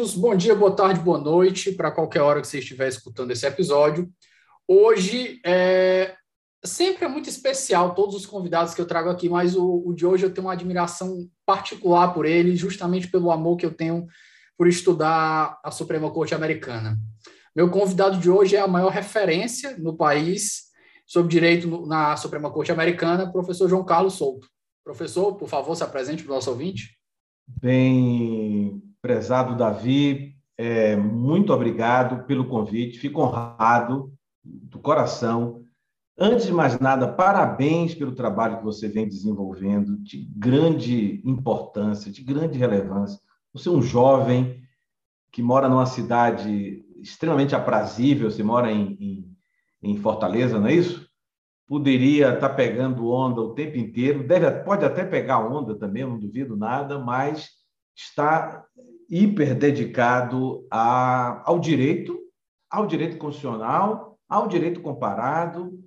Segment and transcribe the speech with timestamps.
[0.00, 3.46] Queridos, bom dia, boa tarde, boa noite, para qualquer hora que você estiver escutando esse
[3.46, 4.10] episódio.
[4.66, 6.14] Hoje é
[6.64, 10.06] sempre é muito especial todos os convidados que eu trago aqui, mas o, o, de
[10.06, 14.06] hoje eu tenho uma admiração particular por ele, justamente pelo amor que eu tenho
[14.56, 16.98] por estudar a Suprema Corte Americana.
[17.54, 20.70] Meu convidado de hoje é a maior referência no país
[21.06, 24.48] sobre direito na Suprema Corte Americana, professor João Carlos Souto.
[24.82, 26.96] Professor, por favor, se apresente para o nosso ouvinte.
[27.60, 34.12] Bem, prezado Davi, é, muito obrigado pelo convite, fico honrado
[34.44, 35.62] do coração.
[36.18, 42.22] Antes de mais nada, parabéns pelo trabalho que você vem desenvolvendo, de grande importância, de
[42.22, 43.18] grande relevância.
[43.54, 44.60] Você é um jovem
[45.32, 49.36] que mora numa cidade extremamente aprazível, você mora em, em,
[49.82, 51.08] em Fortaleza, não é isso?
[51.66, 56.56] Poderia estar pegando onda o tempo inteiro, deve, pode até pegar onda também, não duvido
[56.56, 57.48] nada, mas
[57.96, 58.64] está
[59.10, 62.18] hiper dedicado a, ao direito,
[62.70, 65.78] ao direito constitucional, ao direito comparado.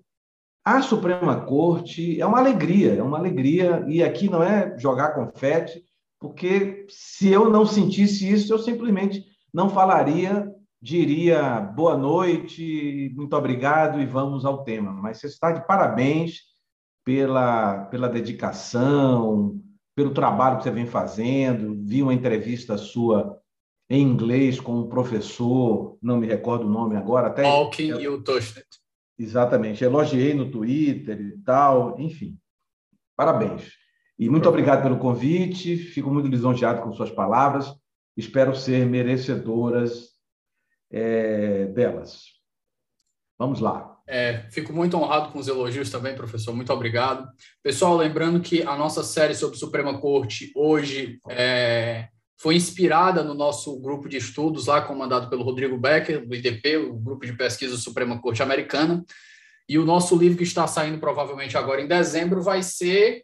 [0.65, 5.81] A Suprema Corte é uma alegria, é uma alegria, e aqui não é jogar confete,
[6.19, 10.49] porque se eu não sentisse isso, eu simplesmente não falaria,
[10.81, 14.91] diria boa noite, muito obrigado e vamos ao tema.
[14.91, 16.39] Mas você está de parabéns
[17.05, 19.62] pela, pela dedicação,
[19.95, 21.75] pelo trabalho que você vem fazendo.
[21.83, 23.39] Vi uma entrevista sua
[23.89, 27.43] em inglês com um professor, não me recordo o nome agora, até.
[27.43, 28.67] Malkin e o Tushnet.
[29.17, 29.83] Exatamente.
[29.83, 32.37] Elogiei no Twitter e tal, enfim.
[33.15, 33.71] Parabéns.
[34.17, 35.77] E muito obrigado pelo convite.
[35.77, 37.73] Fico muito lisonjeado com suas palavras.
[38.15, 40.09] Espero ser merecedoras
[40.91, 42.23] é, delas.
[43.37, 43.92] Vamos lá.
[44.05, 46.53] É, fico muito honrado com os elogios também, professor.
[46.53, 47.27] Muito obrigado.
[47.61, 53.79] Pessoal, lembrando que a nossa série sobre Suprema Corte hoje é, foi inspirada no nosso
[53.79, 58.19] grupo de estudos lá, comandado pelo Rodrigo Becker, do IDP, o Grupo de Pesquisa Suprema
[58.19, 59.03] Corte Americana.
[59.67, 63.23] E o nosso livro, que está saindo provavelmente agora em dezembro, vai ser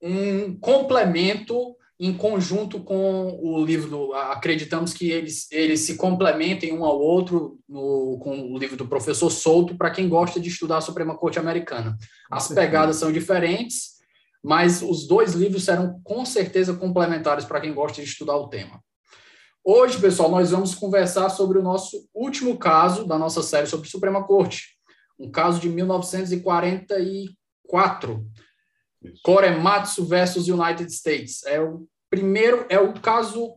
[0.00, 6.84] um complemento em conjunto com o livro, do, acreditamos que eles, eles se complementem um
[6.84, 10.80] ao outro no, com o livro do professor Souto, para quem gosta de estudar a
[10.80, 11.96] Suprema Corte Americana.
[12.30, 13.94] As pegadas são diferentes,
[14.42, 18.82] mas os dois livros serão com certeza complementares para quem gosta de estudar o tema.
[19.64, 24.24] Hoje, pessoal, nós vamos conversar sobre o nosso último caso da nossa série sobre Suprema
[24.24, 24.74] Corte,
[25.18, 28.26] um caso de 1944
[29.22, 31.44] Korematsu versus United States.
[31.44, 33.54] É o primeiro, é o caso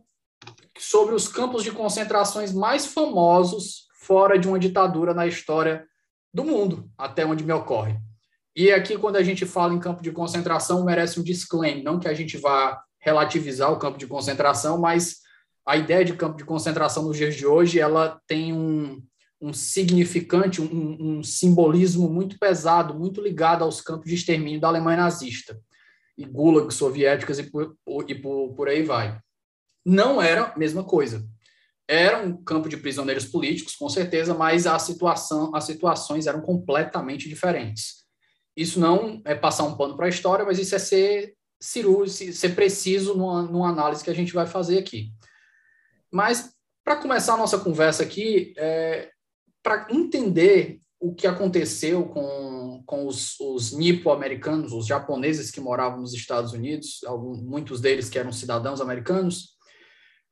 [0.78, 5.86] sobre os campos de concentrações mais famosos fora de uma ditadura na história
[6.32, 7.98] do mundo, até onde me ocorre.
[8.54, 12.08] E aqui, quando a gente fala em campo de concentração, merece um disclaimer, não que
[12.08, 15.18] a gente vá relativizar o campo de concentração, mas
[15.64, 19.00] a ideia de campo de concentração nos dias de hoje, ela tem um,
[19.40, 24.98] um significante, um, um, simbolismo muito pesado, muito ligado aos campos de extermínio da Alemanha
[24.98, 25.60] nazista
[26.16, 27.76] e gulags soviéticas e por,
[28.08, 29.18] e por, por aí vai.
[29.84, 31.24] Não era a mesma coisa.
[31.86, 37.28] Era um campo de prisioneiros políticos, com certeza, mas a situação, as situações eram completamente
[37.28, 38.04] diferentes.
[38.56, 42.54] Isso não é passar um pano para a história, mas isso é ser cirúrgico, ser
[42.54, 45.12] preciso numa, numa análise que a gente vai fazer aqui.
[46.10, 46.52] Mas,
[46.84, 49.10] para começar a nossa conversa aqui, é,
[49.68, 56.14] para entender o que aconteceu com, com os, os nipo-americanos, os japoneses que moravam nos
[56.14, 59.58] Estados Unidos, alguns, muitos deles que eram cidadãos americanos,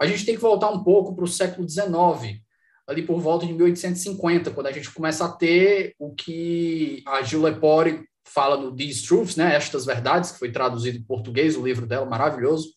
[0.01, 2.41] a gente tem que voltar um pouco para o século XIX,
[2.89, 7.43] ali por volta de 1850, quando a gente começa a ter o que a Gil
[7.43, 11.87] Lepore fala no These Truths, né, Estas Verdades, que foi traduzido em português, o livro
[11.87, 12.71] dela, maravilhoso.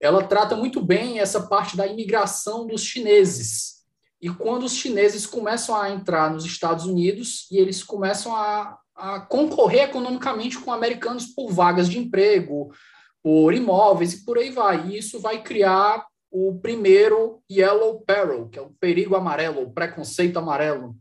[0.00, 3.83] Ela trata muito bem essa parte da imigração dos chineses,
[4.24, 9.20] e quando os chineses começam a entrar nos Estados Unidos e eles começam a, a
[9.20, 12.72] concorrer economicamente com americanos por vagas de emprego,
[13.22, 14.88] por imóveis e por aí vai.
[14.88, 20.38] E isso vai criar o primeiro Yellow Peril, que é o perigo amarelo, o preconceito
[20.38, 20.96] amarelo,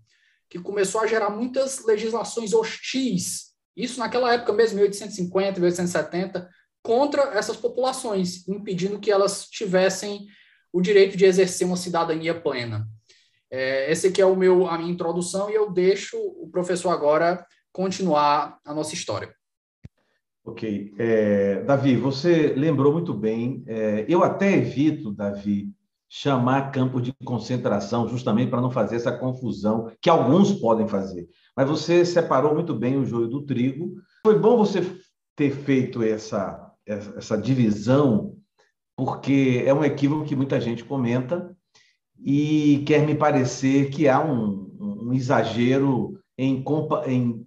[0.50, 6.50] que começou a gerar muitas legislações hostis, isso naquela época mesmo, 1850, 1870,
[6.82, 10.28] contra essas populações, impedindo que elas tivessem
[10.74, 12.86] o direito de exercer uma cidadania plena.
[13.56, 17.46] É, esse aqui é o meu, a minha introdução e eu deixo o professor agora
[17.72, 19.32] continuar a nossa história.
[20.44, 20.92] Ok.
[20.98, 23.64] É, Davi, você lembrou muito bem.
[23.68, 25.70] É, eu até evito, Davi,
[26.10, 31.30] chamar campo de concentração, justamente para não fazer essa confusão que alguns podem fazer.
[31.56, 33.94] Mas você separou muito bem o joio do trigo.
[34.26, 34.82] Foi bom você
[35.36, 38.36] ter feito essa, essa divisão,
[38.98, 41.56] porque é um equívoco que muita gente comenta
[42.24, 46.64] e quer me parecer que há um, um exagero em,
[47.06, 47.46] em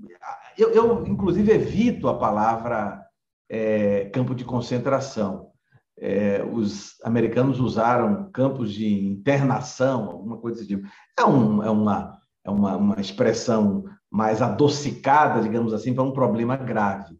[0.57, 3.03] eu, eu, inclusive, evito a palavra
[3.49, 5.51] é, campo de concentração.
[5.99, 10.89] É, os americanos usaram campos de internação, alguma coisa desse tipo.
[11.19, 16.57] É, um, é, uma, é uma, uma expressão mais adocicada, digamos assim, para um problema
[16.57, 17.17] grave.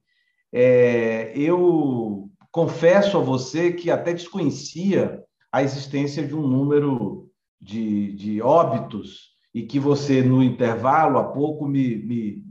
[0.53, 7.26] É, eu confesso a você que até desconhecia a existência de um número
[7.61, 12.45] de, de óbitos e que você, no intervalo, há pouco, me, me,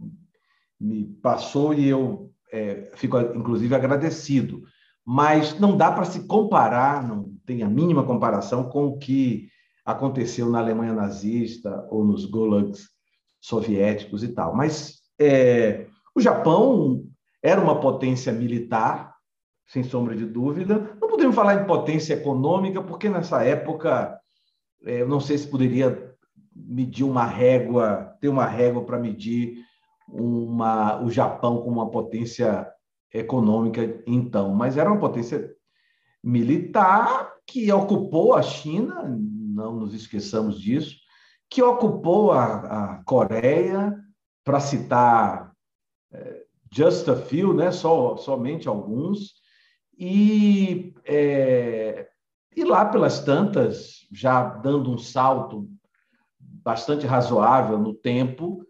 [0.80, 4.64] me passou e eu é, fico, inclusive, agradecido.
[5.06, 9.50] Mas não dá para se comparar, não tem a mínima comparação com o que
[9.86, 12.90] aconteceu na Alemanha nazista ou nos gulags
[13.40, 14.56] soviéticos e tal.
[14.56, 15.86] Mas é,
[16.16, 17.04] o Japão
[17.44, 19.14] era uma potência militar,
[19.68, 20.98] sem sombra de dúvida.
[21.00, 24.20] Não podemos falar em potência econômica, porque nessa época,
[24.86, 26.16] eu não sei se poderia
[26.56, 29.58] medir uma régua, ter uma régua para medir
[30.08, 32.68] uma, o Japão como uma potência
[33.14, 35.54] econômica então, mas era uma potência
[36.24, 40.96] militar que ocupou a China, não nos esqueçamos disso,
[41.50, 43.96] que ocupou a, a Coreia,
[44.44, 45.52] para citar
[46.14, 49.34] é, just a few, né, só, somente alguns,
[49.98, 52.08] e, é,
[52.56, 55.70] e lá pelas tantas, já dando um salto
[56.40, 58.66] bastante razoável no tempo,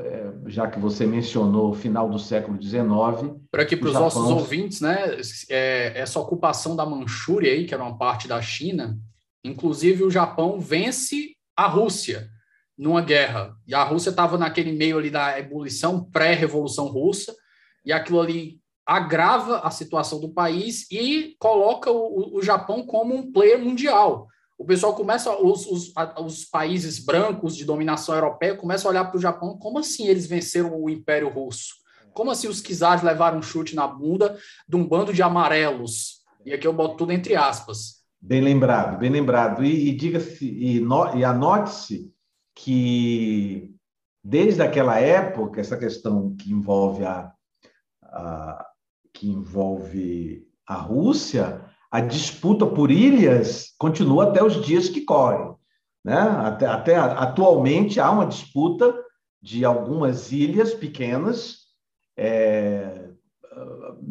[0.00, 3.40] é, já que você mencionou o final do século XIX.
[3.50, 7.82] Para aqui para os nossos ouvintes, né, é, essa ocupação da Manchúria aí, que era
[7.82, 8.98] uma parte da China,
[9.42, 12.28] inclusive o Japão vence a Rússia
[12.76, 13.56] numa guerra.
[13.66, 17.34] E a Rússia estava naquele meio ali da ebulição pré-revolução russa,
[17.84, 23.32] e aquilo ali agrava a situação do país e coloca o, o Japão como um
[23.32, 24.28] player mundial
[24.62, 25.92] o pessoal começa, os, os,
[26.24, 30.24] os países brancos de dominação europeia começam a olhar para o Japão, como assim eles
[30.24, 31.74] venceram o Império Russo?
[32.14, 34.38] Como assim os czares levaram um chute na bunda
[34.68, 36.22] de um bando de amarelos?
[36.46, 38.04] E aqui eu boto tudo entre aspas.
[38.20, 39.64] Bem lembrado, bem lembrado.
[39.64, 40.78] E, e diga-se, e,
[41.16, 42.12] e anote-se
[42.54, 43.74] que
[44.22, 47.32] desde aquela época, essa questão que envolve a,
[48.00, 48.66] a
[49.22, 55.54] que envolve a Rússia, a disputa por ilhas continua até os dias que correm.
[56.04, 56.18] Né?
[56.18, 58.92] Até, até atualmente há uma disputa
[59.40, 61.58] de algumas ilhas pequenas,
[62.16, 63.10] é,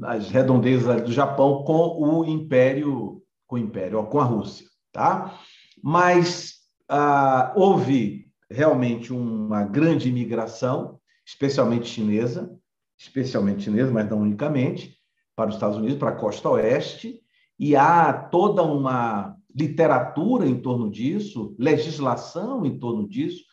[0.03, 4.65] as redondezas do Japão, com o Império, com o Império, com a Rússia.
[4.93, 5.38] Tá?
[5.83, 6.53] Mas
[6.88, 12.57] ah, houve realmente uma grande imigração, especialmente chinesa,
[12.97, 15.00] especialmente chinesa, mas não unicamente,
[15.41, 17.19] para os Estados Unidos, para a costa oeste,
[17.60, 23.43] e há toda uma literatura em torno disso, legislação em torno disso,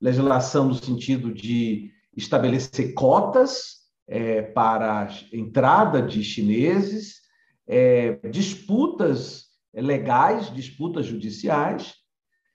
[0.00, 3.76] legislação no sentido de estabelecer cotas
[4.08, 7.20] é, para a entrada de chineses,
[7.66, 11.94] é, disputas legais, disputas judiciais.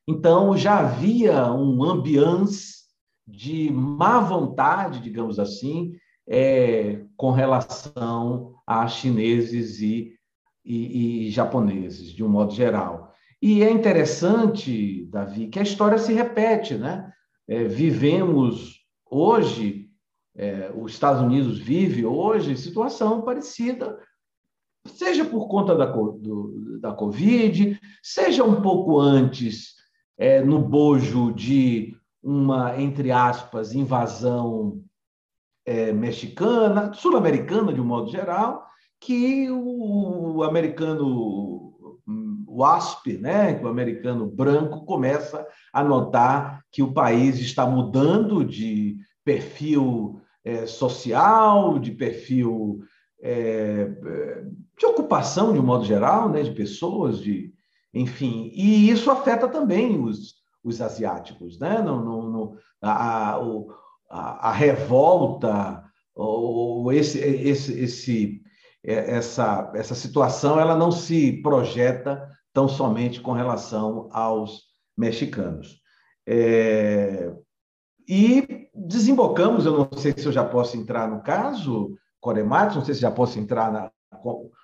[0.08, 2.82] Então, já havia um ambiance
[3.28, 5.94] de má vontade, digamos assim,
[6.28, 10.18] é, com relação a chineses e
[10.66, 13.14] e, e japoneses, de um modo geral.
[13.40, 17.12] E é interessante, Davi, que a história se repete, né?
[17.48, 19.90] É, vivemos hoje,
[20.36, 24.00] é, os Estados Unidos vive hoje situação parecida,
[24.88, 29.76] seja por conta da, do, da Covid, seja um pouco antes,
[30.18, 34.84] é, no bojo de uma, entre aspas, invasão
[35.72, 38.66] é, mexicana, sul-americana de um modo geral,
[39.00, 41.70] que o americano
[42.54, 48.98] o ASP, né, o americano branco, começa a notar que o país está mudando de
[49.24, 52.82] perfil é, social, de perfil
[53.22, 53.86] é,
[54.78, 57.54] de ocupação, de um modo geral, né, de pessoas, de,
[57.94, 58.52] enfim.
[58.54, 61.58] E isso afeta também os, os asiáticos.
[61.58, 61.82] Né?
[61.82, 63.40] Não, não, não, a,
[64.12, 68.42] a, revolta, ou esse, esse, esse,
[68.84, 74.64] é, essa, essa situação ela não se projeta tão somente com relação aos
[74.98, 75.80] mexicanos.
[76.28, 77.34] É,
[78.08, 82.94] e desembocamos, eu não sei se eu já posso entrar no caso, Corematos, não sei
[82.94, 83.92] se já posso entrar na,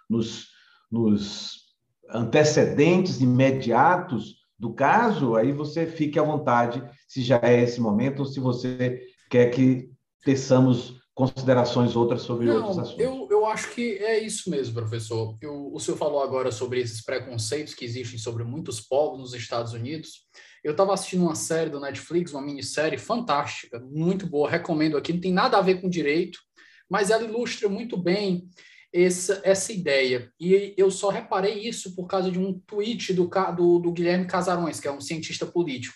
[0.10, 0.48] nos,
[0.92, 1.68] nos
[2.10, 8.26] antecedentes imediatos do caso, aí você fique à vontade se já é esse momento ou
[8.26, 9.90] se você quer que
[10.24, 13.04] teçamos considerações outras sobre Não, outros assuntos.
[13.04, 15.36] Eu, eu acho que é isso mesmo, professor.
[15.42, 19.74] Eu, o senhor falou agora sobre esses preconceitos que existem sobre muitos povos nos Estados
[19.74, 20.28] Unidos.
[20.64, 25.12] Eu estava assistindo uma série do Netflix, uma minissérie fantástica, muito boa, recomendo aqui.
[25.12, 26.40] Não tem nada a ver com direito,
[26.88, 28.48] mas ela ilustra muito bem
[28.94, 30.32] essa, essa ideia.
[30.40, 34.80] E eu só reparei isso por causa de um tweet do, do, do Guilherme Casarões,
[34.80, 35.96] que é um cientista político.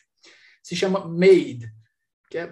[0.63, 1.71] Se chama Made
[2.31, 2.49] que é,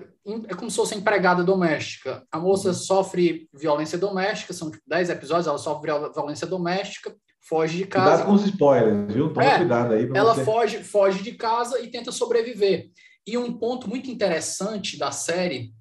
[0.50, 2.27] é como se fosse empregada doméstica.
[2.29, 2.74] A moça uhum.
[2.74, 8.09] sofre violência doméstica, são tipo, 10 episódios, ela sofre violência doméstica, foge de casa.
[8.09, 9.31] Cuidado com os spoilers, viu?
[9.31, 10.09] Toma é, cuidado aí.
[10.13, 10.43] Ela você.
[10.43, 12.91] foge, foge de casa e tenta sobreviver.
[13.25, 15.74] E um ponto muito interessante da série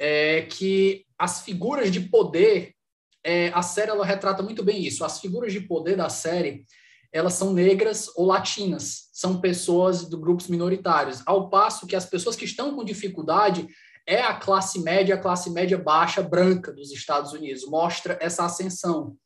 [0.00, 2.72] é que as figuras de poder,
[3.22, 5.04] é, a série ela retrata muito bem isso.
[5.04, 6.64] As figuras de poder da série,
[7.12, 12.36] elas são negras ou latinas, são pessoas de grupos minoritários, ao passo que as pessoas
[12.36, 13.68] que estão com dificuldade
[14.06, 19.16] é a classe média, a classe média baixa branca dos Estados Unidos, mostra essa ascensão.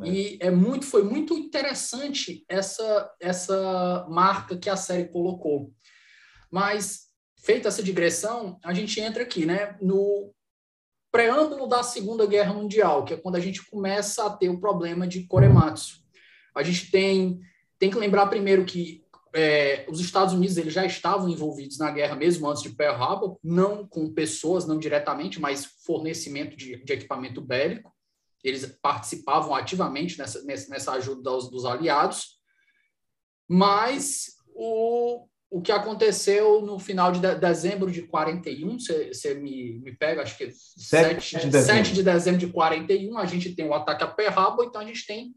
[0.00, 0.08] É.
[0.08, 5.72] E é muito, foi muito interessante essa, essa marca que a série colocou.
[6.50, 7.08] Mas,
[7.38, 10.34] feita essa digressão, a gente entra aqui, né, no
[11.12, 15.06] preâmbulo da Segunda Guerra Mundial, que é quando a gente começa a ter o problema
[15.06, 16.01] de Korematsu.
[16.54, 17.40] A gente tem,
[17.78, 19.02] tem que lembrar primeiro que
[19.34, 23.38] é, os Estados Unidos eles já estavam envolvidos na guerra mesmo antes de Pearl Harbor,
[23.42, 27.92] não com pessoas, não diretamente, mas fornecimento de, de equipamento bélico.
[28.44, 32.40] Eles participavam ativamente nessa, nessa ajuda dos, dos aliados.
[33.48, 40.22] Mas o, o que aconteceu no final de, dezembro de 41, você me, me pega,
[40.22, 44.02] acho que 7, 7, de, 7 de dezembro de 41, a gente tem o ataque
[44.02, 45.34] a Pearl Harbor, então a gente tem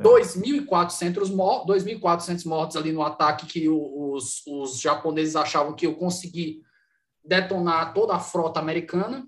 [0.00, 6.62] 2.400 mor 2.400 mortos ali no ataque que os, os japoneses achavam que eu consegui
[7.24, 9.26] detonar toda a frota americana.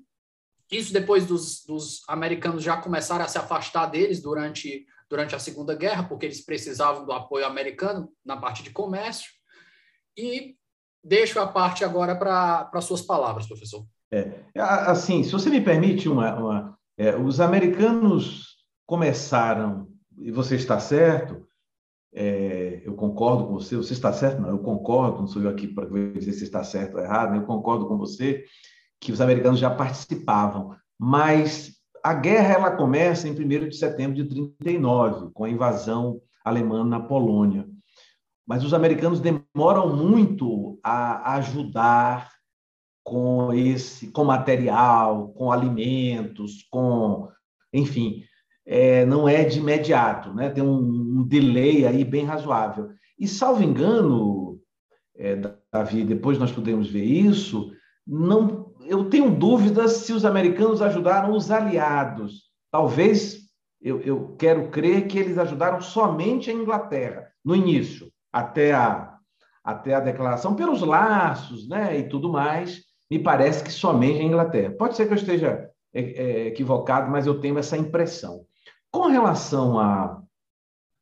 [0.70, 5.74] Isso depois dos, dos americanos já começarem a se afastar deles durante, durante a Segunda
[5.74, 9.30] Guerra, porque eles precisavam do apoio americano na parte de comércio.
[10.16, 10.56] E
[11.02, 13.86] deixo a parte agora para suas palavras, professor.
[14.12, 20.78] É, assim, se você me permite, uma, uma é, os americanos começaram e você está
[20.80, 21.46] certo,
[22.12, 24.40] é, eu concordo com você, você está certo?
[24.40, 27.44] Não, eu concordo, não sou eu aqui para dizer se está certo ou errado, eu
[27.44, 28.44] concordo com você
[29.00, 34.24] que os americanos já participavam, mas a guerra ela começa em 1 de setembro de
[34.24, 37.68] 39, com a invasão alemã na Polônia.
[38.46, 42.30] Mas os americanos demoram muito a ajudar
[43.04, 47.28] com esse com material, com alimentos, com
[47.72, 48.24] enfim,
[48.66, 50.50] é, não é de imediato, né?
[50.50, 52.90] tem um, um, delay aí bem razoável.
[53.18, 54.58] E, salvo engano,
[55.16, 55.40] é,
[55.72, 57.70] Davi, depois nós podemos ver isso,
[58.04, 62.50] não, eu tenho dúvidas se os americanos ajudaram os aliados.
[62.70, 63.38] Talvez,
[63.80, 69.16] eu, eu quero crer que eles ajudaram somente a Inglaterra, no início, até a,
[69.62, 74.74] até a declaração, pelos laços né, e tudo mais, me parece que somente a Inglaterra.
[74.76, 78.44] Pode ser que eu esteja é, é, equivocado, mas eu tenho essa impressão.
[78.96, 80.22] Com relação a,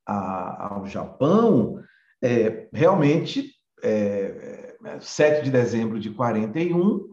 [0.04, 1.80] a, ao Japão,
[2.20, 3.52] é, realmente,
[3.84, 7.08] é, 7 é, de dezembro de 41,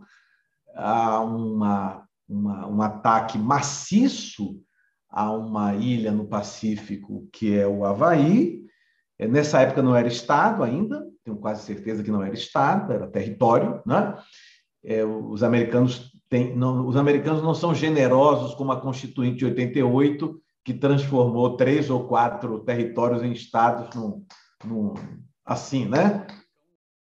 [0.73, 4.59] há uma, uma, um ataque maciço
[5.07, 8.63] a uma ilha no Pacífico, que é o Havaí.
[9.19, 13.07] É, nessa época não era Estado ainda, tenho quase certeza que não era Estado, era
[13.07, 13.83] território.
[13.85, 14.17] Né?
[14.83, 16.11] É, os, americanos
[16.55, 22.07] não, os americanos não são generosos como a Constituinte de 88, que transformou três ou
[22.07, 24.23] quatro territórios em estados num,
[24.63, 24.93] num,
[25.45, 26.27] assim, né?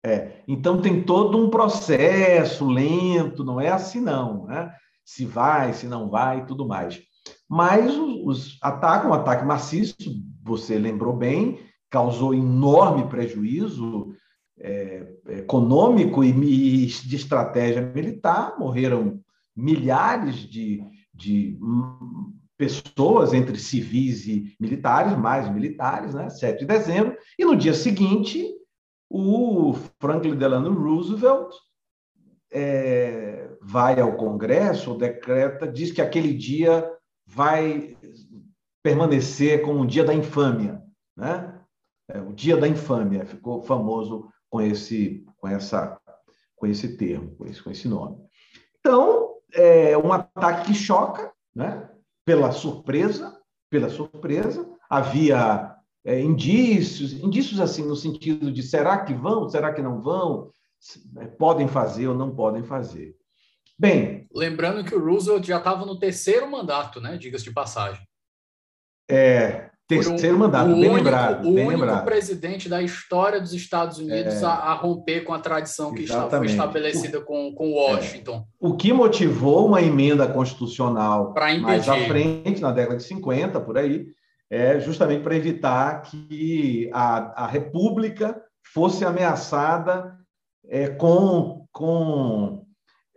[0.04, 4.74] É, então tem todo um processo lento, não é assim não, né?
[5.04, 7.02] Se vai, se não vai, tudo mais.
[7.50, 9.96] Mas os, os atacam, um ataque maciço,
[10.42, 14.14] você lembrou bem, causou enorme prejuízo
[14.58, 19.20] é, econômico e, e de estratégia militar, morreram
[19.56, 20.82] milhares de,
[21.14, 21.58] de
[22.60, 26.30] pessoas entre civis e militares, mais militares, né?
[26.30, 28.54] 7 de dezembro, e no dia seguinte,
[29.10, 31.56] o Franklin Delano Roosevelt
[32.52, 36.92] é, vai ao Congresso, decreta, diz que aquele dia
[37.26, 37.98] vai
[38.84, 40.84] permanecer como um dia da infâmia,
[41.16, 41.56] né?
[42.10, 45.98] É, o dia da infâmia ficou famoso com esse, com essa,
[46.58, 48.18] com esse termo, com esse, com esse nome.
[48.80, 51.90] Então, é um ataque que choca, né?
[52.30, 53.36] Pela surpresa,
[53.72, 59.82] pela surpresa, havia é, indícios, indícios assim no sentido de será que vão, será que
[59.82, 60.52] não vão,
[61.18, 63.16] é, podem fazer ou não podem fazer.
[63.80, 67.18] Bem, lembrando que o Roosevelt já estava no terceiro mandato, né?
[67.18, 68.08] Diga-se de passagem.
[69.10, 71.40] É, terceiro um, mandato, bem único, lembrado.
[71.40, 72.06] O bem único lembrado.
[72.06, 76.32] presidente da história dos Estados Unidos é, a, a, romper com a tradição que exatamente.
[76.32, 78.36] foi estabelecida com, com Washington.
[78.36, 78.44] É.
[78.60, 84.06] O que motivou uma emenda constitucional mais à frente, na década de 50, por aí,
[84.48, 88.40] é justamente para evitar que a, a República
[88.72, 90.16] fosse ameaçada
[90.68, 92.64] é, com, com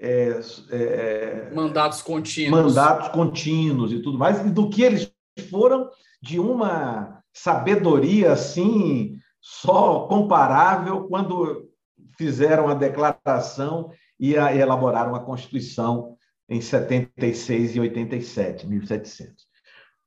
[0.01, 2.75] é, é, mandatos contínuos.
[2.75, 5.13] mandatos contínuos e tudo mais, e do que eles
[5.51, 5.91] foram
[6.23, 11.69] de uma sabedoria assim só comparável quando
[12.17, 16.17] fizeram a declaração e, elaboraram a Constituição
[16.49, 19.47] em 76 e 87, 1700.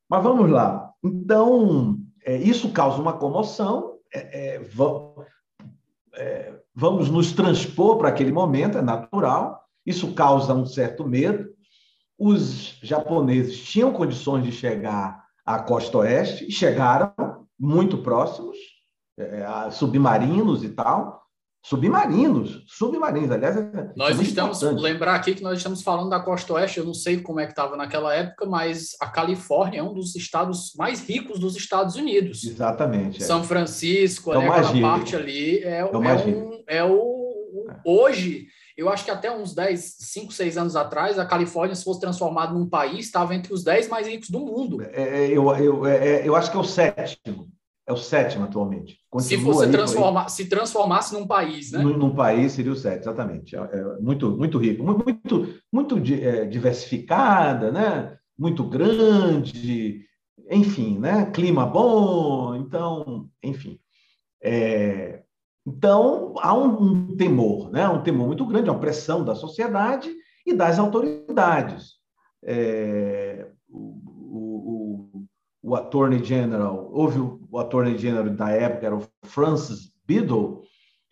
[0.10, 0.92] Mas vamos lá.
[1.04, 3.98] Então, é, isso causa uma comoção.
[4.14, 4.62] É, é,
[6.14, 9.62] é, vamos nos transpor para aquele momento, é natural.
[9.86, 11.50] Isso causa um certo medo.
[12.18, 17.14] Os japoneses tinham condições de chegar à costa oeste e chegaram
[17.60, 18.58] muito próximos,
[19.18, 21.26] é, submarinos e tal
[21.66, 23.58] submarinos, submarinos, aliás.
[23.58, 24.82] É nós estamos, importante.
[24.84, 27.54] lembrar aqui que nós estamos falando da costa oeste, eu não sei como é que
[27.54, 32.44] estava naquela época, mas a Califórnia é um dos estados mais ricos dos Estados Unidos.
[32.44, 33.22] Exatamente.
[33.22, 33.26] É.
[33.26, 37.66] São Francisco, é aquela parte ali, é, é, é um, é o...
[37.68, 37.76] É.
[37.84, 38.46] Hoje,
[38.78, 42.54] eu acho que até uns 10, 5, 6 anos atrás, a Califórnia, se fosse transformada
[42.54, 44.82] num país, estava entre os 10 mais ricos do mundo.
[44.82, 47.50] É, eu, eu, eu acho que é o sétimo
[47.88, 49.00] é o sétimo atualmente.
[49.10, 51.80] Continua se você transformar, se transformasse num país, né?
[51.80, 53.56] Num, num, país seria o sétimo, exatamente.
[53.56, 58.18] É, é muito, muito rico, muito, muito é, diversificada, né?
[58.38, 60.04] Muito grande,
[60.50, 61.30] enfim, né?
[61.32, 63.80] Clima bom, então, enfim.
[64.42, 65.22] É,
[65.66, 67.88] então há um, um, temor, né?
[67.90, 70.14] Um temor muito grande, uma pressão da sociedade
[70.46, 71.94] e das autoridades.
[72.44, 73.48] É,
[75.66, 80.62] o Attorney General, houve o, o Attorney General da época, era o Francis Biddle,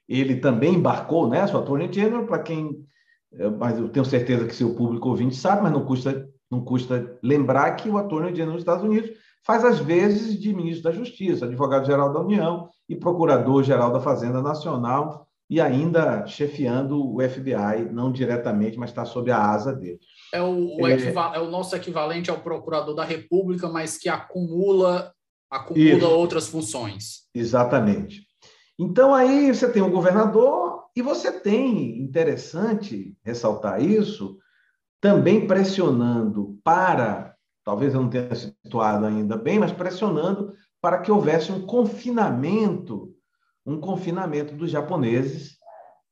[0.08, 2.86] ele também embarcou nessa, o Attorney General, para quem,
[3.34, 7.18] eh, mas eu tenho certeza que seu público ouvinte sabe, mas não custa, não custa
[7.24, 9.10] lembrar que o Attorney General dos Estados Unidos
[9.46, 15.28] faz as vezes de ministro da Justiça, advogado-geral da União e procurador-geral da Fazenda Nacional,
[15.50, 20.00] e ainda chefiando o FBI, não diretamente, mas está sob a asa dele.
[20.34, 20.94] É o, o é...
[20.96, 21.40] é...
[21.40, 25.14] o nosso equivalente ao procurador da República, mas que acumula,
[25.52, 26.10] acumula Isso.
[26.10, 27.24] outras funções.
[27.36, 28.26] Exatamente.
[28.80, 34.38] Então aí você tem o um governador e você tem, interessante ressaltar isso,
[35.02, 37.33] também pressionando para,
[37.64, 43.14] talvez eu não tenha situado ainda bem, mas pressionando para que houvesse um confinamento,
[43.66, 45.58] um confinamento dos japoneses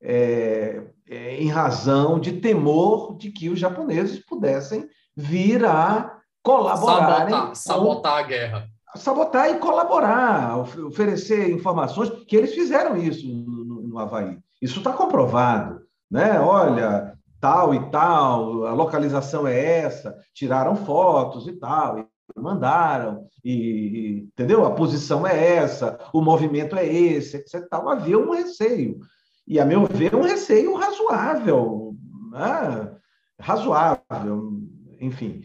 [0.01, 7.27] é, é, em razão de temor de que os japoneses pudessem vir a colaborar.
[7.27, 8.67] Sabotar, sabotar a guerra.
[8.95, 14.37] Sabotar e colaborar, oferecer informações, que eles fizeram isso no, no Havaí.
[14.61, 15.81] Isso está comprovado.
[16.09, 16.39] Né?
[16.39, 22.05] Olha, tal e tal, a localização é essa, tiraram fotos e tal, e
[22.39, 24.65] mandaram, e, entendeu?
[24.65, 27.67] A posição é essa, o movimento é esse, etc.
[27.67, 27.89] Tal.
[27.89, 28.99] Havia um receio
[29.47, 31.95] e, a meu ver, um receio razoável,
[32.31, 32.95] né?
[33.39, 34.61] razoável,
[34.99, 35.41] enfim.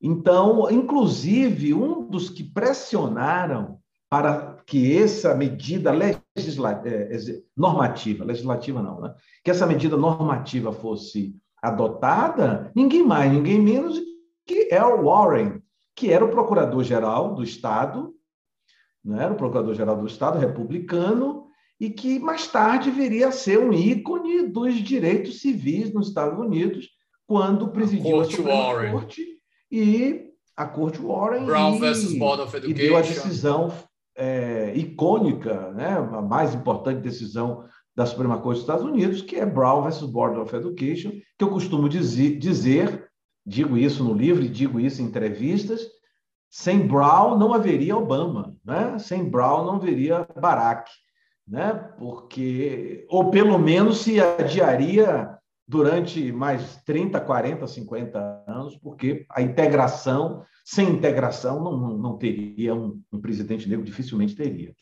[0.00, 7.16] Então, inclusive, um dos que pressionaram para que essa medida legislativa, é,
[7.56, 9.14] normativa, legislativa não, né?
[9.44, 14.00] que essa medida normativa fosse adotada, ninguém mais, ninguém menos
[14.46, 15.62] que Earl Warren,
[15.94, 18.14] que era o procurador-geral do Estado,
[19.04, 19.24] não né?
[19.24, 21.46] era o procurador-geral do Estado republicano,
[21.78, 26.88] e que mais tarde viria a ser um ícone dos direitos civis nos Estados Unidos,
[27.26, 28.92] quando presidiu a, Suprema Warren.
[28.92, 29.24] Corte
[29.70, 32.70] e a Corte Warren Brown e, Board of Education.
[32.70, 33.72] e deu a decisão
[34.16, 39.44] é, icônica, né, a mais importante decisão da Suprema Corte dos Estados Unidos, que é
[39.44, 43.08] Brown versus Board of Education, que eu costumo dizer, dizer
[43.44, 45.82] digo isso no livro e digo isso em entrevistas,
[46.48, 48.98] sem Brown não haveria Obama, né?
[48.98, 50.90] sem Brown não haveria Barack
[51.50, 51.74] né?
[51.98, 60.44] porque, ou pelo menos se adiaria durante mais 30, 40, 50 anos, porque a integração,
[60.64, 64.72] sem integração, não, não teria um, um presidente negro, dificilmente teria.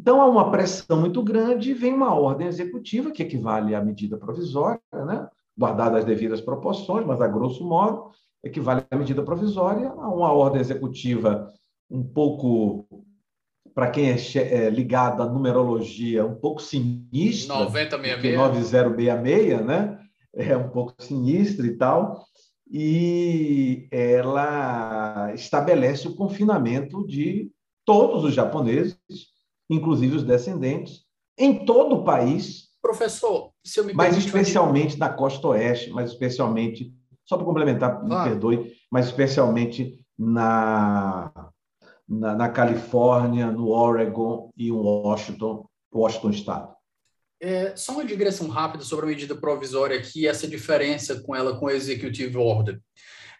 [0.00, 4.16] Então, há uma pressão muito grande e vem uma ordem executiva, que equivale à medida
[4.16, 5.28] provisória, né?
[5.58, 8.12] guardadas as devidas proporções, mas a grosso modo,
[8.44, 11.52] equivale à medida provisória, a uma ordem executiva
[11.90, 12.86] um pouco,
[13.74, 17.56] para quem é, é ligado à numerologia, um pouco sinistra.
[17.56, 18.38] 9066.
[18.38, 19.98] 9066, né?
[20.32, 22.24] É um pouco sinistra e tal.
[22.70, 27.50] E ela estabelece o confinamento de
[27.84, 28.96] todos os japoneses,
[29.68, 31.02] inclusive os descendentes,
[31.36, 32.68] em todo o país.
[32.80, 36.92] Professor, se eu me Mas especialmente na costa oeste, mas especialmente,
[37.24, 41.30] só para complementar, me perdoe, mas especialmente na,
[42.08, 46.78] na, na, Califórnia, no Oregon e em Washington, Washington Estado.
[47.40, 51.66] É, só uma digressão rápida sobre a medida provisória aqui, essa diferença com ela com
[51.66, 52.80] o Executive Order.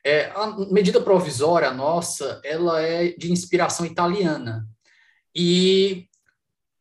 [0.04, 4.66] É, a medida provisória nossa, ela é de inspiração italiana.
[5.34, 6.07] E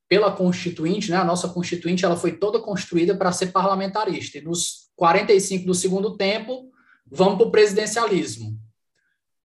[0.09, 4.37] pela Constituinte, né, a nossa Constituinte ela foi toda construída para ser parlamentarista.
[4.37, 6.71] E nos 45 do segundo tempo,
[7.05, 8.57] vamos para o presidencialismo.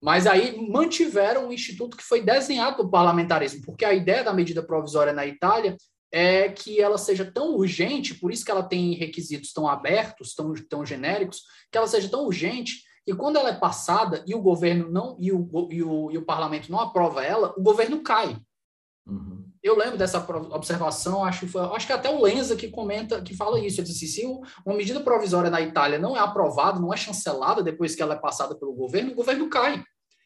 [0.01, 4.33] Mas aí mantiveram um instituto que foi desenhado para o parlamentarismo, porque a ideia da
[4.33, 5.77] medida provisória na Itália
[6.11, 10.55] é que ela seja tão urgente, por isso que ela tem requisitos tão abertos, tão,
[10.69, 14.91] tão genéricos, que ela seja tão urgente que quando ela é passada e o governo
[14.91, 18.39] não e o, e o, e o parlamento não aprova ela, o governo cai.
[19.07, 20.19] Uhum eu lembro dessa
[20.51, 23.81] observação, acho, foi, acho que até o Lenza que comenta, que fala isso.
[23.81, 27.95] Ele disse: se uma medida provisória na Itália não é aprovada, não é chancelada depois
[27.95, 29.83] que ela é passada pelo governo, o governo cai.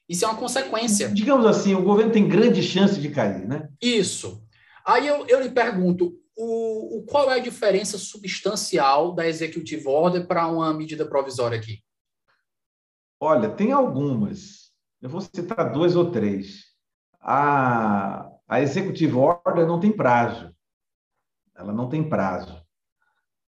[0.08, 1.08] Isso é uma consequência.
[1.08, 3.68] Digamos assim, o governo tem grande chance de cair, né?
[3.80, 4.42] Isso.
[4.84, 10.26] Aí eu, eu lhe pergunto: o, o, qual é a diferença substancial da Executive Order
[10.26, 11.82] para uma medida provisória aqui?
[13.20, 14.72] Olha, tem algumas.
[15.00, 16.64] Eu vou citar duas ou três.
[17.20, 20.54] A, a executive order não tem prazo.
[21.56, 22.54] Ela não tem prazo.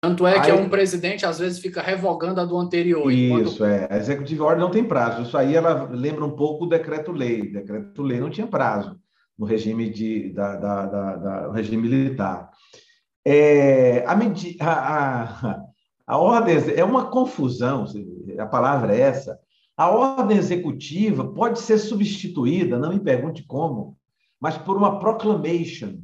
[0.01, 3.11] Tanto é que aí, um presidente às vezes fica revogando a do anterior.
[3.11, 3.65] Isso, enquanto...
[3.65, 3.89] é.
[3.91, 5.23] A executive order não tem prazo.
[5.23, 7.51] Isso aí ela lembra um pouco o decreto-lei.
[7.51, 8.97] Decreto-lei não tinha prazo
[9.37, 12.51] no regime, de, da, da, da, da regime militar.
[13.25, 15.63] É, a, a, a,
[16.07, 17.87] a ordem é uma confusão,
[18.39, 19.37] a palavra é essa.
[19.77, 23.97] A ordem executiva pode ser substituída, não me pergunte como,
[24.43, 26.01] mas por uma proclamation.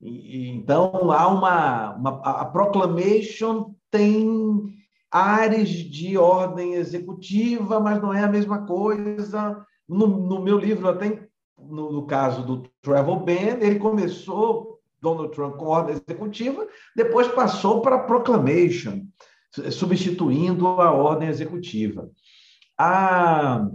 [0.00, 2.10] E, então, há uma, uma.
[2.22, 4.72] A proclamation tem
[5.10, 9.66] áreas de ordem executiva, mas não é a mesma coisa.
[9.88, 15.56] No, no meu livro, até no, no, caso do Travel Ban, ele começou, Donald Trump,
[15.56, 19.06] com ordem executiva, depois passou para proclamation,
[19.72, 22.08] substituindo a ordem executiva.
[22.78, 23.68] A,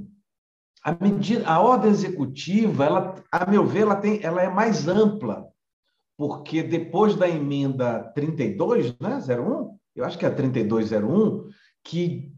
[0.84, 5.46] a medida, a ordem executiva, ela, a meu ver, ela, tem, ela é mais ampla,
[6.18, 11.48] porque depois da emenda 32, né, 01, eu acho que é a 3201,
[11.84, 12.32] que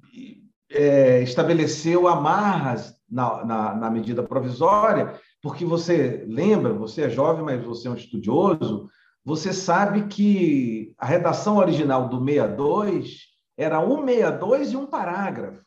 [0.71, 7.63] é, estabeleceu amarras na, na, na medida provisória, porque você lembra, você é jovem, mas
[7.63, 8.89] você é um estudioso,
[9.23, 15.61] você sabe que a redação original do 62 era 162 e um parágrafo.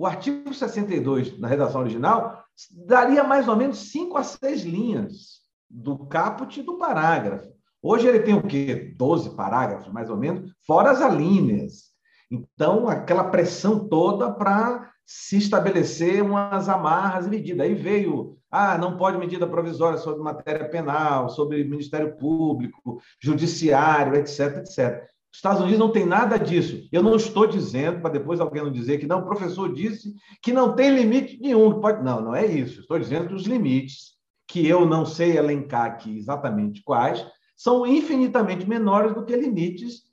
[0.00, 2.42] O artigo 62, na redação original,
[2.86, 7.52] daria mais ou menos cinco a seis linhas do caput do parágrafo.
[7.82, 8.94] Hoje ele tem o quê?
[8.96, 11.90] Doze parágrafos, mais ou menos, fora as alíneas.
[12.30, 17.66] Então, aquela pressão toda para se estabelecer umas amarras e medidas.
[17.66, 24.60] Aí veio, ah, não pode medida provisória sobre matéria penal, sobre Ministério Público, Judiciário, etc,
[24.60, 25.10] etc.
[25.32, 26.88] Os Estados Unidos não tem nada disso.
[26.90, 30.52] Eu não estou dizendo, para depois alguém não dizer que não, o professor disse que
[30.52, 31.80] não tem limite nenhum.
[31.80, 32.02] Pode...
[32.02, 32.80] Não, não é isso.
[32.80, 34.16] Estou dizendo que os limites,
[34.48, 37.24] que eu não sei elencar aqui exatamente quais,
[37.56, 40.10] são infinitamente menores do que limites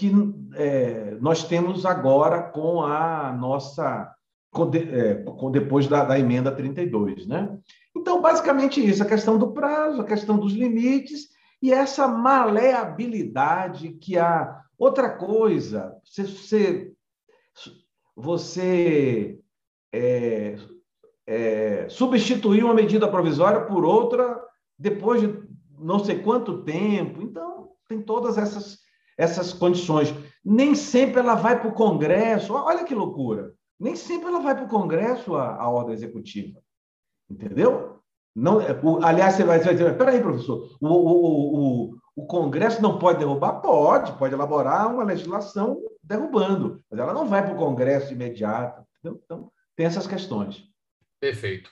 [0.00, 0.10] que
[0.54, 4.10] é, nós temos agora com a nossa.
[4.50, 7.26] Com, de, é, com depois da, da emenda 32.
[7.26, 7.56] Né?
[7.94, 11.28] Então, basicamente isso, a questão do prazo, a questão dos limites
[11.62, 14.60] e essa maleabilidade que há.
[14.78, 16.90] Outra coisa, você,
[18.16, 19.38] você
[19.92, 20.56] é,
[21.26, 24.42] é, substituir uma medida provisória por outra
[24.78, 25.38] depois de
[25.78, 27.20] não sei quanto tempo.
[27.20, 28.78] Então, tem todas essas,
[29.18, 30.14] essas condições.
[30.42, 32.54] Nem sempre ela vai para o Congresso.
[32.54, 33.54] Olha que loucura!
[33.78, 36.58] Nem sempre ela vai para o Congresso a, a ordem executiva.
[37.28, 37.99] Entendeu?
[38.40, 42.26] Não, é, o, aliás, você vai, você vai dizer, peraí, professor, o, o, o, o
[42.26, 43.60] Congresso não pode derrubar?
[43.60, 48.82] Pode, pode elaborar uma legislação derrubando, mas ela não vai para o Congresso imediato.
[48.98, 49.20] Entendeu?
[49.22, 50.64] Então, tem essas questões.
[51.20, 51.70] Perfeito.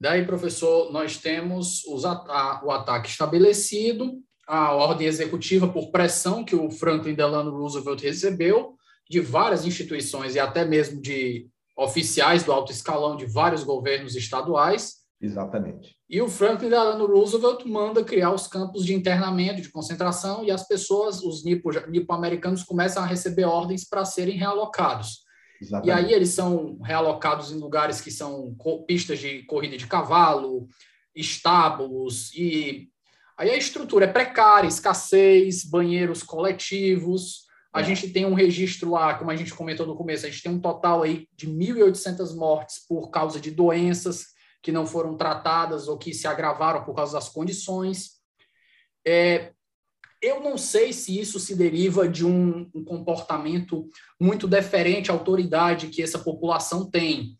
[0.00, 6.56] Daí, professor, nós temos os, a, o ataque estabelecido, a ordem executiva por pressão que
[6.56, 8.74] o Franklin Delano Roosevelt recebeu
[9.08, 15.03] de várias instituições e até mesmo de oficiais do alto escalão de vários governos estaduais.
[15.24, 15.96] Exatamente.
[16.08, 20.68] E o Franklin Delano Roosevelt manda criar os campos de internamento, de concentração, e as
[20.68, 25.24] pessoas, os nipo-americanos, começam a receber ordens para serem realocados.
[25.60, 25.88] Exatamente.
[25.88, 28.54] E aí eles são realocados em lugares que são
[28.86, 30.66] pistas de corrida de cavalo,
[31.16, 32.90] estábulos, e
[33.38, 37.44] aí a estrutura é precária, escassez, banheiros coletivos.
[37.72, 37.84] A é.
[37.84, 40.60] gente tem um registro lá, como a gente comentou no começo, a gente tem um
[40.60, 44.33] total aí de 1.800 mortes por causa de doenças
[44.64, 48.12] que não foram tratadas ou que se agravaram por causa das condições.
[49.06, 49.52] É,
[50.22, 53.86] eu não sei se isso se deriva de um, um comportamento
[54.18, 57.36] muito deferente à autoridade que essa população tem,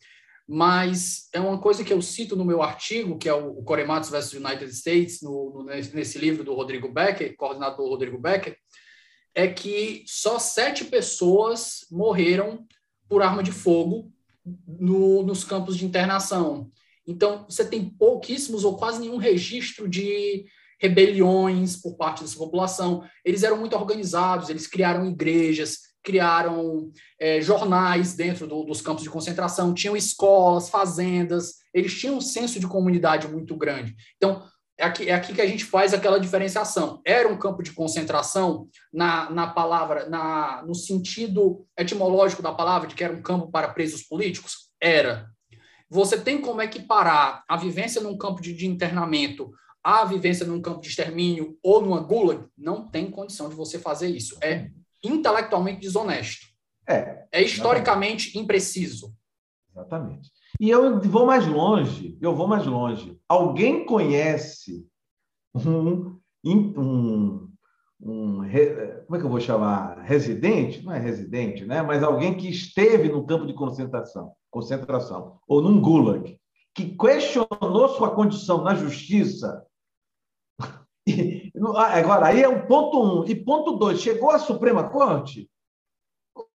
[0.47, 4.11] mas é uma coisa que eu cito no meu artigo, que é o, o Korematsu
[4.11, 8.55] versus United States, no, no, nesse livro do Rodrigo Becker, coordenado pelo Rodrigo Becker,
[9.35, 12.67] é que só sete pessoas morreram
[13.09, 14.13] por arma de fogo
[14.45, 16.71] no, nos campos de internação.
[17.07, 20.45] Então, você tem pouquíssimos ou quase nenhum registro de
[20.81, 23.03] rebeliões por parte dessa população.
[23.25, 29.11] Eles eram muito organizados, eles criaram igrejas, criaram é, jornais dentro do, dos campos de
[29.11, 33.95] concentração, tinham escolas, fazendas, eles tinham um senso de comunidade muito grande.
[34.17, 34.43] Então,
[34.79, 37.01] é aqui, é aqui que a gente faz aquela diferenciação.
[37.05, 42.95] Era um campo de concentração na, na palavra, na, no sentido etimológico da palavra, de
[42.95, 44.71] que era um campo para presos políticos?
[44.81, 45.31] Era.
[45.95, 50.81] Você tem como equiparar a vivência num campo de, de internamento a vivência num campo
[50.81, 54.37] de extermínio ou numa gulag, não tem condição de você fazer isso.
[54.43, 54.71] É
[55.05, 56.47] intelectualmente desonesto.
[56.89, 57.27] É.
[57.31, 58.39] É historicamente exatamente.
[58.39, 59.15] impreciso.
[59.71, 60.33] Exatamente.
[60.59, 63.17] E eu vou mais longe, eu vou mais longe.
[63.29, 64.85] Alguém conhece
[65.55, 67.53] um, um,
[68.01, 68.39] um,
[69.07, 69.99] como é que eu vou chamar?
[70.01, 70.85] Residente?
[70.85, 71.83] Não é residente, né?
[71.83, 76.39] Mas alguém que esteve no campo de concentração, concentração ou num gulag,
[76.75, 79.65] que questionou sua condição na justiça
[81.77, 83.25] ah, agora, aí é o ponto um.
[83.27, 85.49] E ponto dois, chegou à Suprema Corte?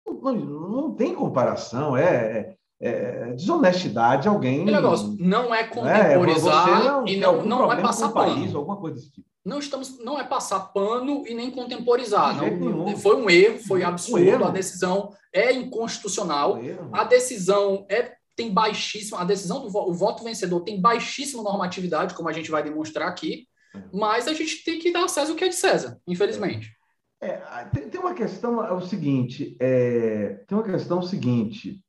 [0.07, 4.65] Não, não tem comparação, é, é, é desonestidade alguém.
[4.65, 8.35] Negócio, não é, é contemporizar é, não, e não, não é passar pano.
[8.35, 9.27] País, alguma coisa desse tipo.
[9.45, 12.37] Não, estamos, não é passar pano e nem contemporizar.
[12.37, 14.25] Não, foi um erro, foi absurdo.
[14.25, 14.45] Um erro.
[14.45, 16.59] A decisão é inconstitucional.
[16.59, 22.15] Um a decisão é tem baixíssima, a decisão do o voto vencedor tem baixíssima normatividade,
[22.15, 23.47] como a gente vai demonstrar aqui.
[23.93, 26.77] Mas a gente tem que dar a César o que é de César, infelizmente.
[27.21, 27.37] É,
[27.73, 31.86] tem, tem, uma questão, é o seguinte, é, tem uma questão seguinte, é,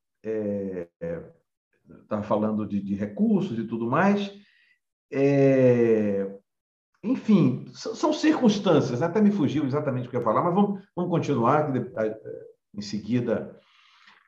[2.02, 4.32] estava é, falando de, de, recursos e tudo mais,
[5.12, 6.28] é,
[7.04, 10.84] enfim, são, são, circunstâncias, até me fugiu exatamente o que eu ia falar, mas vamos,
[10.96, 11.72] vamos continuar
[12.76, 13.60] em seguida.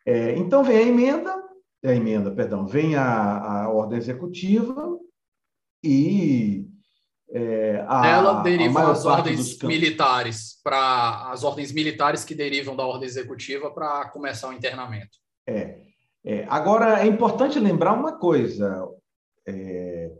[0.06, 1.44] É, então vem a emenda,
[1.84, 4.98] a emenda, perdão, vem a, a ordem executiva
[5.84, 6.70] e
[7.32, 13.08] é, a, Ela deriva as ordens militares para as ordens militares que derivam da ordem
[13.08, 15.18] executiva para começar o internamento.
[15.48, 15.82] É,
[16.23, 18.88] é, agora é importante lembrar uma coisa:
[19.47, 20.12] é,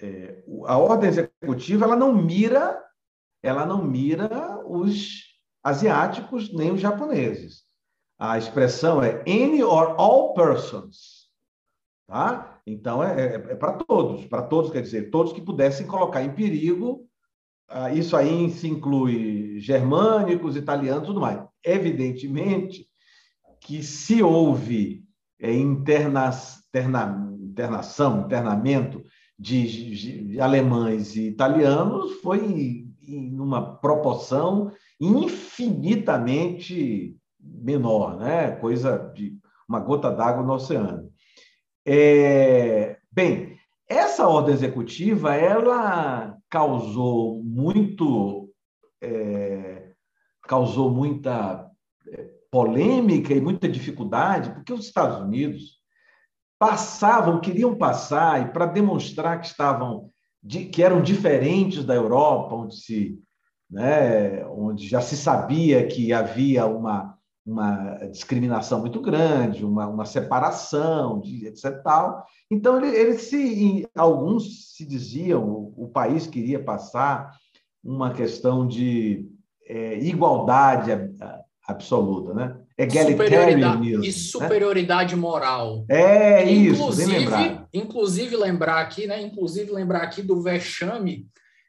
[0.00, 2.82] é, a ordem executiva ela não mira,
[3.42, 7.62] ela não mira os asiáticos nem os japoneses.
[8.18, 11.28] A expressão é any or all persons,
[12.06, 12.60] tá?
[12.66, 16.34] Então, é, é, é para todos, para todos, quer dizer, todos que pudessem colocar em
[16.34, 17.06] perigo.
[17.68, 21.42] Ah, isso aí se inclui germânicos, italianos, tudo mais.
[21.64, 22.88] Evidentemente
[23.60, 25.07] que se houve
[25.40, 26.30] é, interna,
[26.68, 29.02] interna, internação, internamento
[29.38, 29.94] de,
[30.30, 36.36] de, alemães e italianos, foi em, em uma proporção infinitamente
[37.40, 38.50] menor, né?
[38.52, 41.10] coisa de uma gota d'água no oceano.
[41.86, 43.56] É, bem,
[43.88, 48.50] essa ordem executiva ela causou muito
[49.00, 49.92] é,
[50.42, 51.67] causou muita
[52.50, 55.78] polêmica e muita dificuldade porque os Estados Unidos
[56.58, 60.10] passavam queriam passar e para demonstrar que estavam
[60.72, 63.18] que eram diferentes da Europa onde se
[63.70, 71.18] né, onde já se sabia que havia uma uma discriminação muito grande, uma, uma separação,
[71.18, 71.82] de, etc.
[71.82, 72.26] Tal.
[72.50, 77.32] Então, ele, ele se, alguns se diziam, o, o país queria passar
[77.82, 79.26] uma questão de
[79.66, 80.92] é, igualdade
[81.68, 82.56] absoluta, né?
[83.10, 84.12] Superioridade, e né?
[84.12, 85.20] superioridade né?
[85.20, 85.84] moral.
[85.88, 87.68] É inclusive, isso, lembrar.
[87.74, 89.20] Inclusive lembrar aqui, né?
[89.20, 91.28] Inclusive lembrar aqui do vexame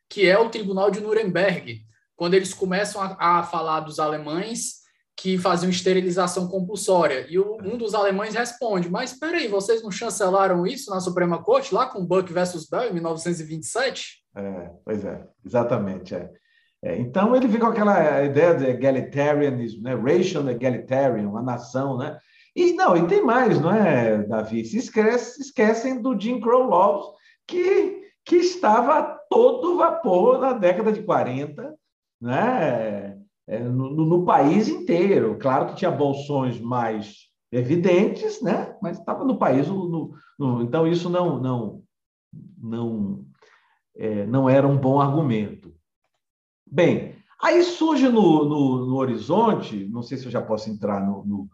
[0.09, 1.81] que é o Tribunal de Nuremberg,
[2.15, 4.79] quando eles começam a, a falar dos alemães
[5.15, 7.27] que faziam esterilização compulsória.
[7.29, 11.43] E o, um dos alemães responde: Mas espera aí, vocês não chancelaram isso na Suprema
[11.43, 14.23] Corte, lá com Buck versus Bell, em 1927?
[14.35, 16.15] É, pois é, exatamente.
[16.15, 16.31] É.
[16.81, 19.95] É, então ele vem com aquela ideia de egalitarianismo, né?
[19.95, 22.17] racial egalitarian, uma nação, né?
[22.55, 24.65] E não, e tem mais, não é, Davi?
[24.65, 27.05] Se esquece, esquecem do Jim Crow Laws,
[27.47, 31.75] que, que estava a todo vapor na década de 40,
[32.21, 33.17] né?
[33.47, 35.37] É, no, no, país inteiro.
[35.39, 38.75] Claro que tinha bolsões mais evidentes, né?
[38.79, 39.67] mas estava no país.
[39.67, 41.81] No, no, então, isso não, não,
[42.61, 43.25] não,
[43.97, 45.58] é, não era um bom argumento.
[46.71, 51.49] Bem, aí surge no, no, no horizonte, não sei se eu já posso entrar no,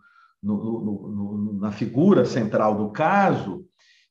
[1.59, 3.65] na figura central do caso,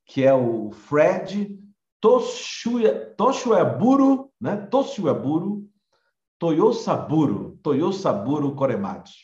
[0.06, 1.58] que é o Fred
[3.16, 4.56] Toshueburu, né?
[4.56, 5.68] Toshueburu
[6.38, 9.14] Toyosaburo, Toyosaburo Korematsu.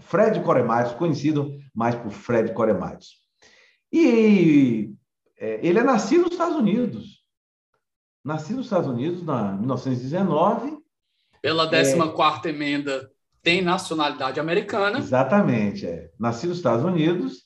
[0.00, 3.14] Fred Korematsu, conhecido mais por Fred Korematsu.
[3.92, 4.92] E
[5.38, 7.24] é, ele é nascido nos Estados Unidos.
[8.24, 10.79] Nascido nos Estados Unidos em 1919
[11.42, 13.10] pela 14 é, emenda,
[13.42, 14.98] tem nacionalidade americana.
[14.98, 16.10] Exatamente, é.
[16.18, 17.44] Nascido nos Estados Unidos.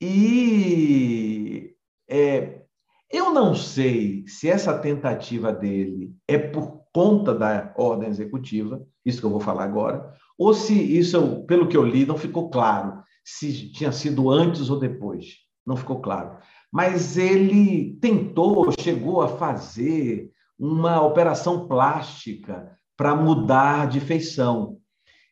[0.00, 1.74] E
[2.08, 2.62] é,
[3.10, 9.26] eu não sei se essa tentativa dele é por conta da ordem executiva, isso que
[9.26, 13.72] eu vou falar agora, ou se isso, pelo que eu li, não ficou claro, se
[13.72, 15.36] tinha sido antes ou depois.
[15.64, 16.38] Não ficou claro.
[16.72, 24.78] Mas ele tentou, chegou a fazer uma operação plástica para mudar de feição.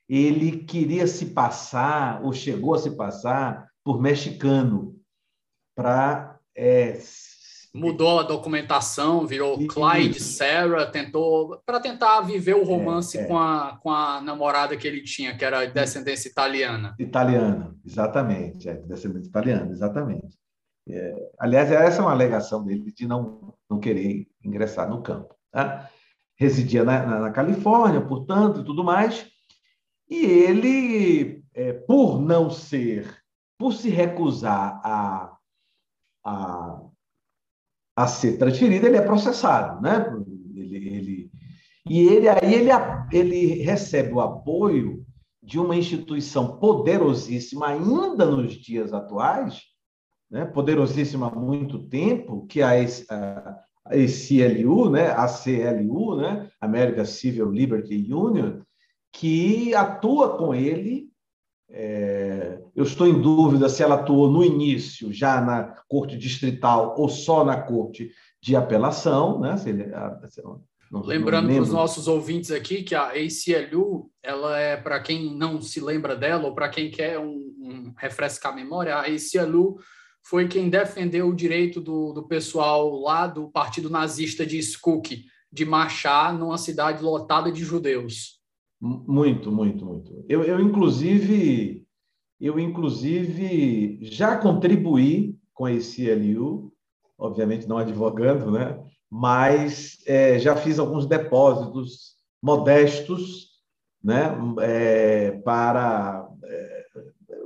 [0.09, 4.97] Ele queria se passar, ou chegou a se passar, por mexicano,
[5.75, 6.39] para.
[6.57, 6.99] É,
[7.73, 9.69] Mudou a documentação, virou Isso.
[9.69, 13.25] Clyde Sarah, tentou para tentar viver o romance é, é.
[13.27, 16.97] Com, a, com a namorada que ele tinha, que era descendência italiana.
[16.99, 20.37] Italiana, exatamente, é, descendência italiana, exatamente.
[20.89, 25.33] É, aliás, essa é uma alegação dele de não, não querer ingressar no campo.
[25.53, 25.89] Tá?
[26.41, 29.31] Residia na, na, na Califórnia, portanto, e tudo mais.
[30.09, 33.15] E ele, é, por não ser,
[33.59, 35.37] por se recusar a,
[36.25, 36.81] a,
[37.95, 40.07] a ser transferido, ele é processado, né?
[40.55, 41.31] Ele, ele,
[41.87, 42.71] e ele aí ele,
[43.13, 45.05] ele recebe o apoio
[45.43, 49.63] de uma instituição poderosíssima ainda nos dias atuais,
[50.31, 50.45] né?
[50.47, 58.61] poderosíssima há muito tempo, que é a, ACLU, né, ACLU, né, American Civil Liberty Union,
[59.13, 61.09] que atua com ele.
[61.73, 67.09] É, eu estou em dúvida se ela atuou no início, já na corte distrital ou
[67.09, 68.11] só na corte
[68.43, 69.57] de apelação, né?
[69.57, 69.85] Se ele,
[70.29, 70.61] se não,
[71.05, 75.81] Lembrando para os nossos ouvintes aqui que a ACLU, ela é para quem não se
[75.81, 79.79] lembra dela ou para quem quer um, um refrescar a memória, a ACLU
[80.23, 85.65] foi quem defendeu o direito do, do pessoal lá do partido nazista de Skuk de
[85.65, 88.39] marchar numa cidade lotada de judeus.
[88.81, 90.25] Muito, muito, muito.
[90.29, 91.85] Eu, eu inclusive,
[92.41, 96.73] eu inclusive já contribuí com esse LU,
[97.19, 98.83] obviamente não advogando, né?
[99.11, 103.51] Mas é, já fiz alguns depósitos modestos,
[104.03, 104.35] né?
[104.63, 106.87] É, para é,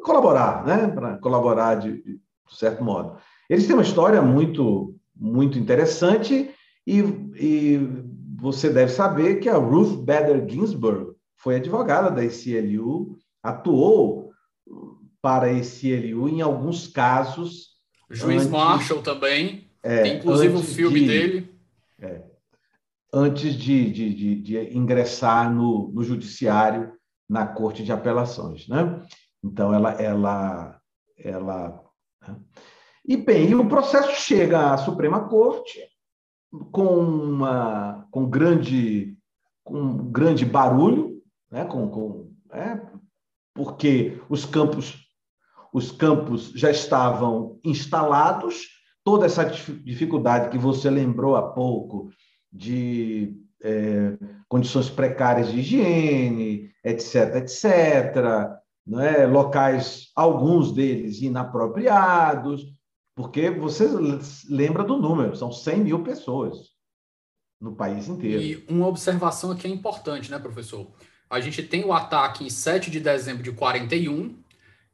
[0.04, 0.86] colaborar, né?
[0.88, 3.18] Para colaborar de, de certo modo.
[3.48, 6.50] Eles têm uma história muito, muito interessante
[6.86, 6.98] e,
[7.36, 7.78] e
[8.36, 14.30] você deve saber que a Ruth Bader Ginsburg foi advogada da ACLU, atuou
[15.20, 17.74] para a ACLU em alguns casos.
[18.10, 21.54] Juiz antes, Marshall também, é, tem inclusive um filme de, dele.
[22.00, 22.22] É,
[23.12, 26.92] antes de, de, de, ingressar no, no judiciário
[27.28, 28.66] na Corte de Apelações.
[28.68, 29.00] Né?
[29.42, 30.80] Então, ela, ela,
[31.18, 31.83] ela?
[33.06, 35.78] E bem, o processo chega à Suprema Corte
[36.72, 39.16] com uma com grande
[39.62, 41.64] com grande barulho, né?
[41.64, 42.80] com, com é,
[43.54, 45.04] porque os campos
[45.72, 48.68] os campos já estavam instalados,
[49.02, 52.10] toda essa dificuldade que você lembrou há pouco
[52.52, 54.16] de é,
[54.48, 59.26] condições precárias de higiene, etc., etc., é?
[59.26, 62.72] locais, alguns deles inapropriados,
[63.16, 63.86] porque você
[64.48, 66.74] lembra do número, são 100 mil pessoas
[67.60, 68.42] no país inteiro.
[68.42, 70.90] E uma observação aqui é importante, né, professor?
[71.34, 74.36] a gente tem o ataque em 7 de dezembro de 41.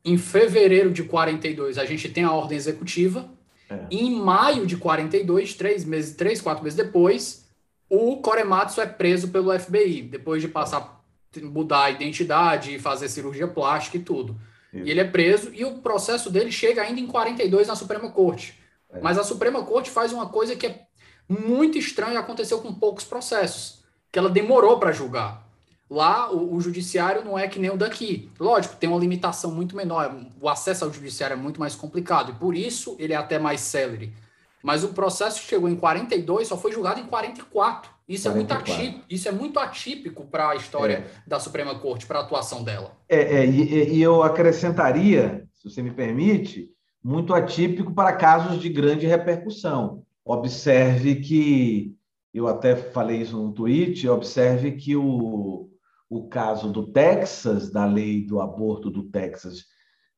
[0.03, 3.29] Em fevereiro de 42, a gente tem a ordem executiva.
[3.69, 3.87] É.
[3.91, 7.47] Em maio de 42, três meses, três, quatro meses depois,
[7.89, 11.00] o Korematsu é preso pelo FBI, depois de passar,
[11.43, 14.41] mudar a identidade, fazer cirurgia plástica e tudo.
[14.73, 14.87] Isso.
[14.87, 18.59] E ele é preso e o processo dele chega ainda em 42 na Suprema Corte.
[18.91, 19.01] É.
[19.01, 20.87] Mas a Suprema Corte faz uma coisa que é
[21.29, 25.49] muito estranha e aconteceu com poucos processos, que ela demorou para julgar.
[25.89, 28.31] Lá, o, o, judiciário não é que nem o daqui.
[28.39, 30.15] Lógico, tem uma limitação muito menor.
[30.41, 32.31] O acesso ao judiciário é muito mais complicado.
[32.31, 34.15] E por isso ele é até mais célere.
[34.63, 37.91] Mas o processo que chegou em 42 só foi julgado em 44.
[38.11, 38.33] Isso 44.
[38.33, 41.11] é muito atípico, isso é muito atípico para a história é.
[41.25, 42.91] da Suprema Corte, para a atuação dela.
[43.09, 46.69] É, é e, e, eu acrescentaria, se você me permite,
[47.03, 50.03] muito atípico para casos de grande repercussão.
[50.25, 51.95] Observe que,
[52.35, 55.71] eu até falei isso no tweet, observe que o,
[56.09, 59.67] o caso do Texas, da lei do aborto do Texas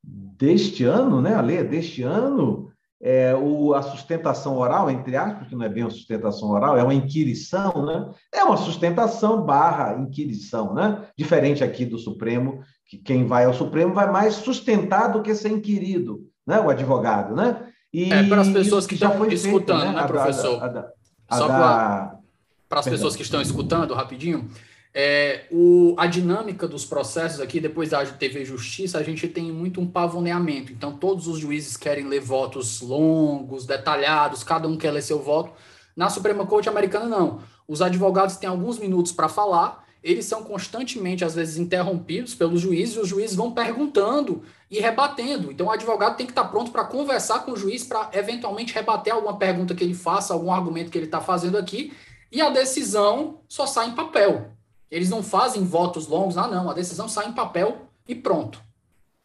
[0.02, 1.34] deste ano, né?
[1.34, 2.72] A lei é deste ano,
[3.02, 6.84] é, o, a sustentação oral, entre aspas, que não é bem uma sustentação oral, é
[6.84, 8.08] uma inquirição, né?
[8.32, 11.04] É uma sustentação barra inquirição, né?
[11.18, 15.48] Diferente aqui do Supremo, que quem vai ao Supremo vai mais sustentar do que ser
[15.48, 16.60] inquirido, né?
[16.60, 17.66] O advogado, né?
[17.92, 20.62] E é, para as pessoas que estão escutando, feito, né, né professor?
[20.62, 20.88] A, a,
[21.28, 24.48] a, Só para as pessoas que estão escutando, rapidinho,
[24.94, 29.80] é, o, a dinâmica dos processos aqui, depois da TV Justiça, a gente tem muito
[29.80, 30.70] um pavoneamento.
[30.72, 35.52] Então, todos os juízes querem ler votos longos, detalhados, cada um quer ler seu voto.
[35.96, 37.40] Na Suprema Corte Americana, não.
[37.66, 42.96] Os advogados têm alguns minutos para falar, eles são constantemente, às vezes, interrompidos pelos juízes,
[42.96, 45.50] e os juízes vão perguntando e rebatendo.
[45.50, 49.14] Então, o advogado tem que estar pronto para conversar com o juiz, para eventualmente rebater
[49.14, 51.94] alguma pergunta que ele faça, algum argumento que ele está fazendo aqui,
[52.30, 54.50] e a decisão só sai em papel.
[54.92, 58.62] Eles não fazem votos longos, ah, não, a decisão sai em papel e pronto.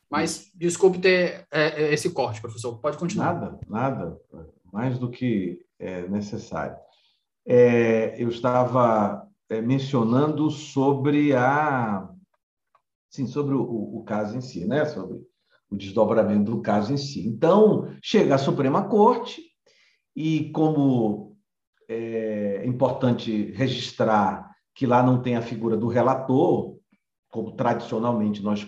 [0.09, 2.79] Mas desculpe ter é, é, esse corte, professor.
[2.79, 3.33] Pode continuar.
[3.33, 4.21] Nada, nada.
[4.71, 6.77] Mais do que é necessário.
[7.45, 12.09] É, eu estava é, mencionando sobre a.
[13.09, 14.85] Sim, sobre o, o, caso em si, né?
[14.85, 15.17] Sobre
[15.69, 17.27] o desdobramento do caso em si.
[17.27, 19.41] Então, chega a Suprema Corte,
[20.15, 21.35] e como
[21.89, 24.46] é importante registrar
[24.77, 26.77] que lá não tem a figura do relator,
[27.29, 28.65] como tradicionalmente nós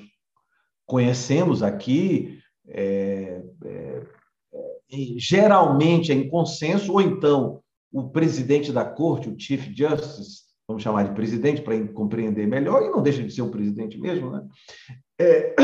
[0.83, 4.01] conhecemos aqui, é, é,
[4.51, 4.69] é,
[5.17, 7.61] geralmente é em consenso, ou então
[7.93, 12.89] o presidente da corte, o Chief Justice, vamos chamar de presidente para compreender melhor, e
[12.89, 14.47] não deixa de ser o presidente mesmo, né?
[15.19, 15.55] É,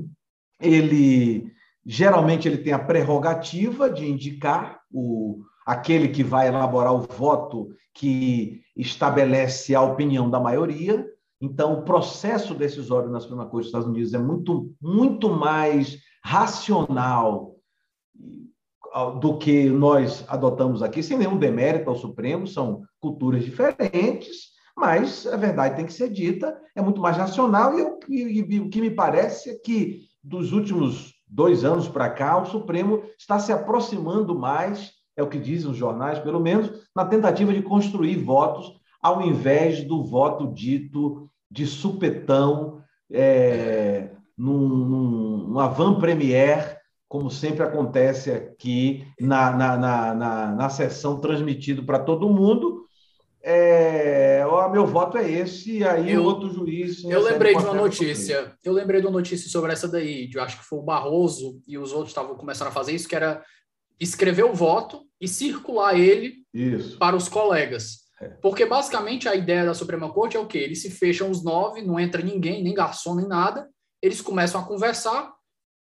[0.62, 1.52] ele
[1.84, 8.60] geralmente ele tem a prerrogativa de indicar o, aquele que vai elaborar o voto que
[8.76, 11.06] estabelece a opinião da maioria.
[11.40, 17.54] Então, o processo decisório na Suprema Corte dos Estados Unidos é muito, muito mais racional
[19.20, 25.36] do que nós adotamos aqui, sem nenhum demérito ao Supremo, são culturas diferentes, mas a
[25.36, 28.90] verdade tem que ser dita, é muito mais racional, e, e, e o que me
[28.90, 34.98] parece é que, dos últimos dois anos para cá, o Supremo está se aproximando mais
[35.16, 39.84] é o que dizem os jornais, pelo menos, na tentativa de construir votos, ao invés
[39.84, 49.50] do voto dito de supetão, é, num, num, numa van-premier, como sempre acontece aqui na,
[49.50, 52.84] na, na, na, na sessão transmitido para todo mundo.
[53.42, 57.02] É, ó, meu voto é esse, e aí eu, outro juiz.
[57.04, 58.52] Eu lembrei de uma notícia.
[58.62, 60.30] Eu lembrei de uma notícia sobre essa daí.
[60.32, 63.16] Eu acho que foi o Barroso e os outros estavam começando a fazer isso, que
[63.16, 63.42] era
[64.00, 66.96] escrever o voto e circular ele Isso.
[66.98, 68.00] para os colegas.
[68.20, 68.28] É.
[68.28, 70.58] Porque basicamente a ideia da Suprema Corte é o quê?
[70.58, 73.68] Eles se fecham os nove, não entra ninguém, nem garçom, nem nada.
[74.02, 75.32] Eles começam a conversar.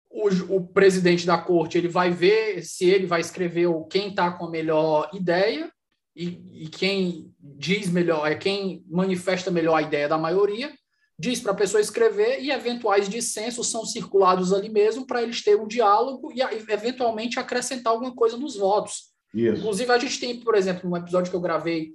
[0.09, 4.31] O, o presidente da corte ele vai ver se ele vai escrever o quem está
[4.31, 5.71] com a melhor ideia
[6.13, 10.73] e, e quem diz melhor é quem manifesta melhor a ideia da maioria
[11.21, 15.61] diz para a pessoa escrever e eventuais dissensos são circulados ali mesmo para eles terem
[15.61, 19.11] um diálogo e eventualmente acrescentar alguma coisa nos votos.
[19.31, 19.59] Isso.
[19.59, 21.91] Inclusive, a gente tem, por exemplo, um episódio que eu gravei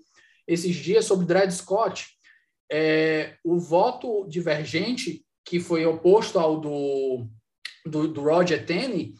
[0.46, 2.06] esses dias sobre Dred Scott,
[2.70, 7.26] é, o voto divergente, que foi oposto ao do,
[7.84, 9.12] do, do Roger Tenney,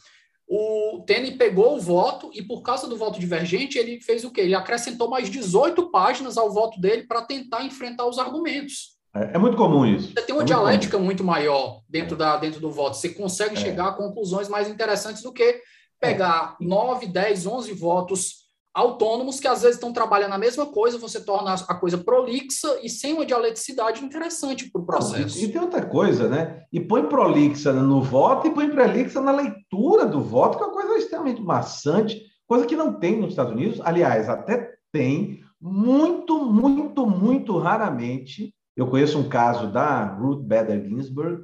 [0.46, 4.42] o Tenney pegou o voto e, por causa do voto divergente, ele fez o quê?
[4.42, 8.95] Ele acrescentou mais 18 páginas ao voto dele para tentar enfrentar os argumentos.
[9.16, 10.12] É, é muito comum isso.
[10.12, 12.96] Você tem uma é dialética muito, muito, maior dentro, da, dentro do voto.
[12.96, 13.56] Você consegue é.
[13.56, 15.60] chegar a conclusões mais interessantes do que
[16.00, 16.64] pegar é.
[16.64, 18.46] 9, 10, 11 votos
[18.76, 22.90] autônomos que às vezes estão trabalhando a mesma coisa, você torna a coisa prolixa e
[22.90, 25.38] sem uma dialeticidade interessante para o processo.
[25.38, 26.62] E, e, tem outra coisa, né?
[26.70, 30.74] E põe prolixa no voto e põe prolixa na leitura do voto, que é uma
[30.74, 33.80] coisa extremamente maçante, coisa que não tem nos Estados Unidos.
[33.82, 38.54] Aliás, até tem, muito, muito, muito raramente.
[38.77, 41.43] Eu conheço um caso da Ruth Bader Ginsburg.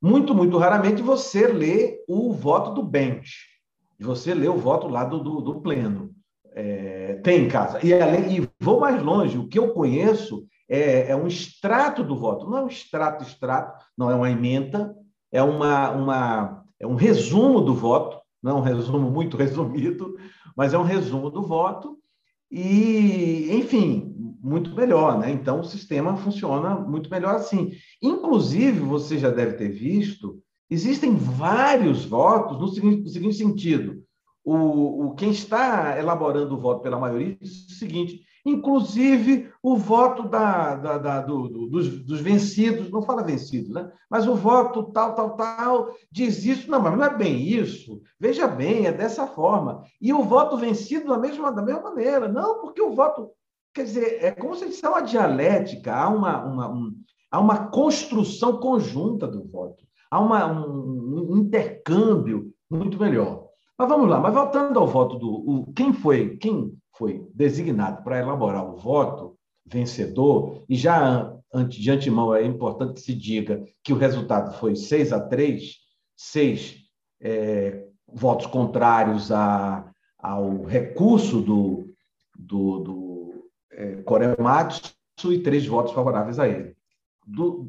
[0.00, 3.46] Muito, muito raramente você lê o voto do bench,
[4.00, 6.12] você lê o voto lá do, do, do pleno
[6.54, 7.84] é, tem em casa.
[7.84, 12.16] E, além, e vou mais longe, o que eu conheço é, é, um extrato do
[12.16, 12.48] voto.
[12.48, 14.94] Não é um extrato, extrato, não é uma emenda,
[15.30, 20.16] é, uma, uma, é um resumo do voto, não é um resumo muito resumido,
[20.56, 21.98] mas é um resumo do voto.
[22.50, 24.11] E, enfim,
[24.42, 25.30] muito melhor, né?
[25.30, 27.72] Então, o sistema funciona muito melhor assim.
[28.02, 34.02] Inclusive, você já deve ter visto, existem vários votos no seguinte, no seguinte sentido
[34.44, 40.28] o, o, quem está elaborando o voto pela maioria diz o seguinte: inclusive o voto
[40.28, 43.90] da, da, da do, do, dos, dos, vencidos, não fala vencidos, né?
[44.10, 46.68] mas o voto tal, tal, tal, diz isso.
[46.68, 48.02] Não, mas não é bem isso.
[48.18, 49.84] Veja bem, é dessa forma.
[50.00, 52.28] E o voto vencido da mesma, da mesma maneira.
[52.28, 53.30] Não, porque o voto.
[53.74, 56.94] Quer dizer, é como se fosse uma dialética, há uma, uma, um,
[57.30, 63.48] há uma construção conjunta do voto, há uma, um, um intercâmbio muito melhor.
[63.78, 65.28] Mas vamos lá, mas voltando ao voto do.
[65.28, 71.34] O, quem foi quem foi designado para elaborar o voto vencedor, e já
[71.68, 75.76] de antemão é importante que se diga que o resultado foi 6 a 3,
[76.16, 76.76] seis
[77.20, 81.92] é, votos contrários a, ao recurso do,
[82.38, 83.01] do, do
[83.72, 84.92] é, Korematsu
[85.30, 86.74] e três votos favoráveis a ele.
[87.26, 87.68] Do,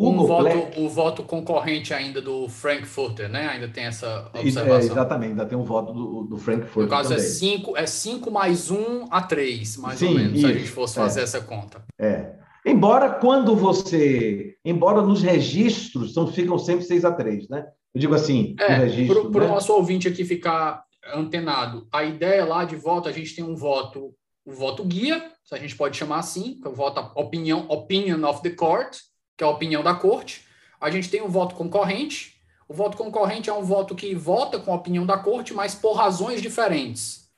[0.00, 0.80] um voto, Black...
[0.80, 3.48] o voto concorrente ainda do Frankfurter, né?
[3.48, 4.76] Ainda tem essa é, observação.
[4.76, 6.84] É, exatamente, ainda tem um voto do, do Frankfurter.
[6.84, 7.26] No caso, é também.
[7.26, 10.46] é 5 é cinco mais 1 um a 3, mais Sim, ou menos, isso, se
[10.46, 11.22] a gente fosse fazer é.
[11.24, 11.82] essa conta.
[11.98, 12.36] É.
[12.64, 14.54] Embora quando você.
[14.64, 17.66] Embora nos registros são, ficam sempre 6 a 3, né?
[17.92, 19.50] Eu digo assim, é, registro, para o né?
[19.50, 24.14] nosso ouvinte aqui ficar antenado, a ideia lá de voto, a gente tem um voto,
[24.48, 28.26] o voto guia, se a gente pode chamar assim, que é o voto opinião, opinion
[28.26, 28.96] of the court,
[29.36, 30.42] que é a opinião da corte.
[30.80, 32.40] A gente tem o voto concorrente.
[32.66, 35.92] O voto concorrente é um voto que vota com a opinião da corte, mas por
[35.92, 37.28] razões diferentes.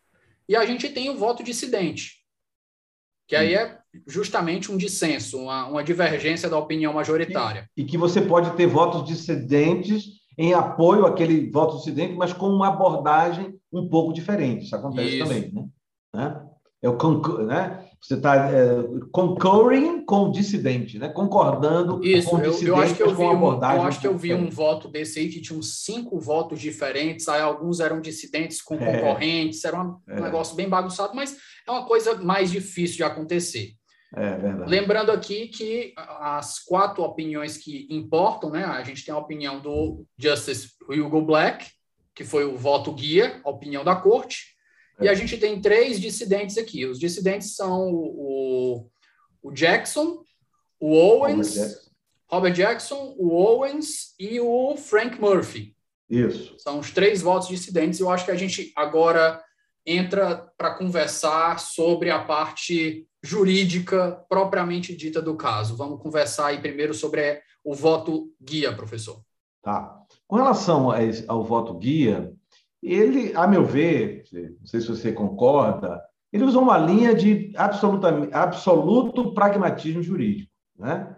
[0.49, 2.19] E a gente tem o voto dissidente,
[3.27, 7.69] que aí é justamente um dissenso, uma, uma divergência da opinião majoritária.
[7.77, 10.05] E, e, que você pode ter votos dissidentes
[10.39, 14.65] em apoio àquele voto dissidente, mas com uma abordagem um pouco diferente.
[14.65, 15.27] Isso acontece Isso.
[15.27, 15.71] também,
[16.15, 16.50] né?
[16.83, 16.97] É o
[17.45, 17.87] né?
[18.01, 21.11] Você está é, concurring com o dissidente, né?
[21.11, 24.07] concordando Isso, com o dissidente, eu, eu acho que eu vi um, Eu acho que
[24.07, 28.01] eu vi um voto desse aí que tinha uns cinco votos diferentes, aí alguns eram
[28.01, 28.79] dissidentes com é.
[28.79, 30.19] concorrentes, era um é.
[30.19, 31.37] negócio bem bagunçado, mas
[31.69, 33.75] é uma coisa mais difícil de acontecer.
[34.17, 34.71] É verdade.
[34.71, 38.65] Lembrando aqui que as quatro opiniões que importam, né?
[38.65, 41.67] A gente tem a opinião do Justice Hugo Black,
[42.15, 44.59] que foi o voto guia, a opinião da corte,
[45.01, 46.87] e a gente tem três dissidentes aqui.
[46.87, 48.89] Os dissidentes são o,
[49.43, 50.23] o Jackson,
[50.79, 51.91] o Owens, Robert Jackson.
[52.29, 55.75] Robert Jackson, o Owens e o Frank Murphy.
[56.09, 56.55] Isso.
[56.59, 58.01] São os três votos dissidentes.
[58.01, 59.43] Eu acho que a gente agora
[59.87, 65.77] entra para conversar sobre a parte jurídica propriamente dita do caso.
[65.77, 69.21] Vamos conversar aí primeiro sobre o voto guia, professor.
[69.63, 70.01] Tá.
[70.27, 70.89] Com relação
[71.29, 72.33] ao voto guia,
[72.83, 76.01] ele, a meu ver, não sei se você concorda,
[76.33, 80.51] ele usou uma linha de absoluto pragmatismo jurídico.
[80.79, 81.17] Né?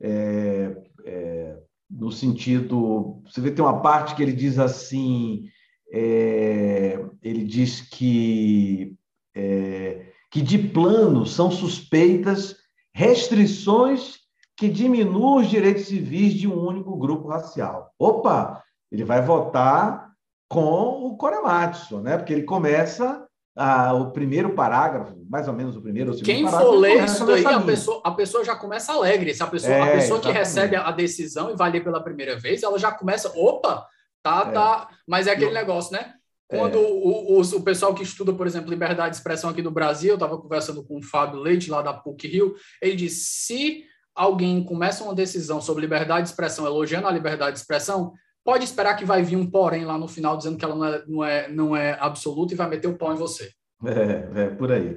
[0.00, 1.58] É, é,
[1.90, 3.22] no sentido.
[3.24, 5.44] Você vê, tem uma parte que ele diz assim:
[5.92, 8.96] é, ele diz que,
[9.34, 12.56] é, que de plano são suspeitas
[12.94, 14.16] restrições
[14.56, 17.92] que diminuam os direitos civis de um único grupo racial.
[17.98, 18.62] Opa!
[18.90, 20.05] Ele vai votar
[20.48, 22.16] com o Korematsu, né?
[22.16, 23.26] Porque ele começa
[23.56, 26.70] ah, o primeiro parágrafo, mais ou menos o primeiro ou segundo Quem parágrafo.
[26.70, 29.34] Quem for ler isso daí, a pessoa, a pessoa já começa alegre.
[29.34, 32.38] Se a pessoa, é, a pessoa que recebe a decisão e vai ler pela primeira
[32.38, 33.86] vez, ela já começa, opa,
[34.22, 34.52] tá, é.
[34.52, 34.88] tá.
[35.06, 36.12] Mas é aquele negócio, né?
[36.48, 36.80] Quando é.
[36.80, 40.14] o, o, o, pessoal que estuda, por exemplo, liberdade de expressão aqui no Brasil, eu
[40.14, 43.84] estava conversando com o Fábio Leite, lá da PUC Rio, ele disse: se
[44.14, 48.12] alguém começa uma decisão sobre liberdade de expressão, elogiando a liberdade de expressão,
[48.46, 51.04] pode esperar que vai vir um porém lá no final dizendo que ela não é,
[51.06, 53.50] não é, não é absoluta e vai meter o pau em você.
[53.84, 54.96] É, é por aí.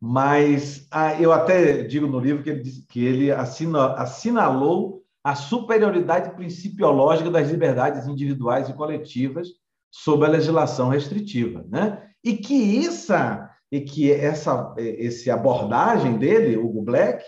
[0.00, 6.36] Mas ah, eu até digo no livro que ele, que ele assina, assinalou a superioridade
[6.36, 9.48] principiológica das liberdades individuais e coletivas
[9.90, 12.10] sobre a legislação restritiva, né?
[12.22, 17.24] E que essa, e que essa esse abordagem dele, Hugo Black,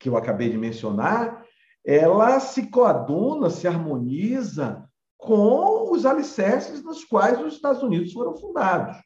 [0.00, 1.44] que eu acabei de mencionar,
[1.84, 4.84] ela se coaduna, se harmoniza
[5.16, 8.96] com os alicerces nos quais os Estados Unidos foram fundados.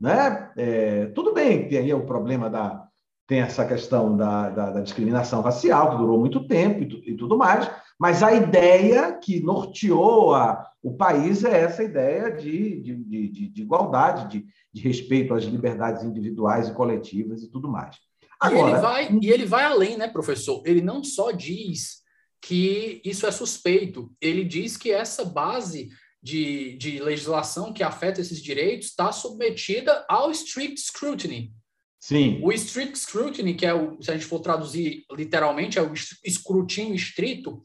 [0.00, 0.52] Né?
[0.56, 2.86] É, tudo bem, tem aí o problema da.
[3.26, 7.36] Tem essa questão da, da, da discriminação racial, que durou muito tempo e, e, tudo
[7.36, 13.48] mais, mas a ideia que norteou a, o país é essa ideia de, de, de,
[13.48, 17.96] de igualdade, de, de respeito às liberdades individuais e coletivas e tudo mais.
[18.38, 20.62] Agora, e, ele vai, e ele vai além, né, professor?
[20.64, 22.05] Ele não só diz
[22.46, 25.88] que isso é suspeito, ele diz que essa base
[26.22, 31.52] de, de legislação que afeta esses direitos está submetida ao strict scrutiny.
[31.98, 32.38] Sim.
[32.44, 35.92] O strict scrutiny, que é o, se a gente for traduzir literalmente, é o
[36.24, 37.60] escrutínio estrito,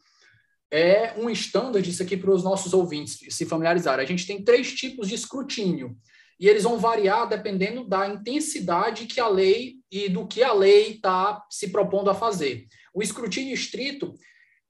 [0.72, 4.04] é um standard, isso aqui para os nossos ouvintes se familiarizarem.
[4.04, 5.96] A gente tem três tipos de escrutínio,
[6.40, 10.94] e eles vão variar dependendo da intensidade que a lei e do que a lei
[10.94, 12.66] está se propondo a fazer.
[12.96, 14.16] O escrutínio estrito,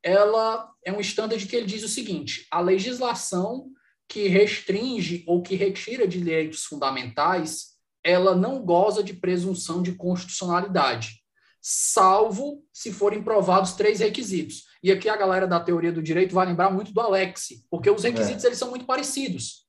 [0.04, 3.70] ela é um standard que ele diz o seguinte: a legislação
[4.08, 7.72] que restringe ou que retira de direitos fundamentais,
[8.04, 11.22] ela não goza de presunção de constitucionalidade,
[11.62, 14.66] salvo se forem provados três requisitos.
[14.84, 18.04] E aqui a galera da teoria do direito vai lembrar muito do Alex, porque os
[18.04, 18.48] requisitos é.
[18.48, 19.68] eles são muito parecidos.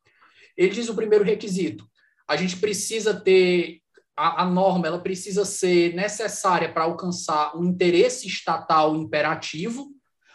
[0.57, 1.87] Ele diz o primeiro requisito:
[2.27, 3.81] a gente precisa ter
[4.17, 9.93] a, a norma, ela precisa ser necessária para alcançar um interesse estatal imperativo.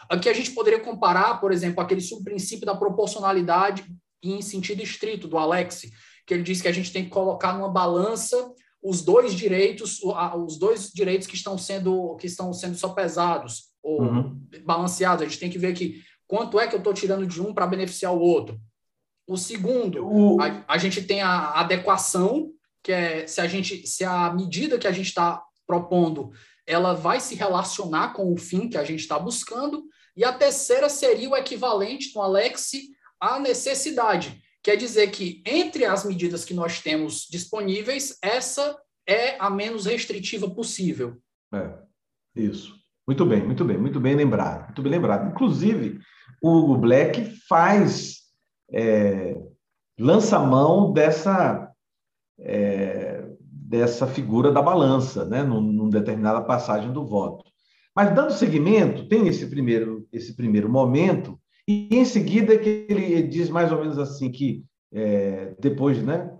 [0.08, 3.84] Aqui a gente poderia comparar, por exemplo, aquele subprincípio da proporcionalidade
[4.22, 5.82] em sentido estrito do Alex,
[6.26, 8.36] que ele diz que a gente tem que colocar numa balança
[8.82, 14.02] os dois direitos, os dois direitos que estão sendo que estão sendo só pesados ou
[14.02, 14.40] uhum.
[14.64, 15.22] balanceados.
[15.22, 17.66] A gente tem que ver que quanto é que eu estou tirando de um para
[17.66, 18.60] beneficiar o outro.
[19.26, 20.40] O segundo.
[20.40, 22.50] A, a, gente tem a adequação,
[22.82, 26.30] que é se a gente, se a medida que a gente está propondo,
[26.66, 29.84] ela vai se relacionar com o fim que a gente está buscando.
[30.18, 32.72] E a terceira seria o equivalente no Alex
[33.20, 34.42] à necessidade.
[34.64, 38.76] Quer dizer que entre as medidas que nós temos disponíveis, essa
[39.08, 41.16] é a menos restritiva possível.
[41.54, 41.72] É,
[42.34, 42.74] isso.
[43.06, 45.30] Muito bem, muito bem, muito bem lembrado, muito bem lembrado.
[45.30, 46.00] Inclusive,
[46.42, 48.16] o Hugo Black faz
[48.72, 49.40] é,
[49.96, 51.72] lança mão dessa,
[52.40, 57.48] é, dessa figura da balança, né, num, num determinada passagem do voto.
[57.98, 61.36] Mas, dando seguimento, tem esse primeiro, esse primeiro momento,
[61.66, 66.32] e em seguida que ele diz mais ou menos assim que é, depois, né,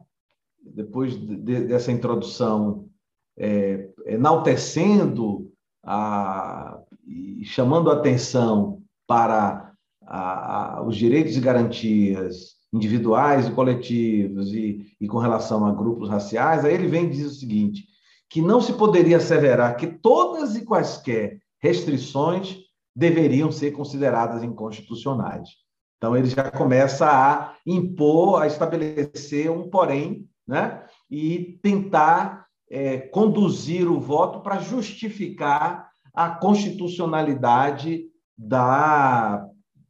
[0.63, 2.89] depois de, dessa introdução,
[3.37, 5.51] é, enaltecendo
[5.85, 9.73] a, e chamando a atenção para
[10.07, 16.09] a, a, os direitos e garantias individuais e coletivos e, e com relação a grupos
[16.09, 17.85] raciais, aí ele vem e diz o seguinte,
[18.31, 22.59] que não se poderia asseverar que todas e quaisquer restrições
[22.95, 25.49] deveriam ser consideradas inconstitucionais.
[25.97, 30.85] Então, ele já começa a impor, a estabelecer um porém, né?
[31.11, 38.07] e tentar é, conduzir o voto para justificar a constitucionalidade
[38.37, 39.49] da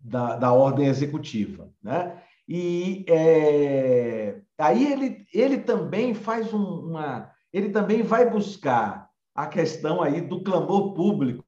[0.08, 1.70] da, da ordem executiva.
[1.82, 2.20] Né?
[2.48, 7.30] E é, aí ele, ele também faz um, uma.
[7.52, 11.44] Ele também vai buscar a questão aí do clamor público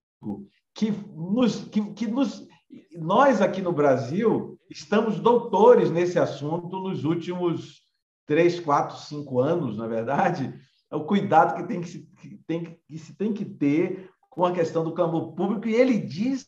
[0.74, 2.46] que nos, que, que nos
[2.92, 7.82] nós aqui no Brasil estamos doutores nesse assunto nos últimos
[8.26, 10.54] três, quatro, cinco anos, na verdade,
[10.90, 14.44] é o cuidado que tem que se, que tem, que se tem que ter com
[14.44, 16.46] a questão do clamor público e ele diz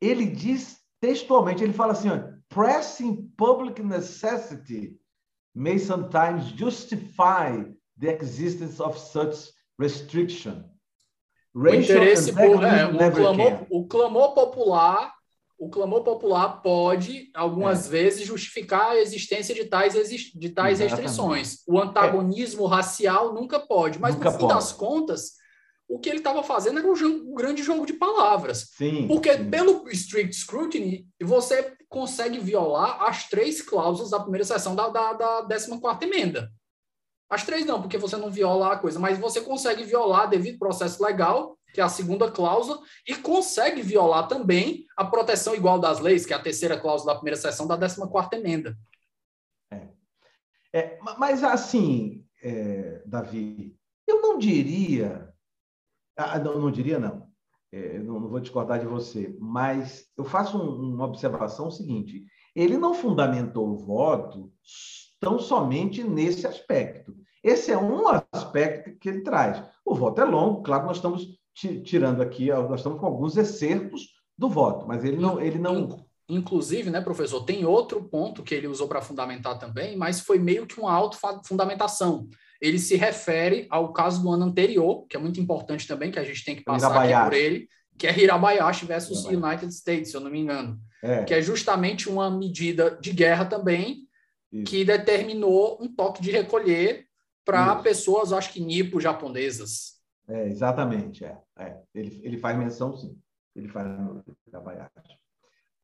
[0.00, 2.18] ele diz textualmente, ele fala assim: ó,
[2.48, 4.98] pressing public necessity
[5.54, 7.64] may sometimes justify
[7.98, 10.64] the existence of such restriction.
[11.54, 15.12] O interesse por, é, o, clamor, o clamor popular
[15.62, 17.90] o clamor popular pode, algumas é.
[17.90, 21.58] vezes, justificar a existência de tais, de tais restrições.
[21.68, 22.68] O antagonismo é.
[22.68, 24.54] racial nunca pode, mas nunca no fim pode.
[24.54, 25.34] das contas,
[25.88, 28.70] o que ele estava fazendo era um, jogo, um, grande jogo de palavras.
[28.76, 29.50] Sim, Porque sim.
[29.50, 35.46] pelo strict scrutiny, você consegue violar as três cláusulas da primeira seção da, da, da
[35.46, 36.50] 14 emenda.
[37.32, 41.02] As três não, porque você não viola a coisa, mas você consegue violar devido processo
[41.02, 42.78] legal, que é a segunda cláusula,
[43.08, 47.18] e consegue violar também a proteção igual das leis, que é a terceira cláusula da
[47.18, 48.76] primeira seção da 14 emenda.
[49.70, 49.88] É.
[50.74, 53.74] É, mas assim, é, Davi,
[54.06, 55.32] eu não diria
[56.16, 57.26] ah, não, não diria não.
[57.72, 62.76] É, não, não, vou discordar de você, mas eu faço um, uma observação seguinte: ele
[62.76, 64.52] não fundamentou o voto
[65.18, 67.16] tão somente nesse aspecto.
[67.42, 69.62] Esse é um aspecto que ele traz.
[69.84, 74.48] O voto é longo, claro, nós estamos tirando aqui, nós estamos com alguns excertos do
[74.48, 78.88] voto, mas ele não, ele não Inclusive, né, professor, tem outro ponto que ele usou
[78.88, 82.26] para fundamentar também, mas foi meio que uma auto-fundamentação.
[82.60, 86.24] Ele se refere ao caso do ano anterior, que é muito importante também, que a
[86.24, 87.68] gente tem que passar aqui por ele,
[87.98, 89.46] que é Hirabayashi versus Hirabayashi.
[89.46, 90.80] United States, se eu não me engano.
[91.02, 91.24] É.
[91.24, 94.06] Que é justamente uma medida de guerra também,
[94.50, 94.64] Isso.
[94.64, 97.06] que determinou um toque de recolher
[97.44, 100.00] para pessoas, acho que nipo-japonesas.
[100.28, 101.38] É, exatamente, é.
[101.58, 101.80] é.
[101.94, 103.18] Ele, ele faz menção, sim.
[103.54, 103.86] Ele faz
[104.46, 105.18] Hirabayashi.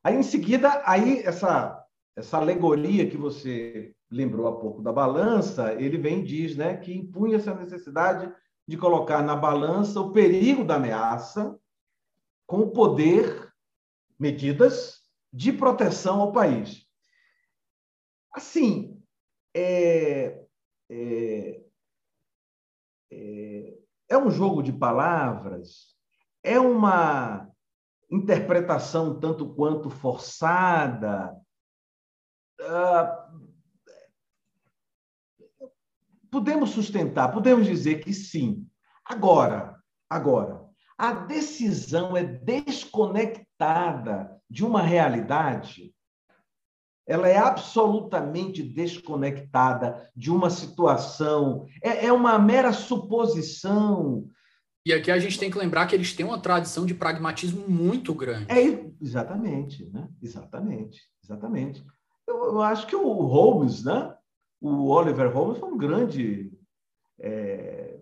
[0.03, 1.85] Aí, em seguida, aí essa,
[2.17, 6.95] essa alegoria que você lembrou há pouco da balança, ele vem e diz né, que
[6.95, 8.33] impunha essa necessidade
[8.67, 11.59] de colocar na balança o perigo da ameaça
[12.47, 13.53] com o poder,
[14.19, 15.03] medidas
[15.33, 16.87] de proteção ao país.
[18.33, 18.99] Assim,
[19.55, 20.28] é,
[24.19, 25.97] é, um jogo de palavras,
[26.43, 27.49] é uma
[28.11, 31.37] interpretação tanto quanto forçada.
[32.61, 33.39] Uh,
[36.31, 38.69] podemos sustentar, podemos dizer que sim.
[39.05, 39.77] Agora,
[40.11, 40.67] agora,
[40.97, 45.95] a decisão é desconectada de uma realidade.
[47.09, 54.29] Ela é absolutamente desconectada de uma situação, é, é uma mera suposição
[54.89, 58.15] e aqui a gente tem que lembrar que eles têm uma tradição de pragmatismo muito
[58.15, 58.47] grande.
[58.51, 60.09] É, exatamente, né?
[60.23, 61.85] Exatamente, exatamente.
[62.27, 64.15] Eu, eu acho que o Holmes, né?
[64.59, 66.51] O Oliver Holmes foi um grande
[67.21, 67.99] é,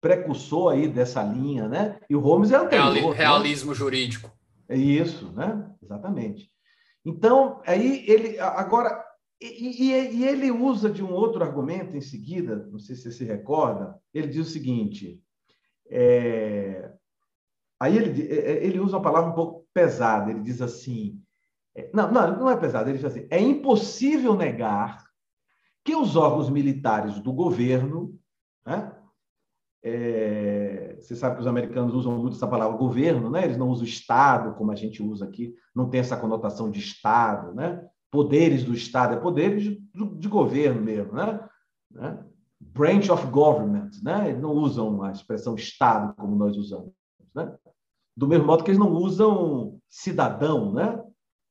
[0.00, 1.98] precursor aí dessa linha, né?
[2.08, 2.90] E o Holmes é anterior.
[2.90, 3.16] Reali né?
[3.16, 4.32] realismo jurídico.
[4.66, 5.70] É isso, né?
[5.82, 6.50] Exatamente.
[7.04, 9.04] Então, aí ele agora
[9.40, 13.12] e, e, e, ele usa de um outro argumento em seguida, não sei se você
[13.12, 15.22] se recorda, ele diz o seguinte:
[15.90, 16.90] é...
[17.78, 21.20] Aí ele, é, é, ele usa uma palavra um pouco pesada, ele diz assim,
[21.74, 25.04] é, não, não, não é pesado, ele diz assim, é impossível negar
[25.84, 28.18] que os órgãos militares do governo,
[28.64, 28.96] né?
[29.82, 33.44] É, você sabe que os americanos usam muito essa palavra governo, né?
[33.44, 37.54] Eles não usam Estado, como a gente usa aqui, não tem essa conotação de Estado,
[37.54, 37.86] né?
[38.10, 39.82] Poderes do Estado, é poderes de,
[40.18, 41.40] de governo mesmo, né?
[41.90, 42.24] né?
[42.60, 44.30] branch of government, né?
[44.30, 46.92] Eles não usam a expressão Estado como nós usamos,
[47.34, 47.54] né?
[48.16, 51.02] Do mesmo modo que eles não usam cidadão, né?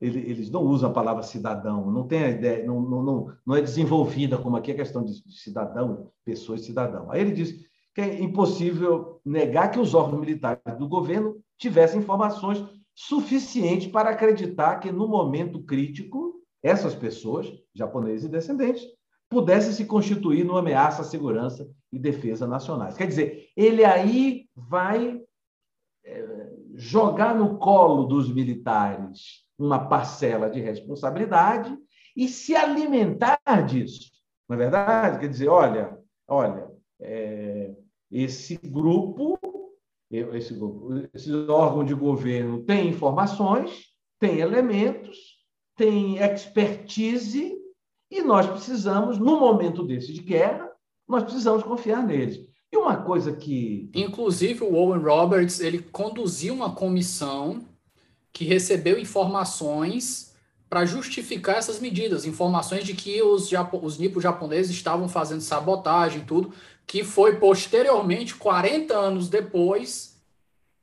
[0.02, 4.38] Eles não usam a palavra cidadão, não tem a ideia, não, não, não é desenvolvida
[4.38, 7.10] como aqui a questão de cidadão, pessoa e cidadão.
[7.10, 7.54] Aí ele diz
[7.94, 12.64] que é impossível negar que os órgãos militares do governo tivessem informações
[12.96, 18.84] suficientes para acreditar que, no momento crítico, essas pessoas, japoneses e descendentes,
[19.30, 22.96] pudesse se constituir numa ameaça à segurança e defesa nacionais.
[22.96, 25.22] Quer dizer, ele aí vai
[26.06, 31.76] é, jogar no colo dos militares uma parcela de responsabilidade
[32.16, 34.12] e se alimentar disso.
[34.48, 35.20] Não é verdade?
[35.20, 37.74] Quer dizer, olha, olha, é,
[38.14, 39.40] esse grupo,
[40.12, 43.88] esse, grupo, esse órgão de governo tem informações,
[44.20, 45.18] tem elementos,
[45.76, 47.58] tem expertise
[48.12, 50.70] e nós precisamos, no momento desse de guerra,
[51.08, 52.46] nós precisamos confiar neles.
[52.72, 53.90] E uma coisa que.
[53.94, 57.68] Inclusive, o Owen Roberts ele conduziu uma comissão
[58.32, 60.34] que recebeu informações
[60.70, 63.52] para justificar essas medidas, informações de que os,
[63.84, 66.52] os nipos japoneses estavam fazendo sabotagem e tudo,
[66.86, 70.22] que foi posteriormente, 40 anos depois,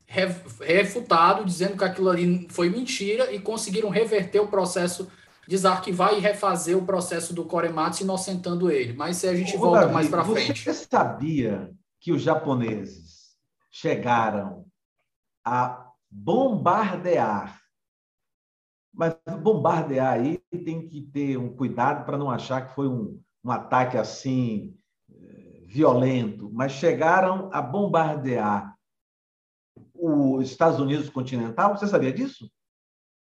[0.05, 5.09] refutado, dizendo que aquilo ali foi mentira e conseguiram reverter o processo
[5.47, 8.93] desarquivar e refazer o processo do Korematsu inocentando ele.
[8.93, 10.63] Mas se a gente Ô, volta Davi, mais para frente.
[10.63, 13.35] Você sabia que os japoneses
[13.69, 14.65] chegaram
[15.45, 17.59] a bombardear?
[18.93, 23.51] Mas bombardear aí tem que ter um cuidado para não achar que foi um, um
[23.51, 24.77] ataque assim
[25.71, 28.75] violento, mas chegaram a bombardear
[29.95, 31.77] os Estados Unidos continental.
[31.77, 32.51] Você sabia disso?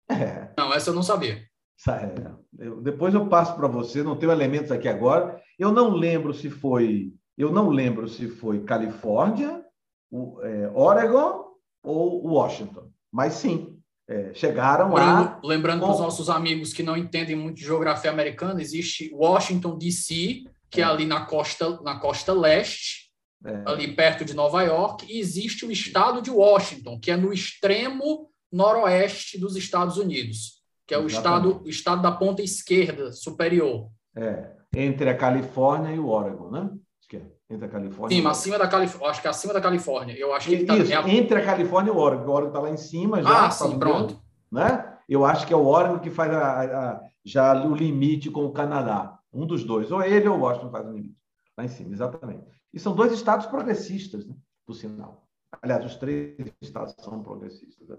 [0.09, 0.51] É.
[0.57, 1.47] Não, essa eu não sabia.
[1.88, 5.41] É, eu, depois eu passo para você, não tenho elementos aqui agora.
[5.57, 9.63] Eu não lembro se foi, eu não lembro se foi Califórnia,
[10.11, 11.45] o, é, Oregon
[11.83, 13.79] ou Washington, mas sim,
[14.09, 15.39] é, chegaram lá.
[15.41, 15.86] Lembrando com...
[15.86, 20.43] para os nossos amigos que não entendem muito de geografia americana, existe Washington D.C.,
[20.76, 20.84] que é.
[20.84, 20.88] é.
[20.88, 23.11] ali na costa, na costa leste,
[23.45, 23.63] é.
[23.65, 28.30] ali perto de Nova York, e existe o estado de Washington, que é no extremo
[28.51, 30.55] noroeste dos Estados Unidos
[30.88, 33.89] que é o estado, o estado da ponta esquerda superior.
[34.15, 34.49] É.
[34.73, 36.69] entre a Califórnia e o Oregon, né?
[36.99, 38.17] Acho que é entre a Califórnia.
[38.17, 39.09] Sim, acima da Califórnia.
[39.09, 40.15] Acho que é acima da Califórnia.
[40.17, 41.09] Eu acho que tá, Isso, é a...
[41.09, 42.26] entre a Califórnia e o Oregon.
[42.26, 43.45] O Oregon está lá em cima já.
[43.45, 44.19] Ah, sim, pronto.
[44.51, 44.86] Né?
[45.09, 48.51] Eu acho que é o Oregon que faz a, a, já o limite com o
[48.51, 49.14] Canadá.
[49.36, 49.91] Um dos dois.
[49.91, 51.17] Ou ele ou Washington faz o limite.
[51.57, 52.45] Lá em cima, exatamente.
[52.73, 54.36] E são dois estados progressistas, né?
[54.65, 55.27] por sinal.
[55.61, 57.88] Aliás, os três estados são progressistas.
[57.88, 57.97] Né?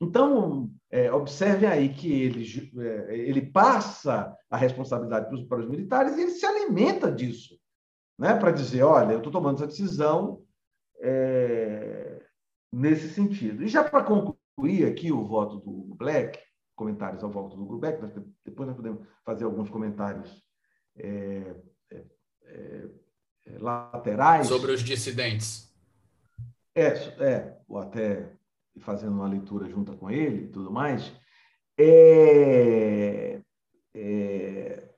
[0.00, 2.44] Então, é, observe aí que ele,
[2.78, 7.58] é, ele passa a responsabilidade para os, para os militares e ele se alimenta disso,
[8.18, 8.34] né?
[8.34, 10.42] para dizer, olha, eu estou tomando essa decisão
[11.00, 12.22] é,
[12.72, 13.62] nesse sentido.
[13.62, 16.38] E já para concluir aqui o voto do Black,
[16.74, 18.00] comentários ao voto do Black,
[18.44, 20.42] depois nós podemos fazer alguns comentários
[20.96, 21.54] é,
[21.90, 22.88] é,
[23.58, 24.46] laterais.
[24.46, 25.72] Sobre os dissidentes.
[26.74, 26.88] É,
[27.20, 28.32] é, ou até
[28.80, 31.12] fazendo uma leitura junto com ele e tudo mais,
[31.78, 33.40] é,
[33.94, 34.88] é,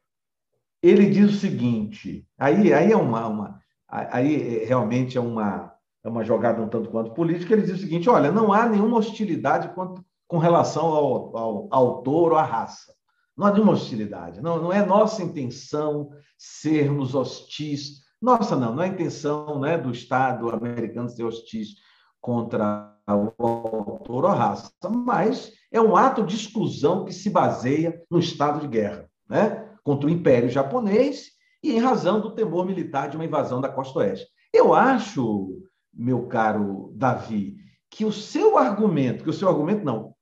[0.83, 5.75] ele diz o seguinte, aí, aí é uma, uma aí realmente é uma,
[6.05, 8.99] é uma jogada um tanto quanto política, ele diz o seguinte, olha, não há nenhuma
[8.99, 12.94] hostilidade quanto, com relação ao, ao, ao autor ou à raça.
[13.37, 14.41] Não há nenhuma hostilidade.
[14.41, 18.05] Não, não é nossa intenção sermos hostis.
[18.21, 21.75] Nossa, não, não é intenção né, do Estado americano ser hostis
[22.21, 28.03] contra o autor ou a raça, mas é um ato de exclusão que se baseia
[28.11, 29.69] no estado de guerra, né?
[29.83, 31.33] contra o Império Japonês
[31.63, 34.27] e em razão do temor militar de uma invasão da costa oeste.
[34.53, 35.61] Eu acho,
[35.93, 37.57] meu caro Davi,
[37.91, 40.15] que o seu argumento, que o seu argumento não,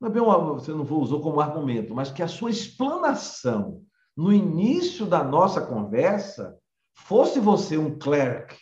[0.00, 3.82] não é bem uma, você não usou como argumento, mas que a sua explanação
[4.16, 6.56] no início da nossa conversa
[6.94, 8.56] fosse você um clerk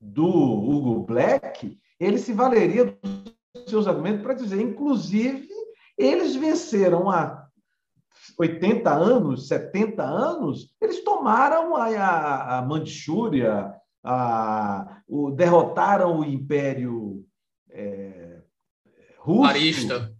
[0.00, 3.34] do Hugo Black, ele se valeria dos
[3.66, 5.48] seus argumentos para dizer, inclusive,
[5.96, 7.46] eles venceram há
[8.38, 13.74] 80 anos, 70 anos, eles tomaram a, a, a Manchúria,
[14.04, 17.24] a, o, derrotaram o Império
[17.70, 18.42] é,
[19.18, 19.42] Russo.
[19.42, 20.17] Marista.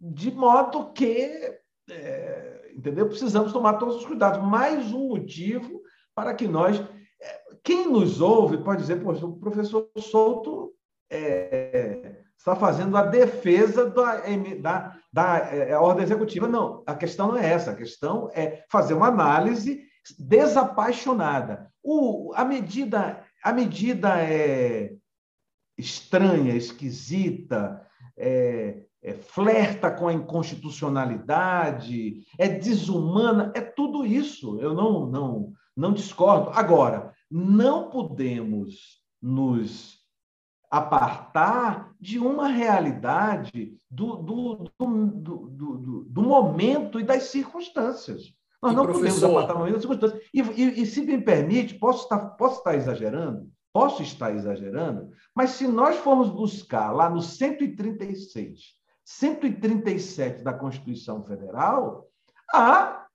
[0.00, 1.58] De modo que,
[1.90, 3.08] é, entendeu?
[3.08, 4.42] Precisamos tomar todos os cuidados.
[4.42, 5.82] Mais um motivo
[6.14, 6.80] para que nós
[7.62, 10.72] quem nos ouve pode dizer, poxa, o professor Souto
[11.10, 14.22] é, está fazendo a defesa da,
[14.60, 16.48] da, da é, ordem executiva.
[16.48, 17.72] Não, a questão não é essa.
[17.72, 19.82] A questão é fazer uma análise
[20.18, 21.70] desapaixonada.
[21.82, 24.94] O, a medida, a medida é
[25.76, 27.86] estranha, esquisita,
[28.16, 34.58] é, é, flerta com a inconstitucionalidade, é desumana, é tudo isso.
[34.60, 36.50] Eu não, não, não discordo.
[36.50, 39.98] Agora, não podemos nos
[40.70, 48.32] apartar de uma realidade do, do, do, do, do momento e das circunstâncias.
[48.62, 49.20] Nós e não professor...
[49.20, 50.22] podemos apartar do momento das circunstâncias.
[50.32, 53.50] E, e, e, se me permite, posso estar, posso estar exagerando?
[53.72, 58.79] Posso estar exagerando, mas se nós formos buscar lá no 136,
[59.10, 62.08] 137 da Constituição Federal,
[62.52, 63.06] há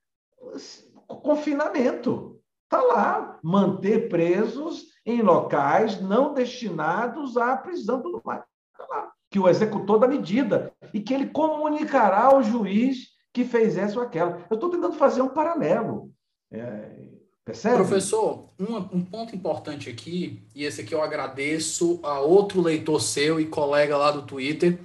[1.07, 2.41] confinamento.
[2.65, 8.43] Está lá, manter presos em locais não destinados à prisão, tudo mais.
[8.71, 9.11] Está lá.
[9.29, 14.05] Que o executor da medida e que ele comunicará ao juiz que fez essa ou
[14.05, 14.45] aquela.
[14.49, 16.11] Eu estou tentando fazer um paralelo.
[16.51, 17.07] É,
[17.45, 17.77] percebe?
[17.77, 23.39] Professor, um, um ponto importante aqui, e esse aqui eu agradeço a outro leitor seu
[23.39, 24.79] e colega lá do Twitter,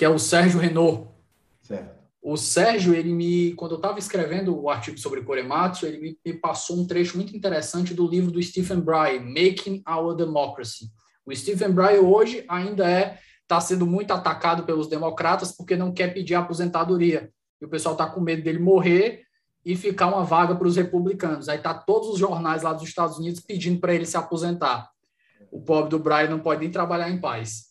[0.00, 1.08] que é o Sérgio Renault.
[1.60, 1.94] Certo.
[2.22, 6.32] O Sérgio, ele me, quando eu estava escrevendo o artigo sobre Korematsu, ele me, me,
[6.40, 10.86] passou um trecho muito interessante do livro do Stephen Bry, Making Our Democracy.
[11.26, 16.14] O Stephen Bry hoje ainda é está sendo muito atacado pelos democratas porque não quer
[16.14, 17.30] pedir aposentadoria.
[17.60, 19.24] E o pessoal está com medo dele morrer
[19.62, 21.46] e ficar uma vaga para os republicanos.
[21.46, 24.88] Aí tá todos os jornais lá dos Estados Unidos pedindo para ele se aposentar.
[25.52, 27.69] O pobre do Brian não pode nem trabalhar em paz.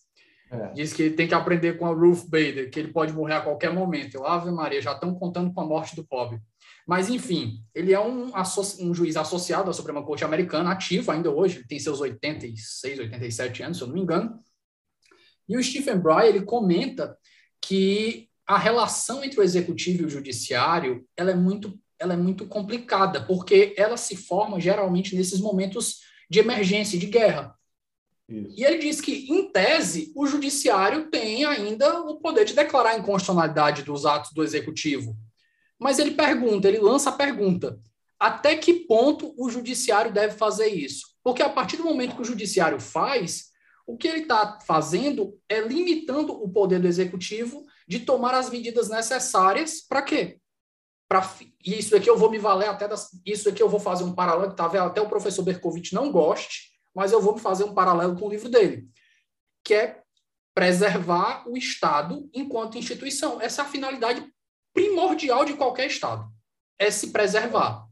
[0.51, 0.73] É.
[0.73, 3.41] Diz que ele tem que aprender com a Ruth Bader, que ele pode morrer a
[3.41, 4.15] qualquer momento.
[4.15, 6.39] Eu, Ave Maria, já estão contando com a morte do pobre.
[6.87, 8.31] Mas, enfim, ele é um,
[8.79, 13.77] um juiz associado à Suprema Corte Americana, ativo ainda hoje, tem seus 86, 87 anos,
[13.77, 14.39] se eu não me engano.
[15.47, 17.15] E o Stephen Bry, ele comenta
[17.61, 22.47] que a relação entre o executivo e o judiciário, ela é muito, ela é muito
[22.47, 27.55] complicada, porque ela se forma geralmente nesses momentos de emergência, de guerra.
[28.29, 28.53] Isso.
[28.55, 32.97] E ele diz que, em tese, o judiciário tem ainda o poder de declarar a
[32.97, 35.17] inconstitucionalidade dos atos do executivo.
[35.79, 37.79] Mas ele pergunta, ele lança a pergunta:
[38.19, 41.07] até que ponto o judiciário deve fazer isso?
[41.23, 43.49] Porque a partir do momento que o judiciário faz,
[43.87, 48.89] o que ele está fazendo é limitando o poder do executivo de tomar as medidas
[48.89, 50.37] necessárias para quê?
[51.07, 51.27] Pra,
[51.65, 54.51] isso aqui eu vou me valer até das, isso aqui eu vou fazer um paralelo
[54.51, 58.27] que talvez até o professor Berkovitch não goste, mas eu vou fazer um paralelo com
[58.27, 58.87] o livro dele,
[59.63, 60.01] que é
[60.53, 63.41] preservar o Estado enquanto instituição.
[63.41, 64.25] Essa é a finalidade
[64.73, 66.29] primordial de qualquer Estado,
[66.77, 67.87] é se preservar.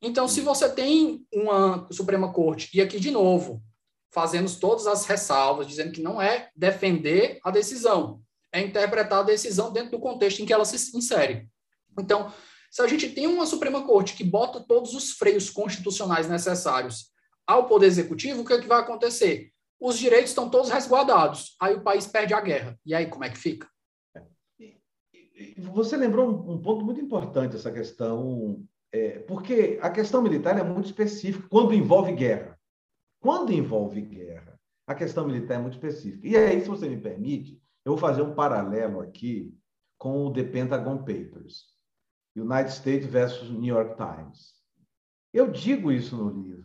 [0.00, 3.62] Então, se você tem uma Suprema Corte, e aqui de novo,
[4.12, 9.72] fazendo todas as ressalvas, dizendo que não é defender a decisão, é interpretar a decisão
[9.72, 11.48] dentro do contexto em que ela se insere.
[11.98, 12.32] Então,
[12.70, 17.13] se a gente tem uma Suprema Corte que bota todos os freios constitucionais necessários
[17.46, 19.52] ao Poder Executivo, o que, é que vai acontecer?
[19.80, 22.78] Os direitos estão todos resguardados, aí o país perde a guerra.
[22.86, 23.68] E aí, como é que fica?
[25.58, 30.86] Você lembrou um ponto muito importante, essa questão, é, porque a questão militar é muito
[30.86, 32.58] específica quando envolve guerra.
[33.20, 36.26] Quando envolve guerra, a questão militar é muito específica.
[36.26, 39.54] E aí, se você me permite, eu vou fazer um paralelo aqui
[39.98, 41.74] com o The Pentagon Papers,
[42.36, 44.54] United States versus New York Times.
[45.32, 46.63] Eu digo isso no livro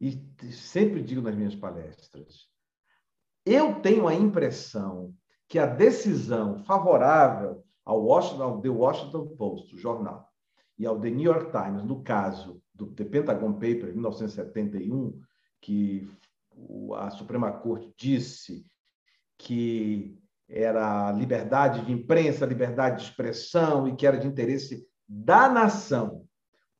[0.00, 0.12] e
[0.52, 2.48] sempre digo nas minhas palestras.
[3.44, 5.14] Eu tenho a impressão
[5.48, 10.28] que a decisão favorável ao Washington, ao The Washington Post, o jornal,
[10.78, 15.20] e ao The New York Times, no caso do The Pentagon Papers, 1971,
[15.60, 16.08] que
[16.96, 18.66] a Suprema Corte disse
[19.38, 20.18] que
[20.48, 26.26] era liberdade de imprensa, liberdade de expressão e que era de interesse da nação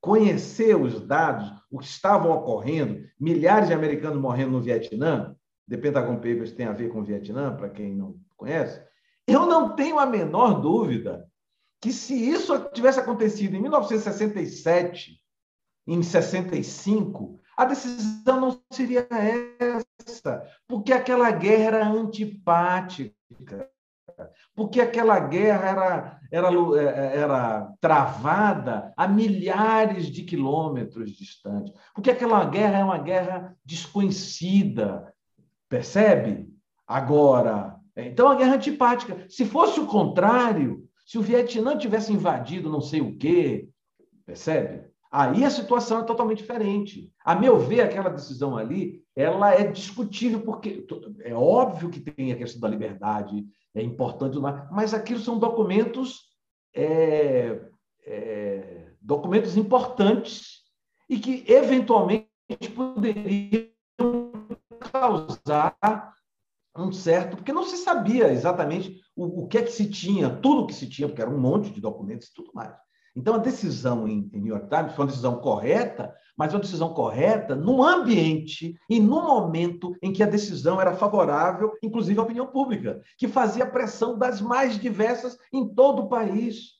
[0.00, 5.34] conhecer os dados, o que estavam ocorrendo, milhares de americanos morrendo no Vietnã,
[5.68, 8.80] The Pentagon Papers tem a ver com o Vietnã, para quem não conhece,
[9.26, 11.28] eu não tenho a menor dúvida
[11.80, 15.20] que se isso tivesse acontecido em 1967,
[15.86, 19.06] em 65, a decisão não seria
[19.98, 23.12] essa, porque aquela guerra era antipática,
[24.54, 26.48] porque aquela guerra era, era,
[26.78, 35.12] é, era travada a milhares de quilômetros distante, porque aquela guerra é uma guerra desconhecida,
[35.68, 36.48] percebe?
[36.86, 39.26] Agora, então a guerra antipática.
[39.28, 43.68] Se fosse o contrário, se o Vietnã tivesse invadido não sei o quê,
[44.24, 44.86] percebe?
[45.10, 47.10] Aí a situação é totalmente diferente.
[47.24, 50.86] A meu ver, aquela decisão ali, ela é discutível, porque
[51.20, 53.46] é óbvio que tem a questão da liberdade,
[53.76, 54.38] é importante,
[54.70, 56.22] mas aquilo são documentos,
[56.74, 57.60] é,
[58.06, 60.62] é, documentos importantes
[61.08, 62.28] e que, eventualmente,
[62.74, 63.68] poderiam
[64.90, 65.76] causar
[66.76, 70.62] um certo, porque não se sabia exatamente o, o que é que se tinha, tudo
[70.62, 72.74] o que se tinha, porque era um monte de documentos e tudo mais.
[73.14, 76.92] Então, a decisão em, em New York Times foi uma decisão correta, mas uma decisão
[76.92, 82.46] correta no ambiente e no momento em que a decisão era favorável, inclusive à opinião
[82.46, 86.74] pública, que fazia pressão das mais diversas em todo o país.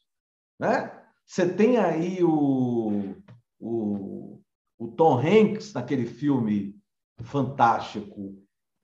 [0.59, 0.93] Né?
[1.25, 3.15] Você tem aí o,
[3.59, 4.41] o,
[4.79, 6.77] o Tom Hanks naquele filme
[7.23, 8.37] fantástico.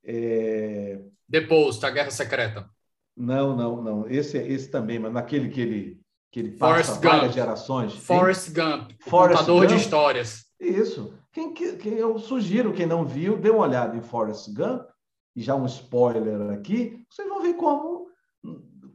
[0.04, 1.00] É...
[1.28, 2.68] Depois, a Guerra Secreta.
[3.16, 4.08] Não, não, não.
[4.08, 6.02] Esse, esse também, mas naquele que ele
[6.32, 7.34] que ele passa Forrest várias Gump.
[7.34, 7.92] gerações.
[7.92, 9.68] Forrest Gump, Forrest contador Gump.
[9.68, 10.46] de histórias.
[10.62, 11.12] Isso.
[11.32, 14.88] Quem, quem, eu sugiro, quem não viu, dê uma olhada em Forrest Gump,
[15.34, 18.02] e já um spoiler aqui, vocês vão ver como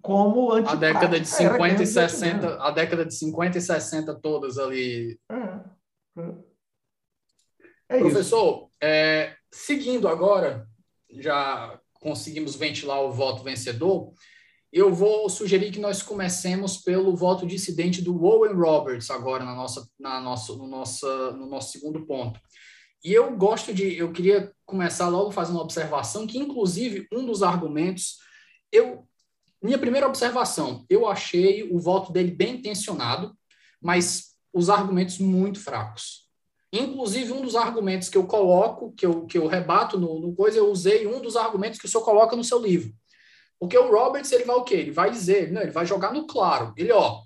[0.01, 5.19] como a década de 50 e 60, a década de 50 e 60 todas ali.
[5.29, 7.97] É, é.
[7.97, 8.69] é Professor,
[9.51, 10.65] seguindo agora,
[11.09, 14.13] já conseguimos ventilar o voto vencedor
[14.71, 19.87] eu vou sugerir que nós comecemos pelo voto dissidente do Owen Roberts agora na nossa,
[19.99, 22.39] na nossa, no, nossa, no nosso segundo ponto.
[23.03, 27.43] E eu gosto de, eu queria começar logo fazendo uma observação que, inclusive, um dos
[27.43, 28.17] argumentos,
[28.71, 29.07] eu,
[29.61, 33.33] minha primeira observação, eu achei o voto dele bem intencionado,
[33.81, 36.27] mas os argumentos muito fracos.
[36.73, 40.57] Inclusive, um dos argumentos que eu coloco, que eu, que eu rebato no, no coisa,
[40.57, 42.93] eu usei um dos argumentos que o senhor coloca no seu livro
[43.59, 44.75] porque o Roberts, ele vai o quê?
[44.75, 46.73] Ele vai dizer, não, ele vai jogar no claro.
[46.77, 47.21] Ele, ó,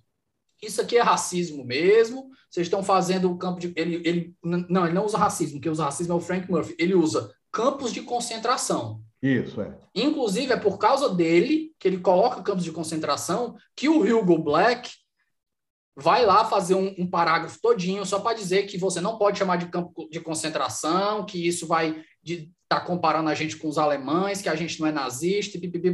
[0.61, 3.73] isso aqui é racismo mesmo, vocês estão fazendo o campo de...
[3.75, 6.75] Ele, ele, não, ele não usa racismo, quem usa racismo é o Frank Murphy.
[6.77, 9.01] Ele usa campos de concentração.
[9.21, 9.77] Isso, é.
[9.93, 14.89] Inclusive, é por causa dele que ele coloca campos de concentração que o Hugo Black
[15.95, 19.57] vai lá fazer um, um parágrafo todinho só para dizer que você não pode chamar
[19.57, 24.41] de campo de concentração, que isso vai de tá comparando a gente com os alemães,
[24.41, 25.91] que a gente não é nazista, e pipipi.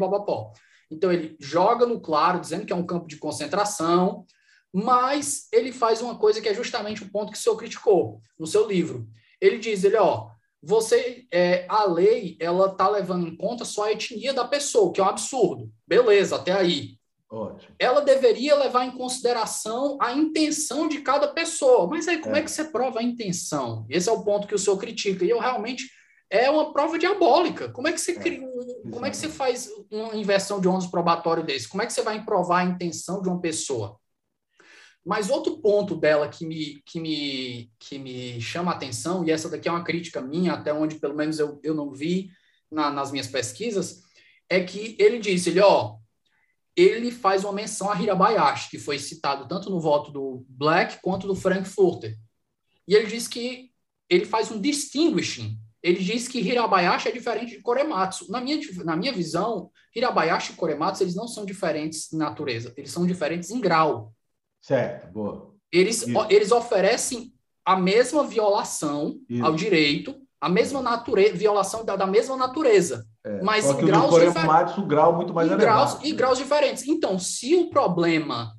[0.91, 4.25] Então, ele joga no claro, dizendo que é um campo de concentração,
[4.71, 8.45] mas ele faz uma coisa que é justamente o ponto que o senhor criticou no
[8.45, 9.07] seu livro.
[9.41, 10.29] Ele diz, ele, ó,
[10.61, 15.01] você, é, a lei, ela tá levando em conta só a etnia da pessoa, que
[15.01, 15.71] é um absurdo.
[15.87, 16.97] Beleza, até aí.
[17.29, 17.75] Ótimo.
[17.77, 21.85] ela deveria levar em consideração a intenção de cada pessoa.
[21.85, 23.85] Mas aí, como é, é que você prova a intenção?
[23.89, 25.25] Esse é o ponto que o senhor critica.
[25.25, 25.89] E eu realmente
[26.29, 27.69] é uma prova diabólica.
[27.69, 28.41] Como é que você é, cria,
[28.91, 31.67] como é que você faz uma inversão de ônus probatório desse?
[31.67, 33.97] Como é que você vai provar a intenção de uma pessoa?
[35.05, 39.49] Mas outro ponto dela que me, que me, que me chama a atenção, e essa
[39.49, 42.29] daqui é uma crítica minha, até onde pelo menos eu, eu não vi
[42.69, 44.03] na, nas minhas pesquisas,
[44.49, 45.95] é que ele disse, ele, ó,
[46.75, 51.25] ele faz uma menção a Hirabayashi, que foi citado tanto no voto do Black quanto
[51.25, 52.17] do Frankfurter.
[52.85, 53.71] E ele diz que
[54.09, 58.31] ele faz um distinguishing ele diz que Hirabayashi é diferente de Korematsu.
[58.31, 62.91] Na minha, na minha visão, Hirabayashi e Korematsu eles não são diferentes em natureza, eles
[62.91, 64.11] são diferentes em grau.
[64.61, 65.55] Certo, boa.
[65.71, 67.33] Eles, eles oferecem
[67.65, 69.45] a mesma violação Isso.
[69.45, 73.05] ao direito, a mesma natureza, violação da, da mesma natureza.
[73.25, 74.77] É, mas em graus diferentes.
[74.77, 75.75] o grau muito mais em elevado.
[75.75, 76.87] Graus, em graus diferentes.
[76.87, 78.53] Então, se o problema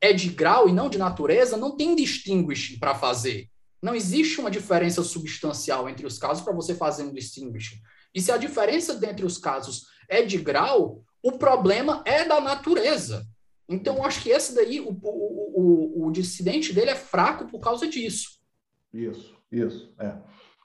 [0.00, 3.48] é de grau e não de natureza, não tem distinguish para fazer.
[3.80, 7.80] Não existe uma diferença substancial entre os casos para você fazer um distinguishing.
[8.14, 13.26] E se a diferença entre os casos é de grau, o problema é da natureza.
[13.68, 17.86] Então, acho que esse daí, o, o, o, o dissidente dele é fraco por causa
[17.86, 18.38] disso.
[18.92, 20.16] Isso, isso, é.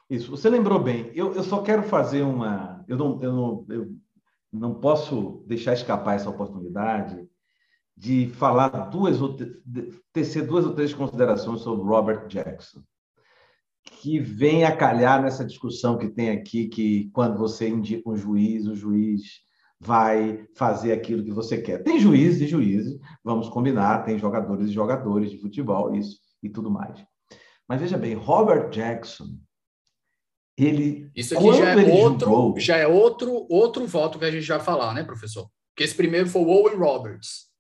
[0.10, 0.32] Isso.
[0.32, 1.12] Você lembrou bem.
[1.14, 2.84] Eu, eu só quero fazer uma.
[2.88, 3.96] Eu não, eu, não, eu
[4.52, 7.28] não posso deixar escapar essa oportunidade
[7.96, 9.36] de falar duas ou
[10.12, 12.82] tecer duas ou três considerações sobre Robert Jackson
[13.84, 18.66] que vem a calhar nessa discussão que tem aqui, que quando você indica um juiz,
[18.66, 19.42] o juiz
[19.80, 21.84] vai fazer aquilo que você quer.
[21.84, 26.72] Tem juízes e juízes, vamos combinar, tem jogadores e jogadores de futebol, isso e tudo
[26.72, 27.04] mais.
[27.68, 29.38] Mas veja bem, Robert Jackson,
[30.58, 34.44] ele Isso aqui já é outro, jogou, já é outro outro voto que a gente
[34.44, 35.50] já falar, né, professor?
[35.70, 37.52] Porque esse primeiro foi o Owen Roberts.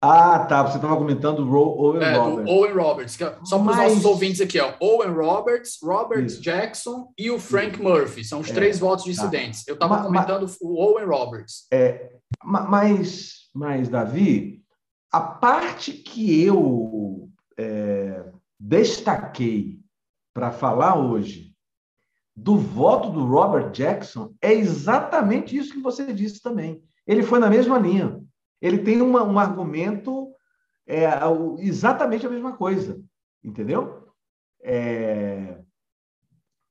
[0.00, 0.62] Ah, tá.
[0.62, 2.52] Você estava comentando o Owen é, Roberts.
[2.52, 3.20] Owen Roberts.
[3.20, 3.92] É, só para os Mas...
[3.92, 4.74] nossos ouvintes aqui, ó.
[4.80, 6.40] Owen Roberts, Robert Isso.
[6.40, 8.24] Jackson e o Frank Murphy.
[8.24, 9.64] São os é, três votos dissidentes.
[9.64, 9.72] Tá.
[9.72, 11.66] Eu estava comentando o Owen Roberts.
[11.72, 12.12] É,
[12.44, 14.62] mas, mas, Davi,
[15.10, 17.28] a parte que eu
[17.58, 18.24] é,
[18.58, 19.80] destaquei
[20.32, 21.48] para falar hoje
[22.36, 26.80] do voto do Robert Jackson é exatamente isso que você disse também.
[27.04, 28.22] Ele foi na mesma linha
[28.60, 30.32] ele tem uma, um argumento
[30.86, 31.06] é,
[31.58, 33.00] exatamente a mesma coisa,
[33.44, 34.08] entendeu?
[34.62, 35.58] É,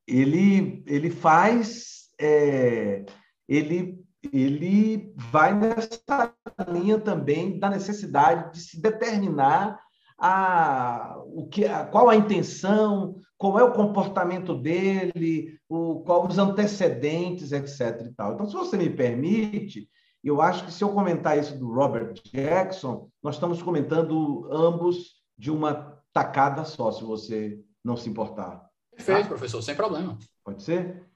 [0.07, 3.05] ele, ele faz, é,
[3.47, 6.33] ele, ele vai nessa
[6.69, 9.79] linha também da necessidade de se determinar
[10.17, 16.38] a, o que, a, qual a intenção, qual é o comportamento dele, o, qual os
[16.38, 18.07] antecedentes, etc.
[18.07, 18.33] E tal.
[18.33, 19.88] Então, se você me permite,
[20.28, 25.51] eu acho que se eu comentar isso do Robert Jackson, nós estamos comentando ambos de
[25.51, 28.67] uma tacada só, se você não se importar.
[28.91, 29.28] Perfeito, tá?
[29.28, 30.17] professor, sem problema.
[30.43, 31.07] Pode ser?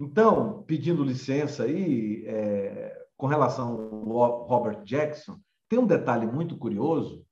[0.00, 3.72] Então, pedindo licença aí, é, com relação
[4.20, 5.38] ao Robert Jackson,
[5.68, 7.26] tem um detalhe muito curioso,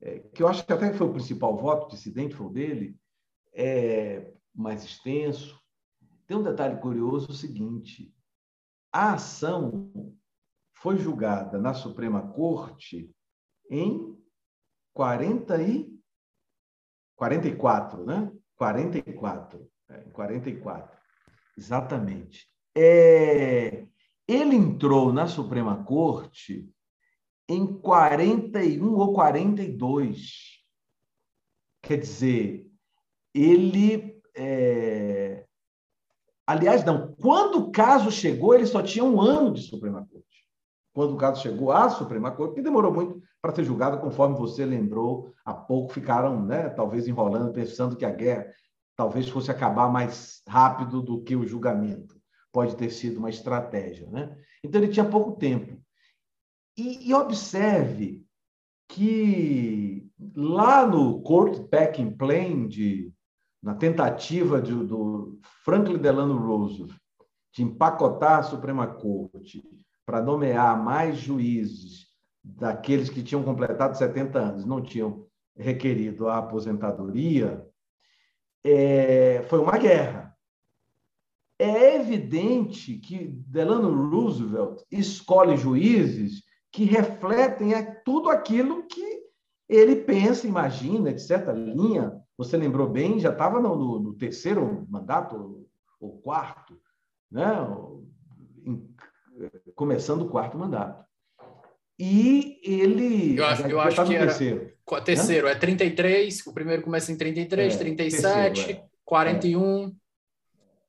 [0.00, 2.96] é, que eu acho que até foi o principal voto dissidente, foi o dele,
[3.54, 5.58] é mais extenso.
[6.26, 8.14] Tem um detalhe curioso o seguinte:
[8.92, 9.90] a ação
[10.86, 13.12] foi julgada na Suprema Corte
[13.68, 14.16] em
[14.94, 15.92] 40 e
[17.16, 18.30] 44, né?
[18.54, 20.96] 44, é, 44,
[21.58, 22.48] exatamente.
[22.72, 23.84] É,
[24.28, 26.72] ele entrou na Suprema Corte
[27.48, 30.62] em 41 ou 42.
[31.82, 32.64] Quer dizer,
[33.34, 34.22] ele.
[34.36, 35.44] É...
[36.46, 40.15] Aliás, não, quando o caso chegou, ele só tinha um ano de Suprema Corte
[40.96, 44.64] quando o caso chegou à Suprema Corte, que demorou muito para ser julgado, conforme você
[44.64, 48.46] lembrou, há pouco ficaram, né, talvez enrolando, pensando que a guerra
[48.96, 52.18] talvez fosse acabar mais rápido do que o julgamento.
[52.50, 54.08] Pode ter sido uma estratégia.
[54.08, 54.34] Né?
[54.64, 55.78] Então, ele tinha pouco tempo.
[56.78, 58.24] E, e observe
[58.88, 63.12] que lá no Court Packing Plan, de,
[63.62, 66.98] na tentativa de, do Franklin Delano Roosevelt
[67.52, 69.62] de empacotar a Suprema Corte
[70.06, 72.06] para nomear mais juízes
[72.42, 75.26] daqueles que tinham completado 70 anos, não tinham
[75.56, 77.66] requerido a aposentadoria,
[78.64, 80.34] é, foi uma guerra.
[81.58, 87.72] É evidente que Delano Roosevelt escolhe juízes que refletem
[88.04, 89.24] tudo aquilo que
[89.68, 91.52] ele pensa, imagina, etc.
[91.54, 95.66] Linha, você lembrou bem, já estava no, no, no, terceiro mandato,
[95.98, 96.78] ou quarto,
[97.30, 97.46] né?
[99.74, 101.04] Começando o quarto mandato.
[101.98, 103.38] e ele.
[103.38, 104.26] Eu acho, eu acho que era.
[104.26, 108.88] Terceiro, terceiro é 33, o primeiro começa em 33, é, 37, terceiro, é.
[109.04, 109.88] 41.
[109.88, 109.92] É.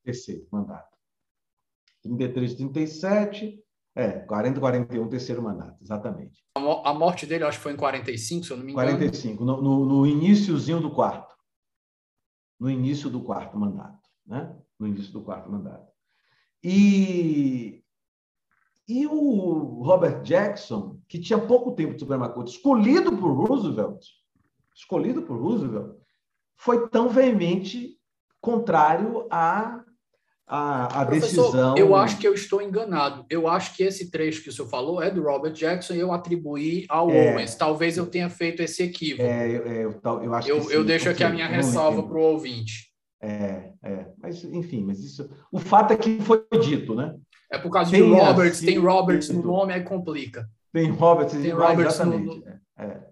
[0.03, 0.97] Terceiro mandato.
[2.03, 3.63] 33, 37,
[3.95, 6.43] é, 40, 41, terceiro mandato, exatamente.
[6.55, 8.89] A morte dele, acho que foi em 45, se eu não me engano.
[8.89, 11.35] 45, no, no, no iníciozinho do quarto.
[12.59, 14.55] No início do quarto mandato, né?
[14.79, 15.91] No início do quarto mandato.
[16.63, 17.83] E,
[18.87, 24.01] e o Robert Jackson, que tinha pouco tempo de Suprema Corte, escolhido por Roosevelt,
[24.73, 25.95] escolhido por Roosevelt,
[26.55, 27.97] foi tão veemente
[28.39, 29.83] contrário à,
[30.47, 31.75] à, à decisão.
[31.77, 33.25] Eu acho que eu estou enganado.
[33.29, 36.13] Eu acho que esse trecho que o senhor falou é do Robert Jackson e eu
[36.13, 37.55] atribuí ao é, Owens.
[37.55, 39.27] Talvez eu tenha feito esse equívoco.
[39.27, 42.87] É, é, eu, eu, acho eu, eu deixo aqui a minha ressalva para o ouvinte.
[43.21, 45.29] É, é, mas enfim, mas isso.
[45.51, 47.15] O fato é que foi dito, né?
[47.49, 50.49] É por causa tem de Roberts, tem Roberts no nome, aí complica.
[50.73, 52.39] Tem Roberts, tem Roberts exatamente.
[52.39, 52.47] No...
[52.77, 53.07] É.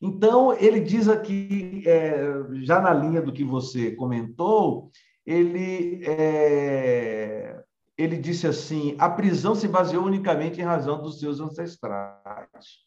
[0.00, 2.24] Então, ele diz aqui, é,
[2.62, 4.90] já na linha do que você comentou,
[5.24, 7.62] ele, é,
[7.96, 12.84] ele disse assim: a prisão se baseou unicamente em razão dos seus ancestrais.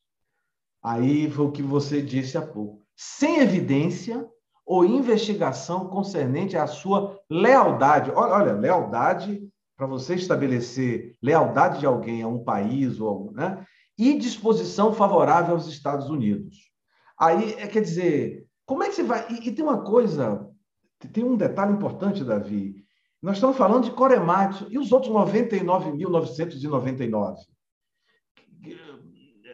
[0.83, 2.83] Aí foi o que você disse há pouco.
[2.95, 4.27] Sem evidência
[4.65, 8.11] ou investigação concernente à sua lealdade.
[8.11, 9.41] Olha, olha lealdade
[9.77, 13.63] para você estabelecer lealdade de alguém a um país ou né?
[13.97, 16.69] e disposição favorável aos Estados Unidos.
[17.17, 19.25] Aí, é, quer dizer, como é que você vai.
[19.29, 20.45] E, e tem uma coisa,
[21.13, 22.83] tem um detalhe importante, Davi.
[23.21, 27.37] Nós estamos falando de Korematsu e os outros 99.999.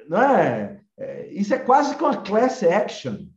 [0.10, 0.82] Não é?
[0.98, 1.32] é?
[1.34, 3.28] Isso é quase que uma class action.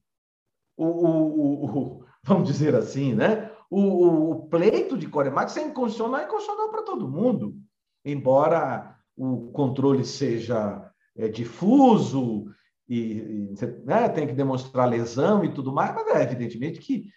[0.77, 3.46] O, o, o, vamos dizer assim, né?
[3.71, 7.57] O, o pleito de Coremax é inconstitucional, é inconstitucional para todo mundo,
[8.05, 12.47] embora o controle seja é, difuso
[12.89, 17.11] e, e né, tem que demonstrar lesão e tudo mais, mas é evidentemente que,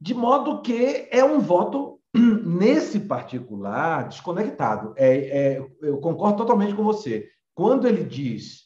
[0.00, 4.94] de modo que é um voto nesse particular desconectado.
[4.96, 7.28] É, é, eu concordo totalmente com você.
[7.54, 8.64] Quando ele diz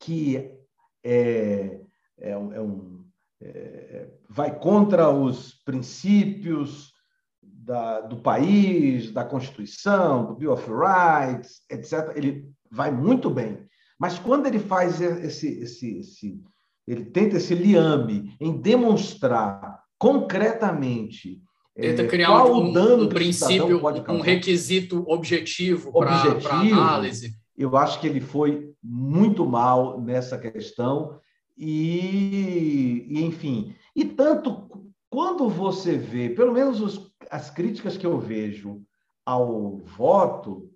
[0.00, 0.52] que
[1.02, 1.80] é,
[2.18, 2.95] é, um,
[3.46, 6.92] é um é, vai contra os princípios
[7.42, 13.66] da, do país, da Constituição, do Bill of Rights, etc., ele vai muito bem.
[13.98, 16.40] Mas quando ele faz esse, esse, esse
[16.86, 21.42] ele tenta esse liame em demonstrar concretamente
[21.74, 27.34] Tenta é, criar qual um, o dano um princípio, um requisito objetivo, objetivo para análise.
[27.56, 31.20] Eu acho que ele foi muito mal nessa questão
[31.56, 34.66] e, e, enfim, e tanto
[35.08, 38.82] quando você vê, pelo menos os, as críticas que eu vejo
[39.24, 40.70] ao voto,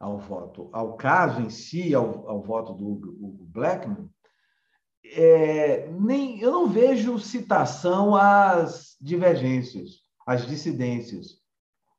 [0.00, 4.10] ao voto, ao caso em si, ao, ao voto do Hugo Blackman,
[5.04, 11.38] é, nem eu não vejo citação às divergências, às dissidências,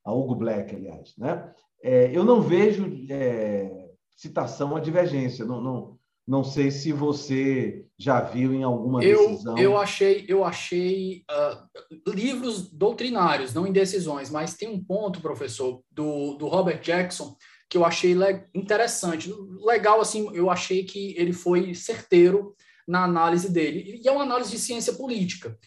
[0.03, 1.53] a Hugo Black, aliás, né?
[1.81, 5.94] É, eu não vejo é, citação à divergência, não, não,
[6.27, 9.57] não sei se você já viu em alguma eu, decisão.
[9.57, 15.81] Eu achei, eu achei uh, livros doutrinários, não em decisões, mas tem um ponto, professor,
[15.91, 17.35] do, do Robert Jackson
[17.69, 18.15] que eu achei
[18.53, 19.33] interessante.
[19.63, 22.55] Legal, assim, eu achei que ele foi certeiro
[22.87, 23.99] na análise dele.
[24.03, 25.57] E é uma análise de ciência política.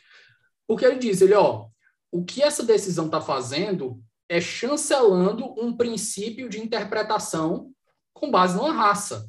[0.67, 1.67] Porque ele diz, ele, ó,
[2.11, 7.71] o que essa decisão está fazendo é chancelando um princípio de interpretação
[8.13, 9.29] com base numa raça.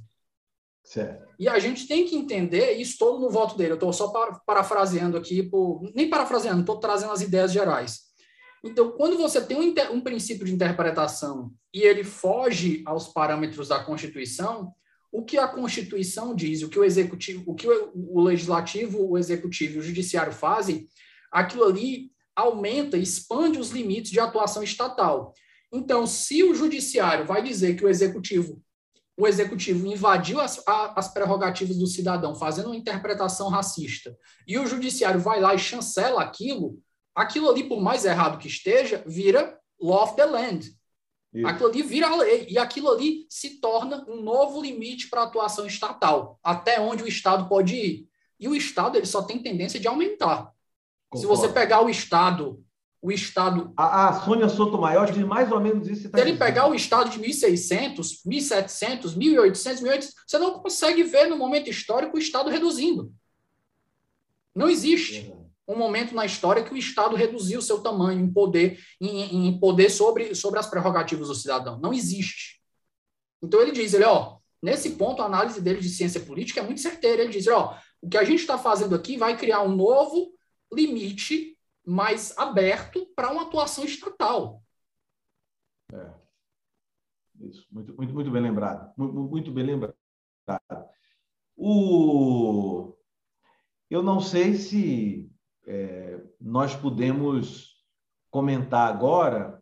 [0.90, 1.28] Certo.
[1.38, 4.08] E a gente tem que entender, e estou no voto dele, eu estou só
[4.44, 8.00] parafraseando aqui, por, nem parafraseando, estou trazendo as ideias gerais.
[8.64, 13.84] Então, quando você tem um, um, princípio de interpretação e ele foge aos parâmetros da
[13.84, 14.74] Constituição,
[15.12, 19.76] o que a Constituição diz, o que o executivo, o que o legislativo, o executivo
[19.76, 20.88] e o judiciário fazem,
[21.32, 25.36] aquilo ali aumenta, expande os limites de atuação estatal.
[25.72, 28.60] Então, se o judiciário vai dizer que o executivo
[29.20, 34.18] o executivo invadiu as, as prerrogativas do cidadão, fazendo uma interpretação racista,
[34.48, 36.82] e o judiciário vai lá e chancela aquilo,
[37.14, 40.74] aquilo ali, por mais errado que esteja, vira law of the land.
[41.34, 41.46] Isso.
[41.46, 45.68] Aquilo ali vira lei, e aquilo ali se torna um novo limite para a atuação
[45.68, 48.10] estatal, até onde o Estado pode ir.
[48.40, 50.54] E o Estado ele só tem tendência de aumentar.
[51.10, 51.20] Concordo.
[51.20, 52.64] Se você pegar o Estado
[53.02, 53.74] o estado.
[53.76, 56.10] A, a Sônia Sotomayor diz mais ou menos isso.
[56.10, 61.28] Tá se ele pegar o estado de 1600, 1700, 1800, 1800, você não consegue ver
[61.28, 63.14] no momento histórico o estado reduzindo.
[64.56, 65.34] Não existe
[65.68, 69.60] um momento na história que o estado reduziu o seu tamanho em poder, em, em
[69.60, 71.80] poder sobre, sobre as prerrogativas do cidadão.
[71.80, 72.60] Não existe.
[73.42, 76.82] Então ele diz, ele, ó, Nesse ponto, a análise dele de ciência política é muito
[76.82, 77.22] certeira.
[77.22, 80.34] Ele diz: ó, o que a gente está fazendo aqui vai criar um novo
[80.72, 84.64] limite mais aberto para uma atuação estatal.
[85.92, 86.14] É.
[87.42, 88.94] Isso, muito, muito, muito bem lembrado.
[88.98, 89.96] Muito, muito bem lembrado.
[91.56, 92.96] O...
[93.90, 95.32] Eu não sei se
[95.66, 97.84] é, nós podemos
[98.30, 99.60] comentar agora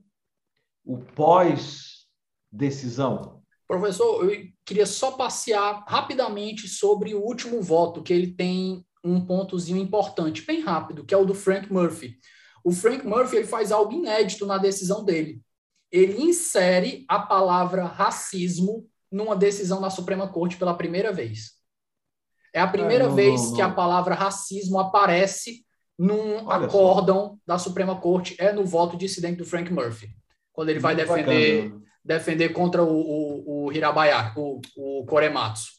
[0.83, 3.41] o pós-decisão.
[3.67, 9.77] Professor, eu queria só passear rapidamente sobre o último voto, que ele tem um pontozinho
[9.77, 12.17] importante, bem rápido, que é o do Frank Murphy.
[12.63, 15.41] O Frank Murphy ele faz algo inédito na decisão dele.
[15.91, 21.53] Ele insere a palavra racismo numa decisão na Suprema Corte pela primeira vez.
[22.53, 23.55] É a primeira é, não, vez não, não.
[23.55, 25.65] que a palavra racismo aparece
[25.97, 27.37] num Olha acórdão só.
[27.45, 30.09] da Suprema Corte, é no voto dissidente do Frank Murphy,
[30.53, 31.73] quando ele vai defender,
[32.03, 35.71] defender contra o, o, o Hirabayá, o, o Korematsu.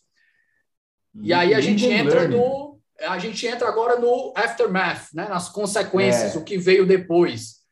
[1.23, 2.68] E aí a gente entra no
[3.01, 5.29] a gente entra agora no aftermath, né?
[5.29, 6.39] nas consequências, é.
[6.39, 7.65] o que veio depois.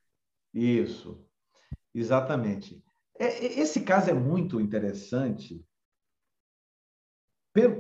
[0.55, 1.25] Isso,
[1.95, 2.83] exatamente.
[3.19, 5.65] É, esse caso é muito interessante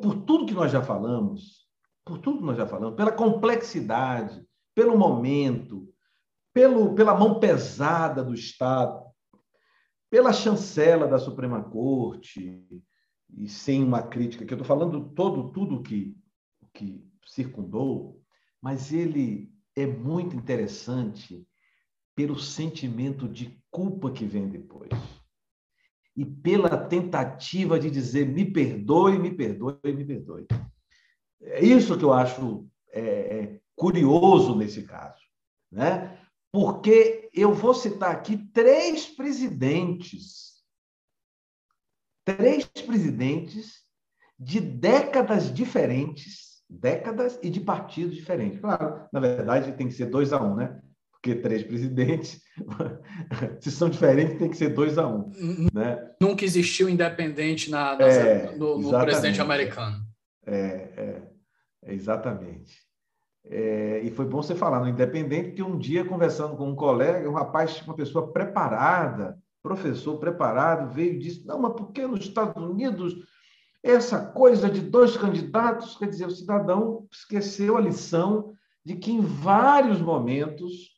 [0.01, 1.69] por tudo que nós já falamos,
[2.05, 4.43] por tudo que nós já falamos, pela complexidade,
[4.75, 5.93] pelo momento,
[6.55, 9.05] pelo, pela mão pesada do Estado,
[10.09, 12.65] pela chancela da Suprema Corte,
[13.37, 16.17] e sem uma crítica, que eu estou falando todo tudo que,
[16.73, 18.23] que circundou,
[18.63, 21.47] mas ele é muito interessante
[22.15, 24.91] pelo sentimento de culpa que vem depois.
[26.17, 30.47] E pela tentativa de dizer me perdoe, me perdoe, me perdoe.
[31.43, 35.21] É isso que eu acho é, é, curioso nesse caso.
[35.71, 36.19] Né?
[36.51, 40.65] Porque eu vou citar aqui três presidentes.
[42.25, 43.85] Três presidentes
[44.39, 48.61] de décadas diferentes décadas e de partidos diferentes.
[48.61, 50.81] Claro, na verdade, tem que ser dois a um, né?
[51.13, 52.41] Porque três presidentes,
[53.61, 55.31] se são diferentes, tem que ser dois a um.
[55.73, 55.99] Né?
[56.21, 60.05] Nunca existiu independente na, é, no, no presidente americano.
[60.47, 61.23] É,
[61.85, 62.87] é, exatamente.
[63.49, 67.29] É, e foi bom você falar no independente, porque um dia, conversando com um colega,
[67.29, 72.21] um rapaz, uma pessoa preparada, professor preparado, veio e disse: Não, mas por que nos
[72.21, 73.17] Estados Unidos
[73.91, 78.53] essa coisa de dois candidatos, quer dizer, o cidadão esqueceu a lição
[78.85, 80.91] de que em vários momentos,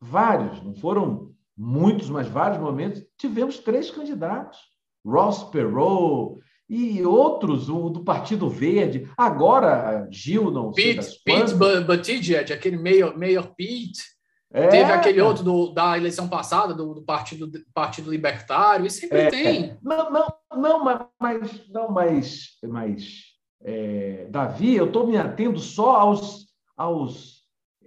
[0.00, 4.58] vários, não foram muitos, mas vários momentos, tivemos três candidatos.
[5.04, 12.52] Ross Perot e outros, o do Partido Verde, agora Gil, não Pete, sei Pete Buttigieg,
[12.52, 14.15] aquele Mayor, Mayor Pete,
[14.52, 19.18] é, Teve aquele outro do, da eleição passada, do, do Partido, Partido Libertário, e sempre
[19.18, 19.78] é, tem.
[19.82, 20.84] Não, não, não,
[21.20, 23.24] mas, não, mas, mas
[23.62, 26.46] é, Davi, eu estou me atendo só aos,
[26.76, 27.36] aos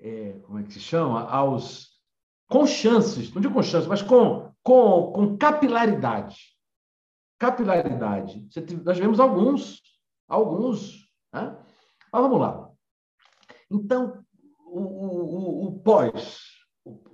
[0.01, 1.23] é, como é que se chama?
[1.29, 1.89] Aos
[2.47, 6.37] com chances, não digo com chances, mas com, com, com capilaridade.
[7.37, 8.47] Capilaridade.
[8.83, 9.81] Nós vemos alguns,
[10.27, 11.07] alguns.
[11.31, 11.55] Né?
[12.11, 12.69] Mas vamos lá.
[13.71, 14.23] Então,
[14.65, 16.39] o, o, o pós,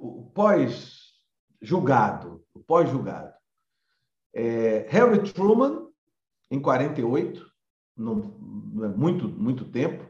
[0.06, 3.34] o, pós-julgado, o pós-julgado.
[4.34, 5.88] É, Harry Truman,
[6.52, 7.46] em 48,
[7.96, 8.16] não,
[8.74, 10.10] não é muito, muito tempo,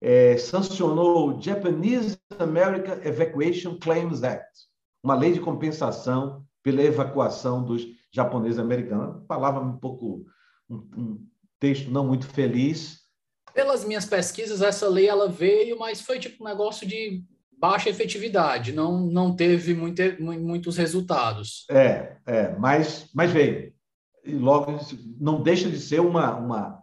[0.00, 4.66] é, sancionou o Japanese American Evacuation Claims Act,
[5.02, 9.24] uma lei de compensação pela evacuação dos japoneses americanos.
[9.26, 10.24] Palavra um pouco,
[10.68, 11.26] um, um
[11.58, 13.06] texto não muito feliz,
[13.56, 17.24] pelas minhas pesquisas, essa lei ela veio, mas foi tipo um negócio de
[17.58, 21.64] baixa efetividade, não, não teve muito, muitos resultados.
[21.70, 23.72] É, é, mas, mas veio.
[24.24, 24.78] E logo
[25.18, 26.36] não deixa de ser uma.
[26.36, 26.82] uma...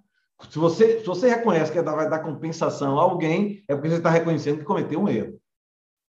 [0.49, 4.09] Se, você, se você reconhece que vai dar compensação a alguém, é porque você está
[4.09, 5.39] reconhecendo que cometeu um erro.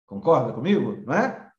[0.06, 1.02] Concorda comigo?
[1.06, 1.50] Não é?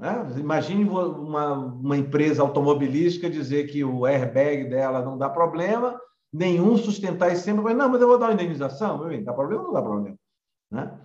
[0.00, 0.38] é?
[0.38, 6.00] Imagine uma, uma empresa automobilística dizer que o airbag dela não dá problema,
[6.32, 9.32] nenhum sustentar esse sempre, mas não, mas eu vou dar uma indenização, meu bem, dá
[9.32, 10.16] problema ou não dá problema?
[10.70, 11.00] Né?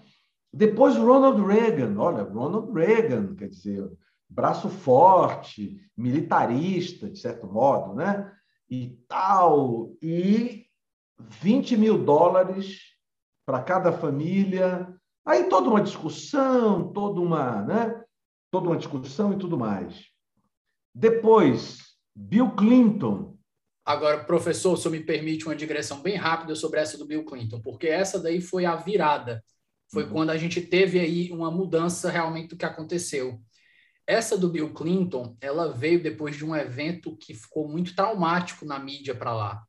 [0.54, 3.92] Depois Ronald Reagan, olha, Ronald Reagan, quer dizer,
[4.30, 8.32] braço forte, militarista, de certo modo, né?
[8.70, 10.68] E tal, e
[11.20, 12.82] 20 mil dólares
[13.46, 14.96] para cada família.
[15.26, 18.04] Aí toda uma discussão, toda uma, né?
[18.52, 20.06] Toda uma discussão e tudo mais.
[20.94, 21.80] Depois,
[22.16, 23.34] Bill Clinton,
[23.86, 27.88] Agora, professor, se me permite uma digressão bem rápida sobre essa do Bill Clinton, porque
[27.88, 29.44] essa daí foi a virada.
[29.94, 30.10] Foi uhum.
[30.10, 33.40] quando a gente teve aí uma mudança realmente do que aconteceu.
[34.08, 38.80] Essa do Bill Clinton, ela veio depois de um evento que ficou muito traumático na
[38.80, 39.64] mídia para lá.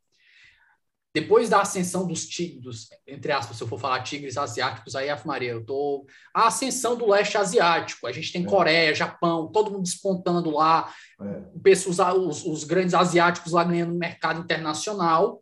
[1.14, 5.52] depois da ascensão dos tigres, entre aspas, se eu for falar tigres asiáticos, aí Maria,
[5.52, 8.06] eu tô a ascensão do leste asiático.
[8.06, 8.48] A gente tem é.
[8.48, 12.14] Coreia, Japão, todo mundo despontando lá, é.
[12.16, 15.40] os, os, grandes asiáticos lá ganhando mercado internacional.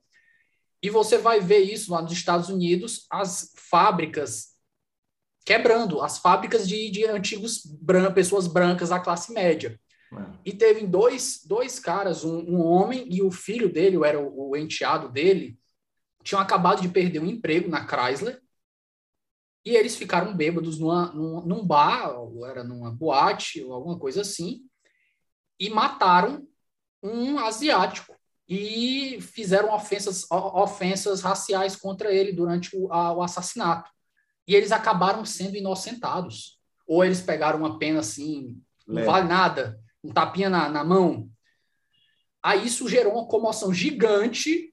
[0.83, 4.52] E você vai ver isso lá nos Estados Unidos, as fábricas
[5.45, 9.79] quebrando, as fábricas de, de antigos bran pessoas brancas da classe média.
[10.13, 10.25] É.
[10.45, 14.57] E teve dois, dois caras, um, um, homem e o filho dele, era o, o
[14.57, 15.59] enteado dele,
[16.23, 18.41] tinham acabado de perder um emprego na Chrysler
[19.65, 24.23] e eles ficaram bêbados numa, num, num bar, ou era numa boate, ou alguma coisa
[24.23, 24.63] assim,
[25.59, 26.47] e mataram
[27.03, 28.15] um asiático
[28.49, 33.91] e fizeram ofensas, ofensas raciais contra ele durante o, a, o assassinato.
[34.47, 36.59] E eles acabaram sendo inocentados.
[36.87, 41.29] Ou eles pegaram uma pena assim, não vale nada, um tapinha na, na mão.
[42.43, 44.73] Aí isso gerou uma comoção gigante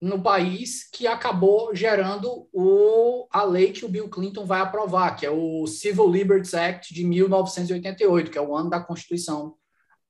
[0.00, 5.26] no país que acabou gerando o, a lei que o Bill Clinton vai aprovar, que
[5.26, 9.56] é o Civil Liberties Act de 1988, que é o ano da Constituição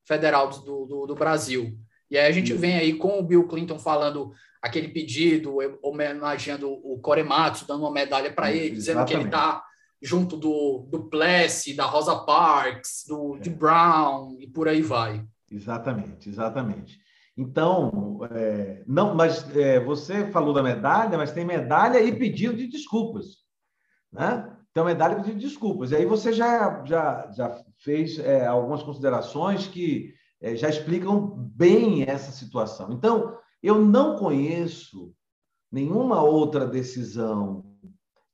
[0.04, 1.76] Federal do, do, do Brasil.
[2.08, 6.98] E aí a gente vem aí com o Bill Clinton falando aquele pedido, homenageando o
[7.00, 9.62] Korematsu, dando uma medalha para ele, dizendo que ele está
[10.02, 13.40] junto do, do Plessy, da Rosa Parks, do, é.
[13.40, 15.24] de Brown e por aí vai.
[15.50, 16.98] Exatamente, exatamente.
[17.36, 22.66] Então, é, não, mas é, você falou da medalha, mas tem medalha e pedido de
[22.66, 23.38] desculpas,
[24.12, 24.56] né?
[24.70, 25.90] Então, medalha e pedido de desculpas.
[25.90, 32.04] E aí você já, já, já fez é, algumas considerações que é, já explicam bem
[32.04, 32.92] essa situação.
[32.92, 35.14] Então, eu não conheço
[35.70, 37.64] nenhuma outra decisão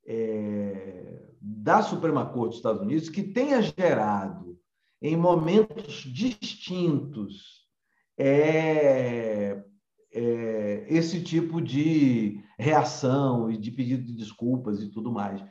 [0.05, 4.57] é, da Suprema Corte dos Estados Unidos que tenha gerado,
[5.01, 7.67] em momentos distintos,
[8.17, 9.63] é,
[10.11, 15.43] é, esse tipo de reação e de pedido de desculpas e tudo mais.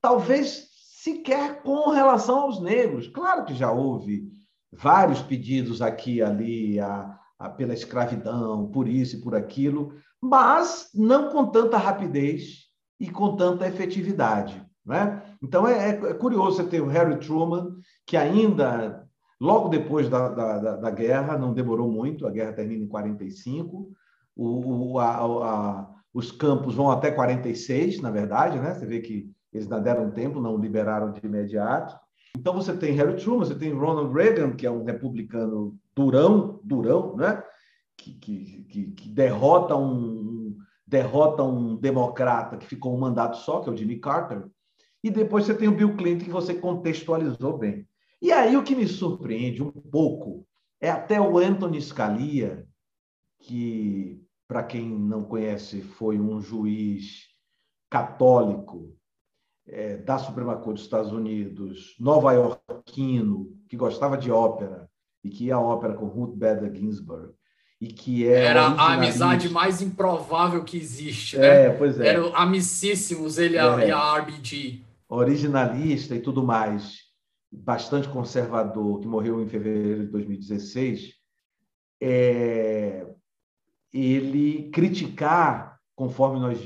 [0.00, 0.68] Talvez
[1.02, 3.06] sequer com relação aos negros.
[3.08, 4.30] Claro que já houve
[4.72, 7.18] vários pedidos aqui e ali a,
[7.56, 12.66] pela escravidão, por isso e por aquilo, mas não com tanta rapidez
[12.98, 14.64] e com tanta efetividade.
[14.84, 15.22] Né?
[15.42, 17.76] Então é, é curioso você ter o Harry Truman,
[18.06, 19.06] que ainda
[19.40, 23.90] Logo depois da, da, da, guerra, não demorou muito, a guerra termina em 45,
[24.34, 28.72] o, o, a, a, os campos vão até 46, na verdade, né?
[28.72, 31.98] Você vê que eles ainda deram tempo, não liberaram de imediato.
[32.36, 37.16] Então você tem Harry Truman, você tem Ronald Reagan, que é um republicano durão, durão,
[37.16, 37.42] né?
[37.96, 43.68] Que, que, que, que derrota um derrota um democrata que ficou um mandato só, que
[43.68, 44.44] é o Jimmy Carter.
[45.02, 47.88] E depois você tem o Bill Clinton, que você contextualizou bem.
[48.20, 50.46] E aí o que me surpreende um pouco
[50.80, 52.68] é até o Anthony Scalia,
[53.40, 57.24] que, para quem não conhece, foi um juiz
[57.90, 58.94] católico
[59.68, 64.88] é, da Suprema Corte dos Estados Unidos, nova-iorquino, que gostava de ópera
[65.22, 67.32] e que ia à ópera com Ruth Bader Ginsburg.
[67.80, 71.66] E que é era a amizade mais improvável que existe, né?
[71.66, 72.08] É, pois é.
[72.08, 73.88] Eram amicíssimos ele é.
[73.88, 74.82] e a RBG.
[75.08, 77.06] Originalista e tudo mais
[77.52, 81.14] bastante conservador, que morreu em fevereiro de 2016,
[82.00, 83.06] é,
[83.92, 86.58] ele criticar, conforme nós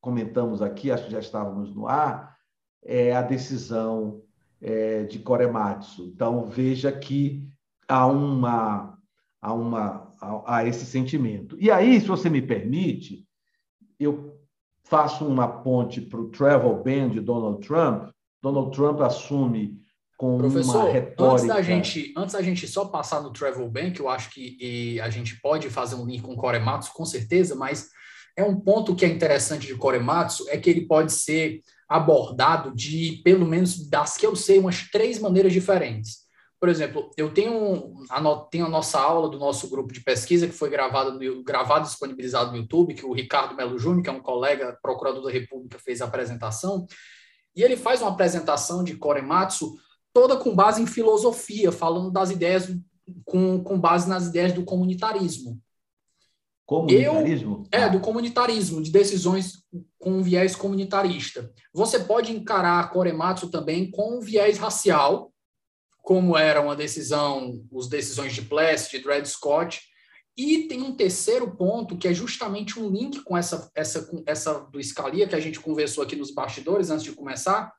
[0.00, 2.33] comentamos aqui, acho que já estávamos no ar,
[2.84, 4.20] é, a decisão
[4.60, 6.04] é, de Korematsu.
[6.14, 7.46] Então, veja que
[7.88, 8.98] há, uma,
[9.40, 10.12] há, uma,
[10.46, 11.56] há esse sentimento.
[11.58, 13.24] E aí, se você me permite,
[13.98, 14.38] eu
[14.84, 18.10] faço uma ponte para o travel ban de Donald Trump.
[18.42, 19.82] Donald Trump assume
[20.16, 21.32] com Professor, uma retórica...
[21.32, 25.10] antes da gente, antes da gente só passar no Travel Bank, eu acho que a
[25.10, 27.88] gente pode fazer um link com Korematsu, com certeza, mas
[28.36, 31.62] é um ponto que é interessante de Korematsu, é que ele pode ser
[31.94, 36.24] abordado de, pelo menos das que eu sei, umas três maneiras diferentes.
[36.58, 40.52] Por exemplo, eu tenho, a, tenho a nossa aula do nosso grupo de pesquisa, que
[40.52, 44.76] foi gravada gravado disponibilizado no YouTube, que o Ricardo Melo Júnior, que é um colega
[44.82, 46.84] procurador da República, fez a apresentação,
[47.54, 49.76] e ele faz uma apresentação de Korematsu
[50.12, 52.74] toda com base em filosofia, falando das ideias
[53.24, 55.60] com, com base nas ideias do comunitarismo.
[56.66, 57.66] Comunitarismo?
[57.70, 59.62] Eu, é, do comunitarismo, de decisões
[59.98, 61.52] com viés comunitarista.
[61.72, 65.32] Você pode encarar a Korematsu também com viés racial,
[66.02, 69.80] como era uma decisão, os decisões de Pless, de Dred Scott,
[70.36, 74.82] e tem um terceiro ponto que é justamente um link com essa, essa, essa do
[74.82, 77.72] Scalia que a gente conversou aqui nos bastidores antes de começar,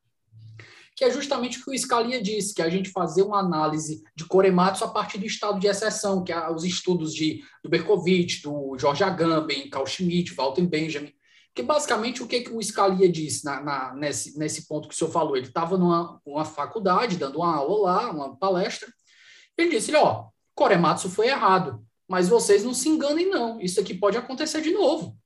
[0.96, 4.02] que é justamente o que o Scalia disse, que é a gente fazer uma análise
[4.16, 8.42] de Korematsu a partir do estado de exceção, que é os estudos de, do Berkovitch,
[8.42, 11.12] do George Agamben, Carl Schmitt, Walter Benjamin,
[11.54, 14.98] que basicamente o que, que o Scalia disse na, na, nesse, nesse ponto que o
[14.98, 15.36] senhor falou?
[15.36, 18.88] Ele estava numa uma faculdade, dando uma aula lá, uma palestra,
[19.58, 24.18] ele disse, ó, Korematsu foi errado, mas vocês não se enganem não, isso aqui pode
[24.18, 25.18] acontecer de novo.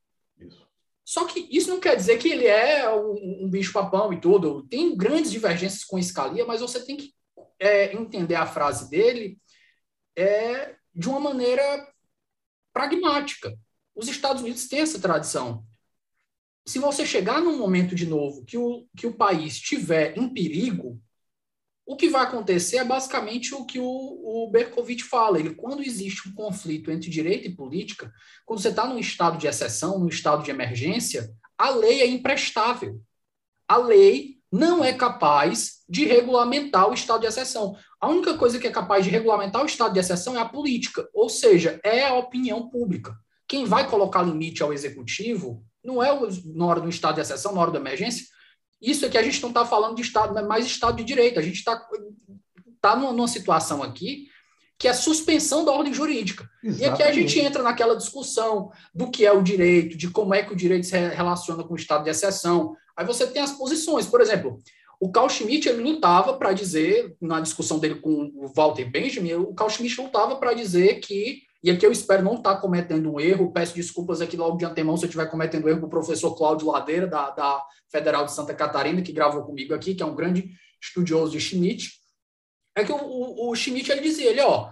[1.10, 4.68] Só que isso não quer dizer que ele é um, um bicho-papão e tudo.
[4.68, 7.16] Tem grandes divergências com Scalia, mas você tem que
[7.58, 9.40] é, entender a frase dele
[10.16, 11.92] é, de uma maneira
[12.72, 13.58] pragmática.
[13.96, 15.66] Os Estados Unidos têm essa tradição.
[16.68, 21.02] Se você chegar num momento de novo que o, que o país estiver em perigo,
[21.90, 25.40] o que vai acontecer é basicamente o que o, o Berkovitch fala.
[25.40, 28.14] Ele, quando existe um conflito entre direito e política,
[28.46, 33.02] quando você está num estado de exceção, num estado de emergência, a lei é imprestável.
[33.68, 37.76] A lei não é capaz de regulamentar o estado de exceção.
[38.00, 41.10] A única coisa que é capaz de regulamentar o estado de exceção é a política,
[41.12, 43.18] ou seja, é a opinião pública.
[43.48, 47.52] Quem vai colocar limite ao executivo não é o, na hora do estado de exceção,
[47.52, 48.28] na hora da emergência,
[48.82, 51.40] isso é que a gente não está falando de Estado, é mais Estado de Direito.
[51.40, 51.86] A gente está
[52.82, 54.28] tá numa, numa situação aqui
[54.78, 56.50] que é suspensão da ordem jurídica.
[56.64, 56.82] Exatamente.
[56.82, 60.42] E aqui a gente entra naquela discussão do que é o direito, de como é
[60.42, 62.74] que o direito se relaciona com o estado de exceção.
[62.96, 64.08] Aí você tem as posições.
[64.08, 64.58] Por exemplo,
[64.98, 69.54] o Carl Schmitt ele lutava para dizer, na discussão dele com o Walter Benjamin, o
[69.54, 73.20] Carl Schmitt lutava para dizer que e aqui eu espero não estar tá cometendo um
[73.20, 76.36] erro, peço desculpas aqui logo de antemão se eu estiver cometendo erro com o professor
[76.36, 80.16] Cláudio Ladeira, da, da Federal de Santa Catarina, que gravou comigo aqui, que é um
[80.16, 82.00] grande estudioso de Schmidt.
[82.76, 84.72] É que o, o, o Schmidt ele dizia, ele, ó,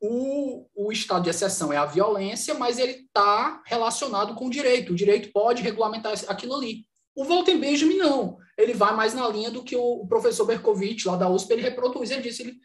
[0.00, 4.92] o, o estado de exceção é a violência, mas ele está relacionado com o direito.
[4.92, 6.84] O direito pode regulamentar aquilo ali.
[7.14, 8.36] O Walter Benjamin não.
[8.58, 11.62] Ele vai mais na linha do que o, o professor Berkovitch, lá da USP, ele
[11.62, 12.10] reproduz.
[12.10, 12.56] Ele disse, ele,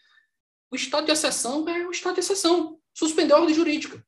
[0.70, 2.81] o estado de exceção é o estado de exceção.
[2.94, 4.06] Suspender a ordem jurídica.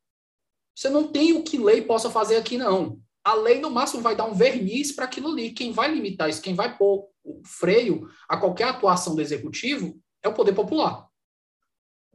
[0.75, 2.99] Você não tem o que lei possa fazer aqui, não.
[3.23, 5.51] A lei, no máximo, vai dar um verniz para aquilo ali.
[5.51, 10.27] Quem vai limitar isso, quem vai pôr o freio a qualquer atuação do executivo é
[10.27, 11.07] o poder popular.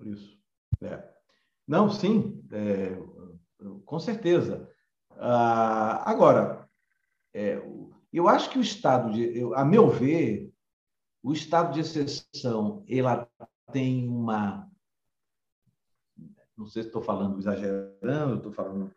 [0.05, 0.39] Isso.
[0.83, 1.03] É.
[1.67, 2.97] Não, sim, é,
[3.85, 4.69] com certeza.
[5.11, 6.69] Ah, agora,
[7.35, 7.61] é,
[8.13, 10.53] eu acho que o estado de, eu, a meu ver,
[11.23, 13.29] o estado de exceção, ela
[13.73, 14.71] tem uma
[16.59, 18.91] não sei se estou falando exagerando, estou falando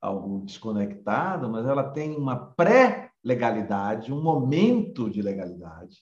[0.00, 5.98] algo desconectado, mas ela tem uma pré-legalidade, um momento de legalidade,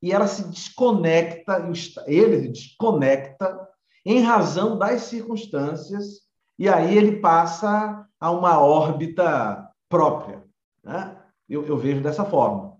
[0.00, 1.68] e ela se desconecta,
[2.06, 3.68] ele se desconecta
[4.06, 6.20] em razão das circunstâncias,
[6.56, 10.44] e aí ele passa a uma órbita própria.
[10.84, 11.18] Né?
[11.48, 12.78] Eu, eu vejo dessa forma.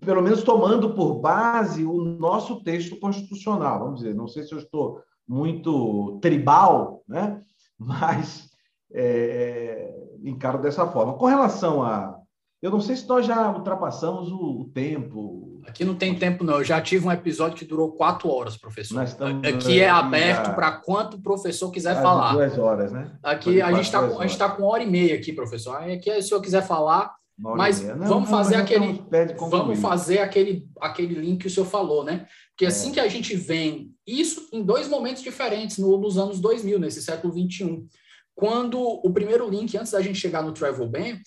[0.00, 4.14] Pelo menos tomando por base o nosso texto constitucional, vamos dizer.
[4.14, 7.40] Não sei se eu estou muito tribal, né?
[7.78, 8.48] mas
[8.92, 11.14] é, é, encaro dessa forma.
[11.14, 12.16] Com relação a.
[12.62, 15.60] Eu não sei se nós já ultrapassamos o, o tempo.
[15.66, 16.54] Aqui não tem tempo, não.
[16.54, 19.04] Eu já tive um episódio que durou quatro horas, professor.
[19.46, 22.32] aqui é aberto para quanto o professor quiser falar.
[22.32, 23.12] Duas horas, né?
[23.22, 25.76] Aqui a gente está com, a gente tá com uma hora e meia aqui, professor.
[25.76, 29.04] Aqui, se o senhor quiser falar, mas não, vamos não, fazer aquele
[29.36, 32.26] vamos fazer aquele aquele link que o senhor falou, né?
[32.54, 32.94] Porque assim é.
[32.94, 37.32] que a gente vem isso em dois momentos diferentes no, nos anos 2000, nesse século
[37.32, 37.86] 21.
[38.34, 41.18] Quando o primeiro link antes da gente chegar no travel ban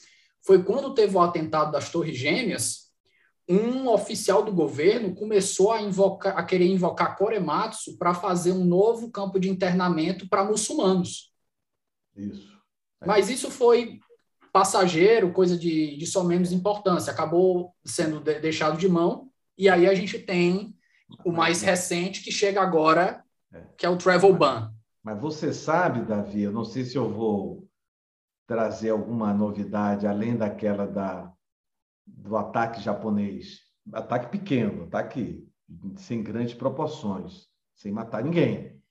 [0.45, 2.87] foi quando teve o atentado das Torres Gêmeas,
[3.49, 9.09] um oficial do governo começou a invocar a querer invocar Korematsu para fazer um novo
[9.09, 11.31] campo de internamento para muçulmanos.
[12.15, 12.57] Isso.
[13.01, 13.05] É.
[13.05, 13.99] Mas isso foi
[14.51, 19.87] passageiro, coisa de, de só menos importância, acabou sendo de, deixado de mão, e aí
[19.87, 20.76] a gente tem
[21.23, 23.61] o mais recente que chega agora, é.
[23.77, 24.73] que é o Travel Ban.
[25.03, 27.67] Mas você sabe, Davi, eu não sei se eu vou
[28.45, 31.31] trazer alguma novidade além daquela da,
[32.05, 33.61] do ataque japonês.
[33.93, 35.47] Ataque pequeno, ataque
[35.97, 38.81] sem grandes proporções, sem matar ninguém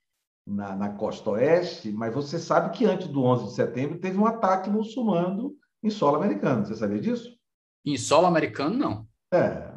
[0.46, 4.26] na, na costa oeste, mas você sabe que antes do 11 de setembro teve um
[4.26, 6.64] ataque muçulmano em solo americano.
[6.64, 7.36] Você sabia disso?
[7.84, 9.08] Em solo americano, não.
[9.32, 9.74] É,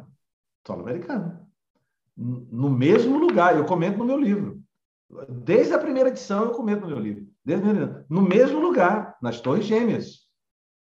[0.66, 1.49] solo americano.
[2.20, 4.60] No mesmo lugar, eu comento no meu livro.
[5.28, 7.26] Desde a primeira edição eu comento no meu livro.
[7.42, 7.66] Desde
[8.10, 10.20] no mesmo lugar, nas Torres Gêmeas.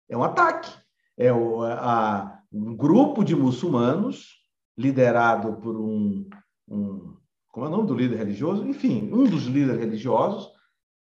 [0.09, 0.71] É um ataque.
[1.19, 4.39] É o, a, um grupo de muçulmanos
[4.77, 6.27] liderado por um,
[6.67, 7.17] um
[7.51, 8.67] como é o nome do líder religioso?
[8.67, 10.51] Enfim, um dos líderes religiosos,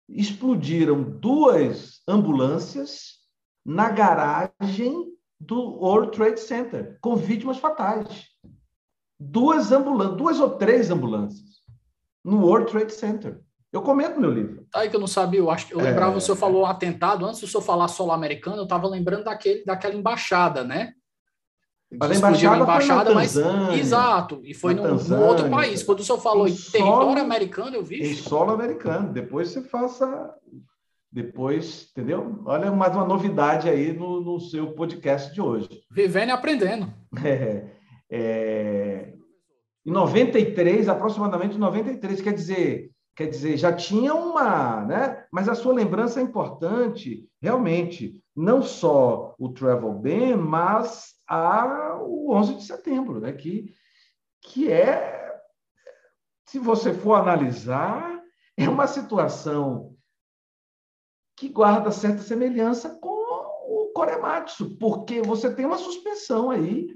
[0.09, 3.19] explodiram duas ambulâncias
[3.65, 8.34] na garagem do World Trade Center, com vítimas fatais.
[9.19, 11.55] Duas ambulâncias, duas ou três ambulâncias
[12.25, 13.41] no World Trade Center.
[13.73, 14.65] Eu comento meu livro.
[14.71, 16.65] Tá aí que eu não sabia, eu acho que eu é, lembrava, o senhor falou
[16.65, 20.95] atentado, antes do senhor falar solo americano, eu estava lembrando daquele, daquela embaixada, né?
[21.99, 23.37] Mas a embaixada, embaixada mas
[23.79, 25.83] exato, e foi num, num, outro país.
[25.83, 28.03] Quando o senhor falou em, em território solo, americano, eu vi.
[28.03, 29.13] Em solo americano.
[29.13, 30.35] Depois você faça.
[31.11, 32.43] Depois, entendeu?
[32.45, 35.69] Olha mais uma novidade aí no, no seu podcast de hoje.
[35.91, 36.93] Vivendo e aprendendo.
[37.25, 37.71] É,
[38.11, 39.15] é,
[39.85, 45.27] em 93, aproximadamente 93, quer dizer, quer dizer, já tinha uma, né?
[45.31, 52.33] Mas a sua lembrança é importante, realmente, não só o travel ban, mas a, o
[52.33, 53.33] 11 de setembro, né?
[53.33, 53.73] Que,
[54.41, 55.41] que é,
[56.47, 58.21] se você for analisar,
[58.57, 59.95] é uma situação
[61.37, 66.89] que guarda certa semelhança com o Korematsu, porque você tem uma suspensão aí,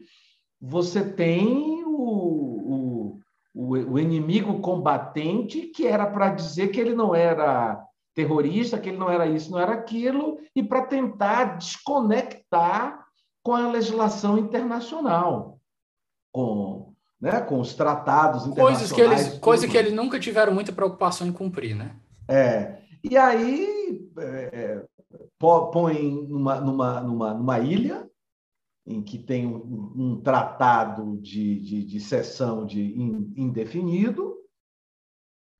[0.60, 3.20] você tem o,
[3.54, 7.82] o, o inimigo combatente, que era para dizer que ele não era
[8.14, 13.06] terrorista, que ele não era isso, não era aquilo, e para tentar desconectar
[13.42, 15.58] com a legislação internacional,
[16.32, 18.90] com, né, com os tratados internacionais.
[18.90, 21.94] Coisas que eles, coisa que eles nunca tiveram muita preocupação em cumprir, né?
[22.26, 22.78] É.
[23.04, 24.84] E aí é, é
[25.38, 28.08] põe numa, numa, numa, numa ilha
[28.88, 32.80] em que tem um, um tratado de, de, de cessão de
[33.36, 34.34] indefinido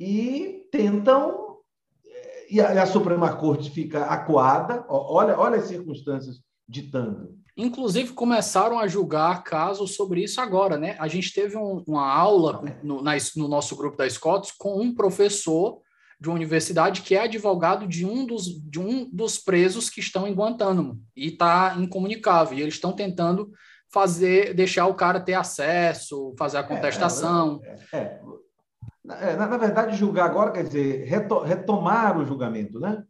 [0.01, 1.59] e tentam
[2.07, 4.83] é, e a, a, Suprema Corte fica acuada.
[4.89, 7.39] Olha, olha as circunstâncias ditando.
[7.55, 10.97] Inclusive, começaram a julgar casos sobre isso agora, né?
[10.99, 14.95] A gente teve um, uma aula no, na, no, nosso grupo da Scots com um
[14.95, 15.83] professor
[16.21, 20.27] de uma universidade que é advogado de um dos, de um dos presos que estão
[20.27, 22.59] em Guantánamo e está incomunicável.
[22.59, 23.51] E eles estão tentando
[23.93, 27.61] fazer, deixar o cara ter acesso, fazer a é, contestação.
[27.63, 29.37] É, é, é.
[29.37, 33.03] Na, na, verdade, julgar agora quer dizer reto, retomar o julgamento, né?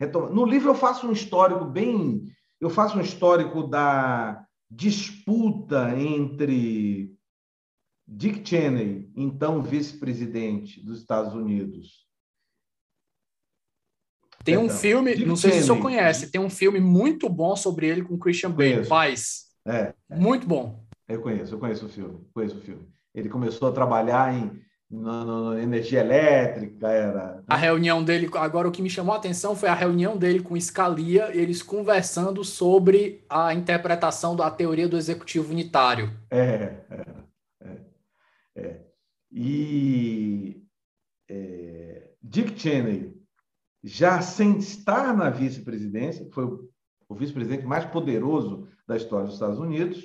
[0.00, 0.30] Retomar.
[0.30, 2.24] No livro eu faço um histórico bem
[2.60, 7.14] eu faço um histórico da disputa entre
[8.06, 12.06] Dick Cheney, então vice-presidente dos Estados Unidos.
[14.44, 15.64] Tem um filme, Dick não sei Cheney.
[15.64, 19.46] se o senhor conhece, tem um filme muito bom sobre ele com Christian Bale, Paz.
[19.66, 19.92] É.
[20.08, 20.86] Muito bom.
[21.08, 22.86] Eu conheço, eu conheço o filme, conheço o filme.
[23.12, 27.34] Ele começou a trabalhar em na, na, energia elétrica, era.
[27.36, 27.42] Né?
[27.48, 30.58] A reunião dele, agora o que me chamou a atenção foi a reunião dele com
[30.58, 36.10] Scalia, eles conversando sobre a interpretação da teoria do executivo unitário.
[36.30, 37.25] É, é, é.
[38.56, 38.80] É.
[39.30, 40.62] E
[41.28, 43.14] é, Dick Cheney,
[43.82, 50.04] já sem estar na vice-presidência, foi o, vice-presidente mais poderoso da história dos Estados Unidos,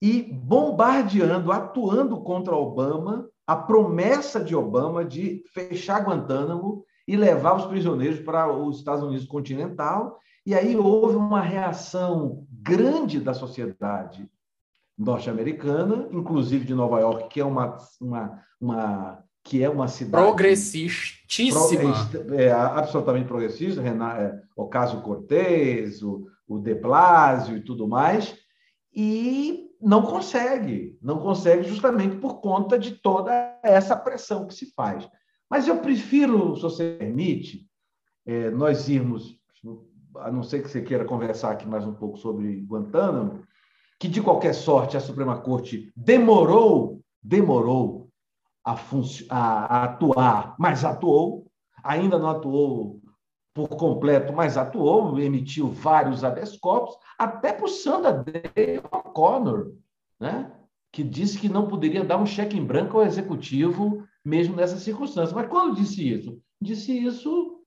[0.00, 7.66] e bombardeando, atuando contra Obama a promessa de Obama de fechar Guantánamo e levar os
[7.66, 10.18] prisioneiros para os Estados Unidos continental.
[10.44, 14.28] E aí houve uma reação grande da sociedade
[15.04, 21.92] norte-americana, inclusive de Nova York, que é uma, uma, uma que é uma cidade progressistíssima,
[22.08, 27.88] pro, é, é, absolutamente progressista, é, o caso Cortez, o, o De Blasio e tudo
[27.88, 28.36] mais,
[28.94, 35.08] e não consegue, não consegue justamente por conta de toda essa pressão que se faz.
[35.50, 37.66] Mas eu prefiro, se você permite,
[38.24, 39.36] é, nós irmos,
[40.16, 43.42] a não ser que você queira conversar aqui mais um pouco sobre Guantánamo,
[44.02, 48.08] que de qualquer sorte a Suprema Corte demorou, demorou
[48.64, 48.72] a,
[49.30, 51.46] a, a atuar, mas atuou,
[51.84, 53.00] ainda não atuou
[53.54, 59.72] por completo, mas atuou, emitiu vários habeas corpus, até para o Sandra Day O'Connor,
[60.18, 60.50] né?
[60.90, 65.32] que disse que não poderia dar um cheque em branco ao executivo, mesmo nessas circunstâncias.
[65.32, 66.42] Mas quando disse isso?
[66.60, 67.62] Disse isso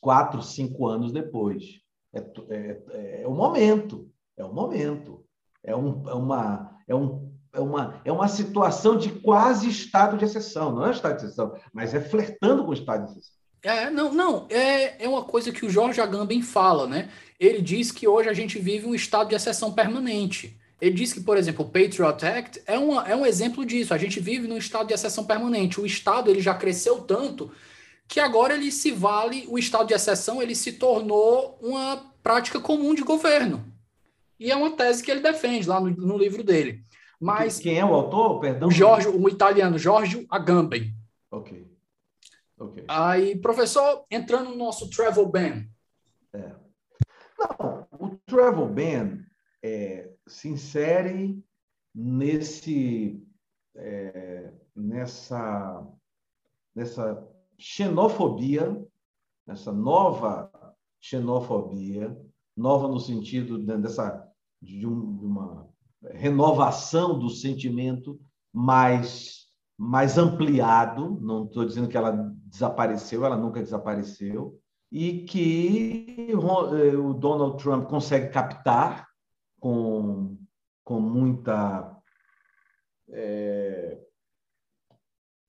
[0.00, 1.82] quatro, cinco anos depois.
[2.14, 5.25] É, é, é o momento, é o momento.
[5.66, 10.24] É, um, é, uma, é, um, é, uma, é uma situação de quase estado de
[10.24, 10.72] exceção.
[10.72, 13.36] Não é estado de exceção, mas é flertando com o estado de exceção.
[13.62, 17.10] É, não, não, é, é uma coisa que o Jorge Agamben fala, né?
[17.38, 20.56] Ele diz que hoje a gente vive um estado de exceção permanente.
[20.80, 23.92] Ele diz que, por exemplo, o Patriot Act é, uma, é um exemplo disso.
[23.92, 25.80] A gente vive num estado de exceção permanente.
[25.80, 27.50] O Estado ele já cresceu tanto
[28.06, 32.94] que agora ele se vale, o estado de exceção ele se tornou uma prática comum
[32.94, 33.64] de governo.
[34.38, 36.82] E é uma tese que ele defende lá no, no livro dele.
[37.20, 38.40] Mas quem é o autor?
[38.40, 38.68] Perdão.
[38.68, 40.94] O Jorge, o italiano Giorgio Agamben.
[41.30, 41.66] Ok.
[42.58, 42.84] Ok.
[42.88, 45.64] Aí, professor, entrando no nosso travel ban.
[46.32, 46.52] É.
[47.38, 49.18] Não, o travel ban
[49.62, 51.42] é, se insere
[51.94, 53.22] nesse
[53.74, 55.86] é, nessa
[56.74, 57.26] nessa
[57.58, 58.84] xenofobia,
[59.46, 60.50] nessa nova
[61.00, 62.16] xenofobia,
[62.56, 64.25] nova no sentido dessa
[64.66, 65.68] de, um, de uma
[66.12, 68.20] renovação do sentimento
[68.52, 69.46] mais
[69.78, 72.12] mais ampliado, não estou dizendo que ela
[72.46, 74.58] desapareceu, ela nunca desapareceu,
[74.90, 79.06] e que eh, o Donald Trump consegue captar
[79.60, 80.38] com,
[80.82, 81.94] com muita
[83.10, 83.98] é,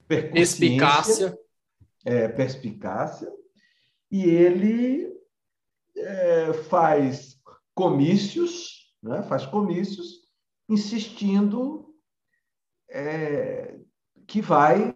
[0.08, 1.38] perspicácia.
[2.04, 3.32] É, perspicácia,
[4.12, 5.10] e ele
[5.96, 7.38] é, faz
[7.74, 9.24] comícios, né?
[9.24, 10.28] faz comícios,
[10.70, 11.96] insistindo
[12.90, 13.80] é,
[14.28, 14.96] que vai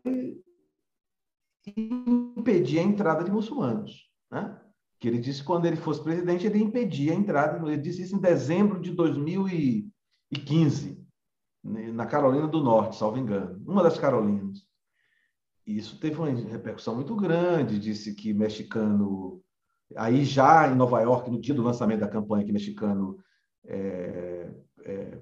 [1.77, 4.09] impedir a entrada de muçulmanos.
[4.29, 4.59] Né?
[4.99, 7.65] Que ele disse que quando ele fosse presidente, ele impedia a entrada.
[7.67, 11.03] Ele disse isso em dezembro de 2015,
[11.63, 14.65] né, na Carolina do Norte, salvo engano, uma das Carolinas.
[15.65, 17.79] Isso teve uma repercussão muito grande.
[17.79, 19.41] Disse que mexicano,
[19.95, 23.19] aí já em Nova York, no dia do lançamento da campanha, que mexicano
[23.65, 24.49] é,
[24.83, 25.17] é,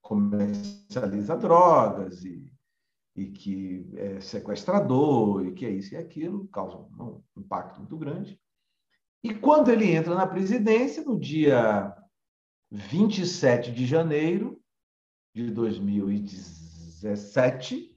[0.00, 2.54] comercializa drogas e
[3.16, 8.36] e que é sequestrador, e que é isso e aquilo, causa um impacto muito grande.
[9.22, 11.96] E quando ele entra na presidência, no dia
[12.70, 14.60] 27 de janeiro
[15.34, 17.96] de 2017,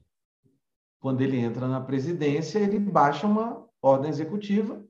[0.99, 4.86] quando ele entra na presidência, ele baixa uma ordem executiva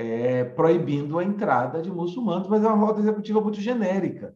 [0.00, 4.34] é, proibindo a entrada de muçulmanos, mas é uma ordem executiva muito genérica.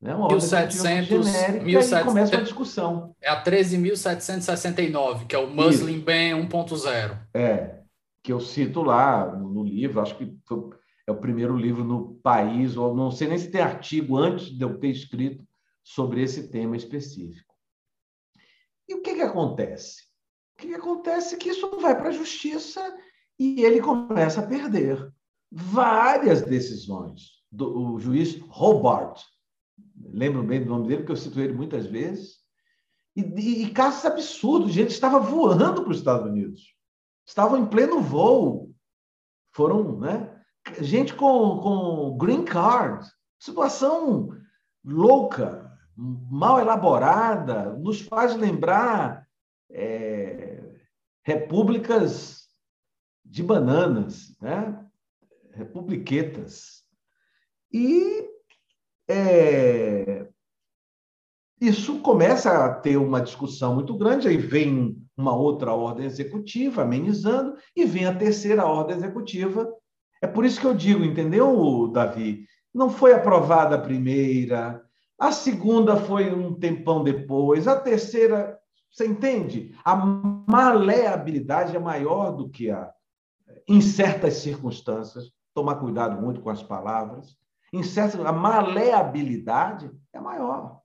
[0.00, 0.14] Né?
[0.14, 3.16] Uma 1700, genérica 1700, e começa uma discussão.
[3.22, 6.04] É a 13.769, que é o Muslim Isso.
[6.04, 7.18] Ban 1.0.
[7.32, 7.80] É,
[8.22, 10.70] que eu cito lá no, no livro, acho que foi,
[11.06, 14.62] é o primeiro livro no país, ou não sei nem se tem artigo antes de
[14.62, 15.46] eu ter escrito
[15.82, 17.54] sobre esse tema específico.
[18.88, 20.02] E o que, que acontece?
[20.54, 22.80] O que, que acontece é que isso vai para a justiça
[23.38, 25.12] e ele começa a perder
[25.50, 27.34] várias decisões.
[27.50, 29.22] Do, o juiz Hobart,
[29.96, 32.38] lembro bem do nome dele, porque eu cito ele muitas vezes,
[33.16, 36.74] e, e, e casos absurdos, gente estava voando para os Estados Unidos,
[37.26, 38.74] estavam em pleno voo,
[39.52, 40.30] foram, né?
[40.80, 43.06] Gente com, com green card,
[43.38, 44.30] situação
[44.84, 49.26] louca, mal elaborada, nos faz lembrar
[49.70, 50.62] é,
[51.22, 52.33] repúblicas
[53.34, 54.80] de bananas, né?
[55.50, 56.84] republiquetas.
[57.72, 58.30] E
[59.10, 60.28] é,
[61.60, 67.56] isso começa a ter uma discussão muito grande, aí vem uma outra ordem executiva amenizando,
[67.74, 69.68] e vem a terceira ordem executiva.
[70.22, 72.46] É por isso que eu digo, entendeu, Davi?
[72.72, 74.80] Não foi aprovada a primeira,
[75.18, 78.56] a segunda foi um tempão depois, a terceira,
[78.92, 79.74] você entende?
[79.84, 82.93] A maleabilidade é maior do que a,
[83.68, 87.36] em certas circunstâncias, tomar cuidado muito com as palavras,
[87.72, 90.80] em certa, a maleabilidade é maior.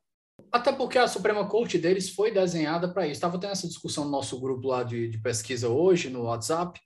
[0.52, 3.14] Até porque a Suprema Corte deles foi desenhada para isso.
[3.14, 6.80] Estava tendo essa discussão no nosso grupo lá de, de pesquisa hoje, no WhatsApp,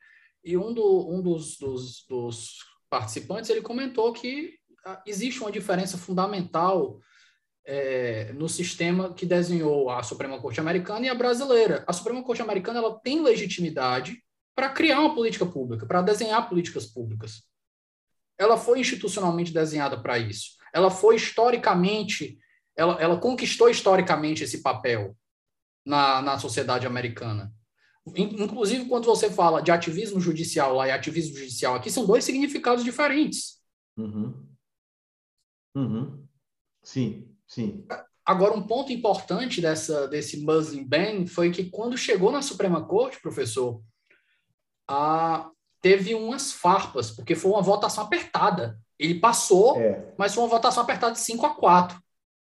[0.44, 2.58] e um, do, um dos, dos, dos
[2.90, 4.56] participantes ele comentou que
[4.86, 7.00] ah, existe uma diferença fundamental
[7.66, 11.84] é, no sistema que desenhou a Suprema Corte Americana e a brasileira.
[11.88, 14.22] A Suprema Corte Americana ela tem legitimidade
[14.56, 17.44] para criar uma política pública, para desenhar políticas públicas
[18.38, 20.58] ela foi institucionalmente desenhada para isso.
[20.74, 22.40] Ela foi historicamente,
[22.76, 25.16] ela, ela conquistou historicamente esse papel
[25.86, 27.54] na, na sociedade americana.
[28.16, 32.84] Inclusive, quando você fala de ativismo judicial lá e ativismo judicial aqui, são dois significados
[32.84, 33.62] diferentes.
[33.96, 34.50] Uhum.
[35.76, 36.28] Uhum.
[36.84, 37.86] Sim, sim.
[38.26, 43.22] Agora, um ponto importante dessa, desse Muslim ban foi que quando chegou na Suprema Corte,
[43.22, 43.82] professor,
[44.88, 45.50] a,
[45.82, 48.78] teve umas farpas, porque foi uma votação apertada.
[48.98, 50.14] Ele passou, é.
[50.18, 51.98] mas foi uma votação apertada de 5 a 4.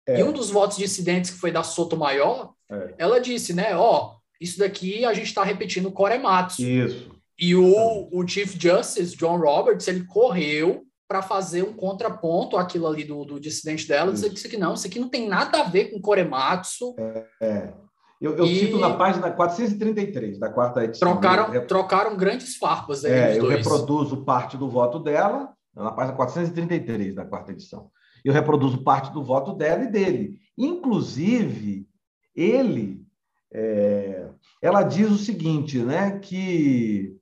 [0.07, 0.20] É.
[0.20, 2.94] E um dos votos dissidentes, que foi da Sotomayor, é.
[2.98, 6.61] ela disse, né, ó, isso daqui a gente está repetindo o Korematsu.
[6.61, 7.11] Isso.
[7.40, 13.03] E o, o Chief Justice, John Roberts, ele correu para fazer um contraponto àquilo ali
[13.03, 16.02] do, do dissidente dela, disse que não, isso aqui não tem nada a ver com
[16.02, 16.95] Korematsu.
[16.98, 17.26] É.
[17.41, 17.74] é.
[18.23, 18.57] Eu, eu e...
[18.57, 21.11] cito na página 433 da quarta edição.
[21.11, 23.11] Trocaram, eu, trocaram grandes farpas aí.
[23.11, 27.91] É, eu reproduzo parte do voto dela, na página 433 da quarta edição.
[28.23, 30.39] Eu reproduzo parte do voto dela e dele.
[30.57, 31.85] Inclusive,
[32.33, 33.05] ele.
[33.51, 34.29] É,
[34.61, 37.17] ela diz o seguinte, né, que,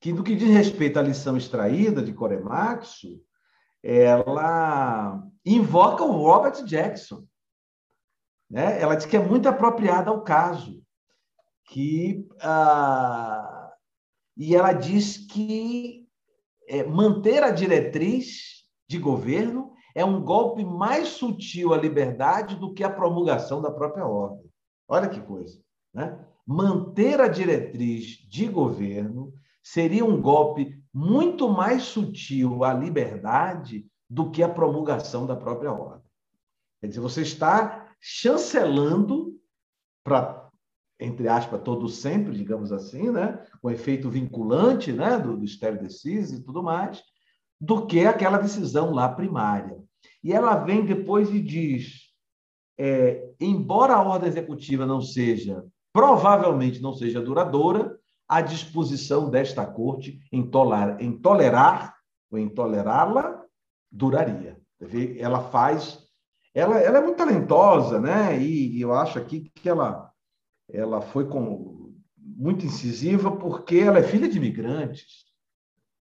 [0.00, 3.22] que no que diz respeito à lição extraída de Korematsu,
[3.80, 7.22] ela invoca o Robert Jackson.
[8.50, 8.80] Né?
[8.80, 10.82] Ela diz que é muito apropriada ao caso.
[11.66, 13.72] Que, ah,
[14.36, 16.08] e ela diz que
[16.68, 22.82] é, manter a diretriz de governo é um golpe mais sutil à liberdade do que
[22.82, 24.50] a promulgação da própria ordem.
[24.88, 25.60] Olha que coisa.
[25.94, 26.18] Né?
[26.44, 29.32] Manter a diretriz de governo
[29.62, 36.10] seria um golpe muito mais sutil à liberdade do que a promulgação da própria ordem.
[36.80, 39.38] Quer dizer, você está chancelando
[40.02, 40.48] para,
[40.98, 43.44] entre aspas, todo sempre, digamos assim, né?
[43.62, 45.18] o efeito vinculante né?
[45.18, 47.02] do, do stereo decisis e tudo mais,
[47.60, 49.78] do que aquela decisão lá primária.
[50.24, 52.10] E ela vem depois e diz:
[52.78, 60.20] é, embora a ordem executiva não seja, provavelmente não seja duradoura, a disposição desta corte
[60.30, 61.96] em tolerar, em tolerar
[62.30, 63.42] ou em tolerá-la
[63.90, 64.56] duraria.
[65.18, 65.98] Ela faz,
[66.54, 68.40] ela, ela é muito talentosa, né?
[68.40, 70.10] E, e eu acho aqui que ela,
[70.68, 75.30] ela foi com, muito incisiva porque ela é filha de imigrantes.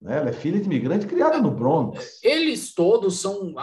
[0.02, 0.18] Né?
[0.18, 2.20] Ela é filha de imigrante criada no Bronx.
[2.24, 3.54] Eles todos são,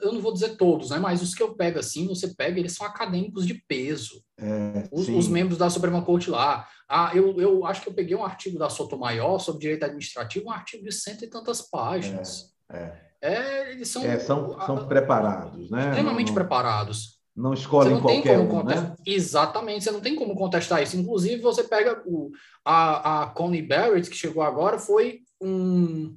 [0.00, 0.98] eu não vou dizer todos, né?
[0.98, 4.22] mas os que eu pego assim, você pega, eles são acadêmicos de peso.
[4.38, 6.68] É, os, os, membros da Suprema Corte lá.
[6.88, 10.52] Ah, eu, eu acho que eu peguei um artigo da Sotomayor sobre direito administrativo, um
[10.52, 12.54] artigo de cento e tantas páginas.
[12.70, 13.05] É, é.
[13.22, 15.88] É eles são, é, são, são preparados, né?
[15.88, 17.16] Extremamente não, preparados.
[17.34, 18.94] Não escolhem qualquer um, né?
[19.04, 20.96] Exatamente, você não tem como contestar isso.
[20.96, 22.30] Inclusive, você pega o,
[22.64, 26.16] a, a Connie Barrett, que chegou agora, foi um,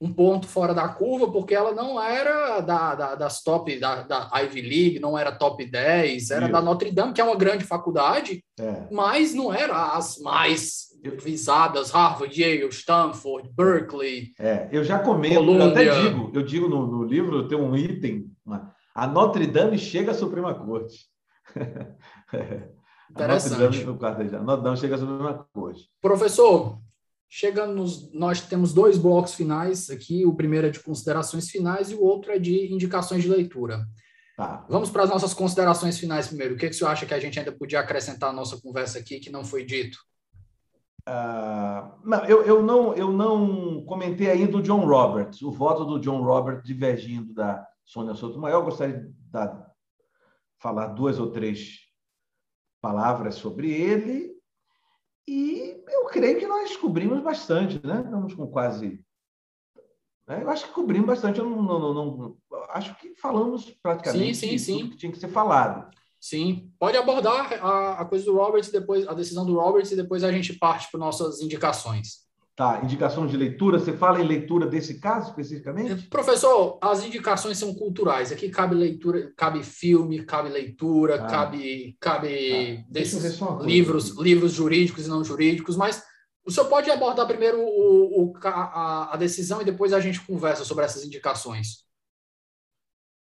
[0.00, 4.30] um ponto fora da curva, porque ela não era da, da das top, da, da,
[4.42, 6.52] Ivy League, não era top 10, era Isso.
[6.52, 8.86] da Notre Dame, que é uma grande faculdade, é.
[8.90, 10.85] mas não era as mais
[11.22, 14.32] visadas, Harvard, Yale, Stanford, Berkeley.
[14.38, 18.30] É, eu já comento, eu até digo, eu digo no, no livro, tenho um item,
[18.44, 21.06] uma, a Notre Dame chega à Suprema Corte.
[23.10, 23.82] Interessante.
[23.86, 25.88] A Notre Dame, a Notre Dame chega à Suprema Corte.
[26.02, 26.80] Professor,
[27.28, 30.24] Chegando nos, nós temos dois blocos finais aqui.
[30.24, 33.84] O primeiro é de considerações finais e o outro é de indicações de leitura.
[34.36, 34.64] Tá.
[34.68, 36.54] Vamos para as nossas considerações finais primeiro.
[36.54, 39.18] O que, que você acha que a gente ainda podia acrescentar na nossa conversa aqui
[39.18, 39.98] que não foi dito?
[41.08, 46.00] Uh, não, eu, eu, não, eu não comentei ainda o John Roberts, o voto do
[46.00, 48.60] John Roberts divergindo da Sônia Sotomayor.
[48.60, 49.70] Eu gostaria de dar,
[50.58, 51.86] falar duas ou três
[52.80, 54.36] palavras sobre ele
[55.28, 58.02] e eu creio que nós cobrimos bastante, né?
[58.04, 59.04] Estamos com quase.
[60.26, 60.42] Né?
[60.42, 61.40] Eu acho que cobrimos bastante.
[61.40, 62.36] Eu não, não, não,
[62.70, 64.90] acho que falamos praticamente sim, sim, sim.
[64.90, 65.90] que tinha que ser falado.
[66.28, 70.24] Sim, pode abordar a, a coisa do Roberts, depois a decisão do Roberts e depois
[70.24, 72.26] a gente parte para nossas indicações.
[72.56, 76.08] Tá, indicação de leitura, você fala em leitura desse caso especificamente?
[76.08, 78.32] Professor, as indicações são culturais.
[78.32, 81.26] Aqui cabe leitura, cabe filme, cabe leitura, ah.
[81.28, 82.90] cabe, cabe ah.
[82.90, 86.02] desses livros, livros jurídicos e não jurídicos, mas
[86.44, 90.64] o senhor pode abordar primeiro o, o, a, a decisão e depois a gente conversa
[90.64, 91.85] sobre essas indicações.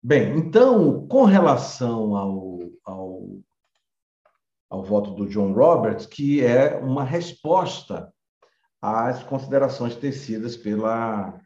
[0.07, 3.39] Bem, então, com relação ao, ao,
[4.69, 8.13] ao voto do John Roberts, que é uma resposta
[8.79, 11.41] às considerações tecidas pela,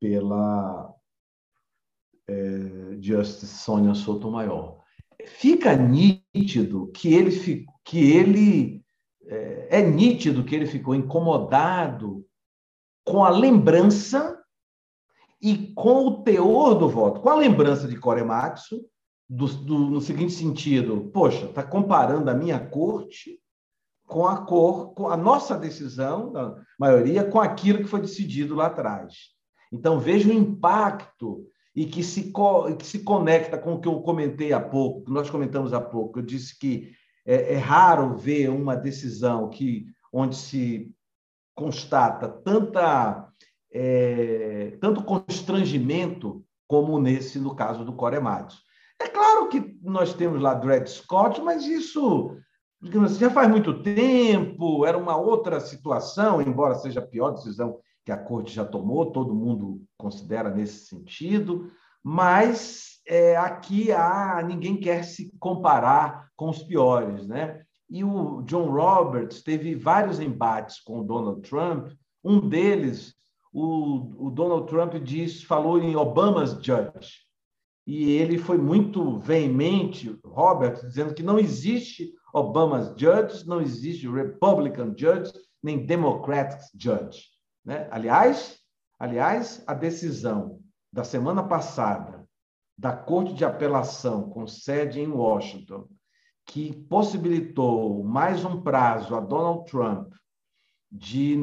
[0.00, 0.92] pela
[2.26, 2.34] é,
[3.00, 4.80] Justice Sônia Sotomayor.
[5.24, 8.84] Fica nítido que ele, que ele
[9.28, 12.26] é, é nítido que ele ficou incomodado
[13.04, 14.43] com a lembrança
[15.44, 17.20] e com o teor do voto.
[17.20, 18.80] Com a lembrança de Korematsu,
[19.28, 23.38] do, do, no seguinte sentido, poxa, está comparando a minha corte
[24.06, 28.66] com a cor, com a nossa decisão, da maioria, com aquilo que foi decidido lá
[28.66, 29.34] atrás.
[29.70, 31.46] Então, veja o impacto
[31.76, 32.32] e que se,
[32.78, 36.20] que se conecta com o que eu comentei há pouco, que nós comentamos há pouco.
[36.20, 36.92] Eu disse que
[37.26, 40.90] é, é raro ver uma decisão que, onde se
[41.54, 43.28] constata tanta,
[43.74, 48.62] é, tanto constrangimento como nesse, no caso do Corematos.
[49.00, 52.36] É claro que nós temos lá Dred Scott, mas isso
[53.04, 58.12] assim, já faz muito tempo, era uma outra situação, embora seja a pior decisão que
[58.12, 61.70] a corte já tomou, todo mundo considera nesse sentido,
[62.02, 67.62] mas é, aqui há, ninguém quer se comparar com os piores, né?
[67.88, 71.88] E o John Roberts teve vários embates com o Donald Trump.
[72.22, 73.14] Um deles,
[73.54, 77.24] o, o Donald Trump diz, falou em Obama's judge,
[77.86, 84.92] e ele foi muito veemente, Roberts, dizendo que não existe Obama's judge, não existe Republican
[84.98, 85.32] judge,
[85.62, 87.26] nem Democratic judge.
[87.64, 87.86] Né?
[87.92, 88.58] Aliás,
[88.98, 90.60] aliás, a decisão
[90.92, 92.26] da semana passada
[92.76, 95.86] da Corte de Apelação com sede em Washington,
[96.44, 100.12] que possibilitou mais um prazo a Donald Trump
[100.96, 101.36] de,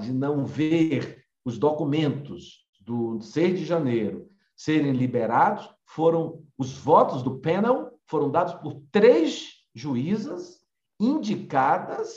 [0.00, 7.38] de não ver os documentos do 6 de janeiro serem liberados, foram os votos do
[7.38, 10.60] panel foram dados por três juízas
[11.00, 12.12] indicadas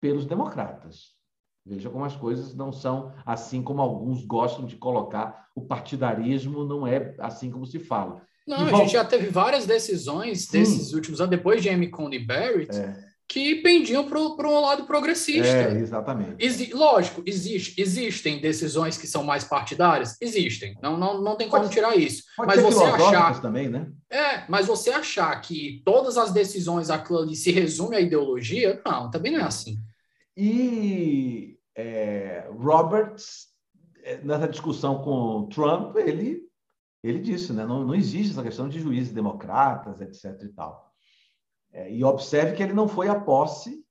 [0.00, 1.16] pelos democratas.
[1.64, 5.48] Veja como as coisas não são assim como alguns gostam de colocar.
[5.54, 8.22] O partidarismo não é assim como se fala.
[8.46, 10.58] Não, e a gente já teve várias decisões Sim.
[10.58, 13.07] desses últimos anos, depois de Amy Coney Barrett, é.
[13.28, 15.46] Que pendiam para um lado progressista.
[15.46, 16.36] É, exatamente.
[16.38, 20.16] Exi lógico, existe, existem decisões que são mais partidárias?
[20.18, 20.76] Existem.
[20.82, 22.22] Não, não, não tem como pode, tirar isso.
[22.38, 23.42] mas você achar.
[23.42, 23.92] também, né?
[24.08, 29.10] É, mas você achar que todas as decisões aquilo ali se resume à ideologia, não,
[29.10, 29.78] também não é assim.
[30.34, 33.48] E é, Roberts,
[34.04, 36.40] é, nessa discussão com Trump, ele,
[37.02, 40.42] ele disse, né, não, não existe essa questão de juízes democratas, etc.
[40.44, 40.87] e tal.
[41.72, 43.84] É, e observe que ele não foi à posse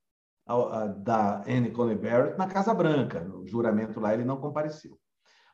[0.45, 4.97] a, a, da Anne Coney Barrett na Casa Branca, no juramento lá ele não compareceu.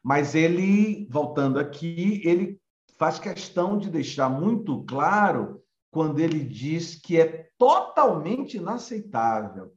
[0.02, 2.60] Mas ele, voltando aqui, ele
[2.98, 9.72] faz questão de deixar muito claro quando ele diz que é totalmente inaceitável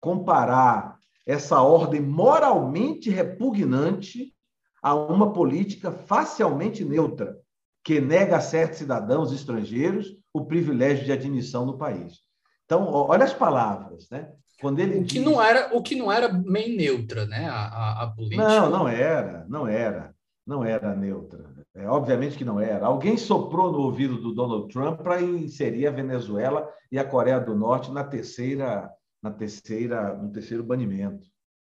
[0.00, 4.32] comparar essa ordem moralmente repugnante
[4.80, 7.36] a uma política facialmente neutra,
[7.82, 12.20] que nega a certos cidadãos estrangeiros o privilégio de admissão no país.
[12.64, 14.30] Então, olha as palavras, né?
[14.60, 15.24] Quando ele o que diz...
[15.24, 17.48] não era o que não era meio neutra, né?
[17.48, 18.42] A, a, a, política.
[18.42, 20.14] Não, não era, não era,
[20.46, 21.44] não era neutra.
[21.74, 22.86] É, obviamente que não era.
[22.86, 27.54] Alguém soprou no ouvido do Donald Trump para inserir a Venezuela e a Coreia do
[27.54, 28.90] Norte na terceira
[29.26, 31.26] na terceira, no terceiro banimento,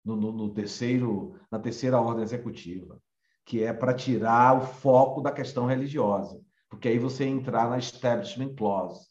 [0.04, 3.00] no, no, no terceiro, na terceira ordem executiva,
[3.46, 6.42] que é para tirar o foco da questão religiosa,
[6.74, 9.08] porque aí você entrar na establishment clause,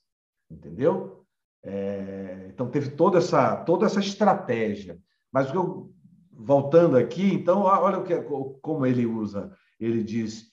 [0.51, 1.25] entendeu?
[1.63, 4.99] É, então teve toda essa toda essa estratégia,
[5.33, 5.95] mas eu,
[6.33, 8.21] voltando aqui, então olha o que
[8.61, 10.53] como ele usa, ele diz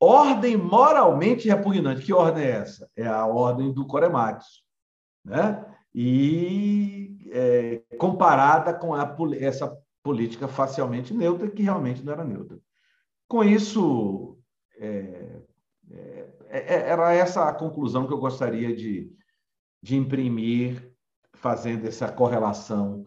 [0.00, 2.02] ordem moralmente repugnante.
[2.02, 2.90] Que ordem é essa?
[2.96, 4.62] É a ordem do Corematis,
[5.22, 5.66] né?
[5.94, 12.58] E é, comparada com a, essa política facialmente neutra, que realmente não era neutra.
[13.28, 14.38] Com isso,
[14.78, 15.42] é,
[15.90, 19.12] é, era essa a conclusão que eu gostaria de,
[19.82, 20.92] de imprimir,
[21.34, 23.06] fazendo essa correlação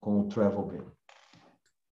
[0.00, 0.92] com o travel ban.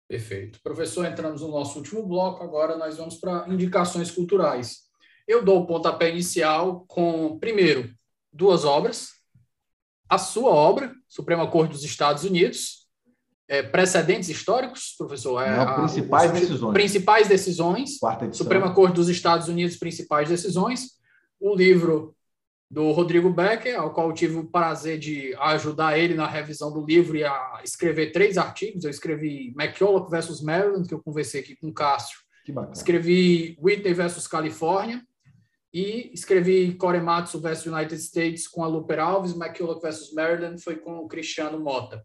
[0.08, 0.60] Perfeito.
[0.62, 4.82] Professor, entramos no nosso último bloco, agora nós vamos para indicações culturais.
[5.28, 7.92] Eu dou o pontapé inicial com, primeiro,
[8.32, 9.10] duas obras,
[10.10, 12.83] a sua obra, Suprema Corte dos Estados Unidos,
[13.48, 15.42] é, precedentes históricos, professor?
[15.42, 16.74] É, Não, principais a, decisões.
[16.74, 18.00] Principais decisões.
[18.32, 20.92] Suprema Corte dos Estados Unidos, principais decisões.
[21.40, 22.16] O livro
[22.70, 27.16] do Rodrigo Becker, ao qual tive o prazer de ajudar ele na revisão do livro
[27.16, 28.84] e a escrever três artigos.
[28.84, 32.18] Eu escrevi McCulloch versus Maryland, que eu conversei aqui com o Cássio.
[32.74, 35.06] Escrevi Whitney versus Califórnia
[35.74, 40.98] e escrevi Korematsu vs United States com a Luper Alves, McCulloch vs Maryland foi com
[40.98, 42.04] o Cristiano Mota.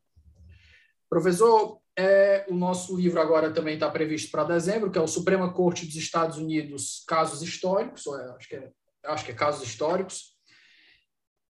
[1.09, 5.53] Professor, é, o nosso livro agora também está previsto para dezembro, que é o Suprema
[5.53, 8.71] Corte dos Estados Unidos, Casos Históricos, é, acho, que é,
[9.07, 10.37] acho que é Casos Históricos.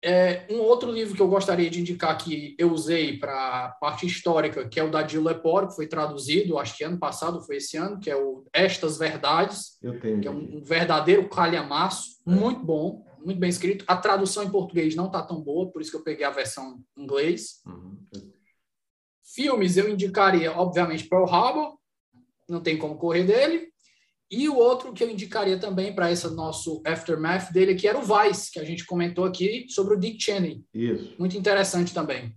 [0.04, 3.34] É, um outro livro que eu gostaria de indicar que eu usei para
[3.66, 7.00] a parte histórica, que é o da Gil Lepore, que foi traduzido, acho que ano
[7.00, 9.80] passado, foi esse ano, que é o Estas Verdades,
[10.22, 12.30] que é um, um verdadeiro calhamaço, é.
[12.30, 13.84] muito bom, muito bem escrito.
[13.88, 16.80] A tradução em português não está tão boa, por isso que eu peguei a versão
[16.96, 17.64] em inglês.
[17.66, 17.98] Uhum.
[19.26, 21.78] Filmes eu indicaria, obviamente, Pearl Harbor,
[22.48, 23.70] não tem como correr dele.
[24.30, 28.02] E o outro que eu indicaria também para esse nosso aftermath dele, que era o
[28.02, 30.64] Vice, que a gente comentou aqui sobre o Dick Cheney.
[30.74, 31.16] Isso.
[31.18, 32.36] Muito interessante também.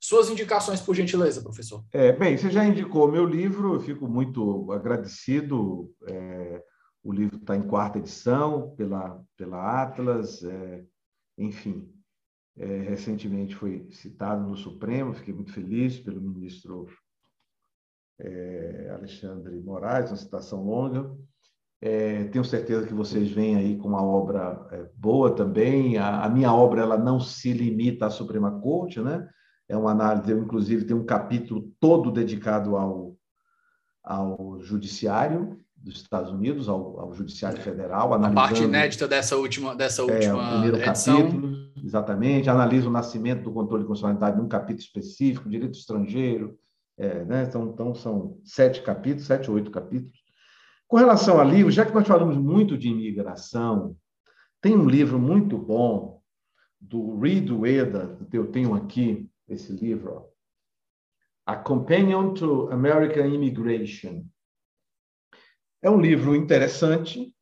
[0.00, 1.84] Suas indicações, por gentileza, professor.
[1.92, 5.92] É, bem, você já indicou meu livro, eu fico muito agradecido.
[6.06, 6.62] É,
[7.02, 10.84] o livro está em quarta edição pela, pela Atlas, é,
[11.38, 11.88] enfim.
[12.58, 16.86] É, recentemente foi citado no Supremo, fiquei muito feliz pelo ministro
[18.18, 21.14] é, Alexandre Moraes, uma citação longa.
[21.82, 25.98] É, tenho certeza que vocês vêm aí com uma obra é, boa também.
[25.98, 29.28] A, a, minha obra ela não se limita à Suprema Corte, né?
[29.68, 33.16] É uma análise, eu, inclusive, tem um capítulo todo dedicado ao,
[34.02, 38.12] ao Judiciário dos Estados Unidos, ao, ao Judiciário Federal.
[38.12, 41.22] A parte inédita dessa última, dessa última é, primeiro edição.
[41.22, 42.50] capítulo, exatamente.
[42.50, 46.58] Analisa o nascimento do controle de constitucionalidade num capítulo específico, direito estrangeiro,
[46.98, 47.44] é, né?
[47.48, 50.18] então, então, são sete capítulos, sete ou oito capítulos.
[50.88, 53.96] Com relação a livros, já que nós falamos muito de imigração,
[54.60, 56.20] tem um livro muito bom
[56.80, 60.24] do Reed Weda, eu tenho aqui esse livro, ó,
[61.46, 64.24] A Companion to American Immigration.
[65.86, 67.32] É um livro interessante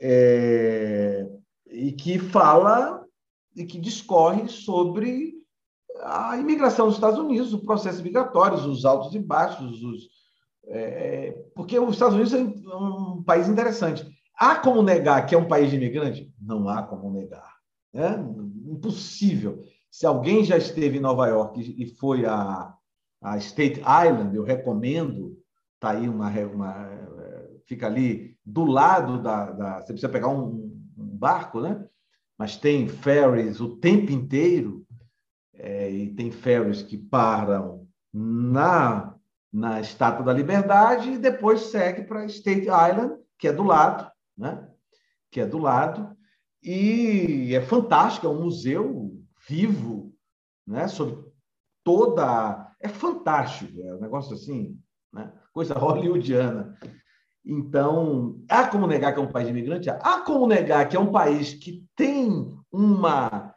[0.00, 1.28] é,
[1.66, 3.04] e que fala
[3.54, 5.34] e que discorre sobre
[6.00, 10.08] a imigração dos Estados Unidos, o processo migratório, os altos e baixos, os,
[10.68, 12.38] é, porque os Estados Unidos é
[12.74, 14.08] um país interessante.
[14.38, 16.32] Há como negar que é um país de imigrante?
[16.40, 17.56] Não há como negar.
[17.92, 18.08] É
[18.72, 19.62] impossível.
[19.90, 22.72] Se alguém já esteve em Nova York e foi a,
[23.20, 25.36] a State Island, eu recomendo,
[25.74, 27.06] está aí uma, uma,
[27.66, 31.84] fica ali do lado da, da você precisa pegar um, um barco, né?
[32.38, 34.86] Mas tem ferries o tempo inteiro
[35.54, 39.16] é, e tem ferries que param na
[39.52, 44.68] na Estátua da Liberdade e depois segue para State Island, que é do lado, né?
[45.30, 46.14] Que é do lado
[46.62, 49.18] e é fantástico, é um museu
[49.48, 50.12] vivo,
[50.66, 50.88] né?
[50.88, 51.24] Sobre
[51.82, 54.78] toda, é fantástico, é um negócio assim,
[55.12, 55.32] né?
[55.52, 56.76] Coisa hollywoodiana.
[57.46, 59.88] Então, há como negar que é um país de imigrante?
[59.88, 63.54] Há como negar que é um país que tem uma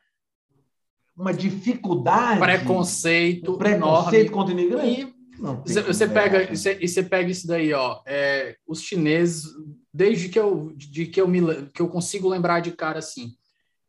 [1.18, 5.14] uma dificuldade, preconceito, um preconceito contra imigrantes.
[5.66, 8.00] Você, você pega, você, e você pega isso daí, ó.
[8.06, 9.46] É, os chineses,
[9.94, 11.42] desde que eu, de que eu me,
[11.74, 13.34] que eu consigo lembrar de cara assim,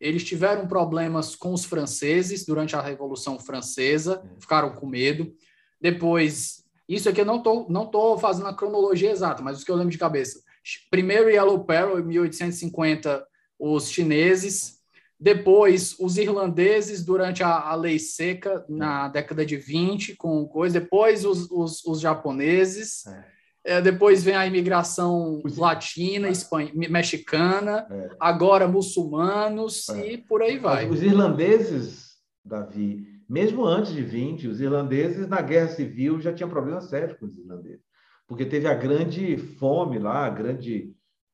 [0.01, 4.41] eles tiveram problemas com os franceses durante a Revolução Francesa, é.
[4.41, 5.33] ficaram com medo.
[5.81, 6.60] Depois,
[6.95, 9.77] isso aqui eu não tô, não tô fazendo a cronologia exata, mas o que eu
[9.77, 10.43] lembro de cabeça.
[10.91, 13.27] Primeiro Yellow Peril, em 1850,
[13.59, 14.81] os chineses
[15.21, 20.81] depois, os irlandeses, durante a, a, lei seca, na década de 20, com coisa.
[20.81, 23.07] Depois, os, os, os japoneses.
[23.07, 23.41] É.
[23.63, 25.59] É, depois vem a imigração os...
[25.59, 26.31] latina, é.
[26.31, 27.87] espanha, mexicana.
[27.91, 28.09] É.
[28.19, 30.15] Agora, muçulmanos é.
[30.15, 30.89] e por aí vai.
[30.89, 32.13] Os irlandeses,
[32.43, 37.27] Davi, mesmo antes de 20, os irlandeses, na Guerra Civil, já tinham problemas sérios com
[37.27, 37.85] os irlandeses.
[38.27, 40.93] Porque teve a grande fome lá, a grande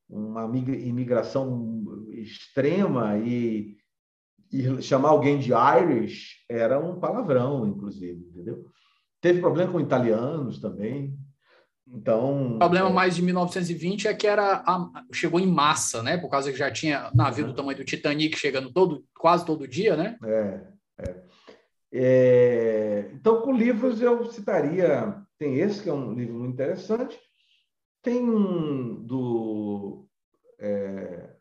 [0.08, 3.76] uma imigração extrema e,
[4.52, 8.66] e chamar alguém de Irish era um palavrão, inclusive, entendeu?
[9.20, 11.18] Teve problema com italianos também.
[11.88, 12.92] Então, o problema é...
[12.92, 16.18] mais de 1920 é que era a, chegou em massa, né?
[16.18, 19.96] Por causa que já tinha navio do tamanho do Titanic chegando todo, quase todo dia,
[19.96, 20.18] né?
[20.22, 20.60] É,
[20.98, 21.26] é.
[21.98, 27.18] É, Então, com livros eu citaria, tem esse que é um livro muito interessante,
[28.02, 30.06] tem um do
[30.58, 31.36] é,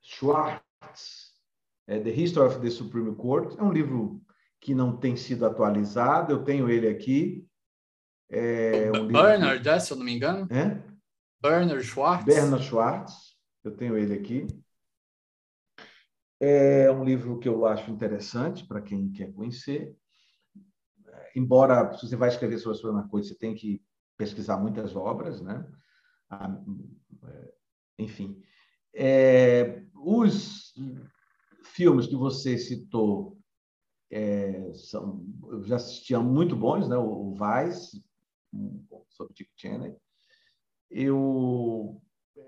[0.00, 1.34] Schwartz,
[1.86, 3.58] é, The History of the Supreme Court.
[3.58, 4.22] É um livro
[4.60, 7.46] que não tem sido atualizado, eu tenho ele aqui.
[8.30, 9.68] É um Bernard, que...
[9.68, 10.48] É, se eu não me engano.
[10.50, 10.82] É?
[11.40, 12.24] Bernard Schwartz.
[12.24, 14.46] Bernard Schwartz, eu tenho ele aqui.
[16.38, 19.96] É um livro que eu acho interessante para quem quer conhecer.
[21.34, 23.82] Embora, se você vai escrever sobre a Suprema Corte, você tem que
[24.16, 25.66] pesquisar muitas obras, né?
[26.28, 26.58] Ah,
[27.28, 27.54] é,
[27.98, 28.42] enfim.
[28.94, 30.74] É, os
[31.62, 33.38] filmes que você citou
[34.10, 36.96] é, são, eu já assistia muito bons, né?
[36.96, 38.04] O, o Vice,
[39.10, 39.94] sobre Dick Cheney.
[40.90, 42.00] Eu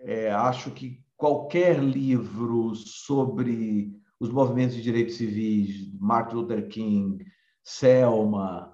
[0.04, 7.24] é, acho que qualquer livro sobre os movimentos de direitos civis, Martin Luther King,
[7.62, 8.72] Selma,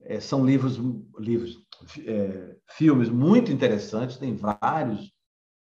[0.00, 0.80] é, são livros,
[1.18, 1.62] livros,
[2.06, 5.12] é, filmes muito interessantes, tem vários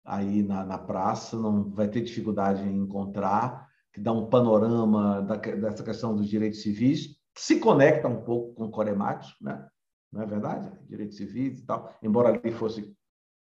[0.04, 5.36] aí na, na praça, não vai ter dificuldade em encontrar, que dá um panorama da,
[5.36, 9.66] dessa questão dos direitos civis, se conecta um pouco com o Coremax, né?
[10.12, 10.70] não é verdade?
[10.88, 12.94] Direitos civis e tal, embora ali fosse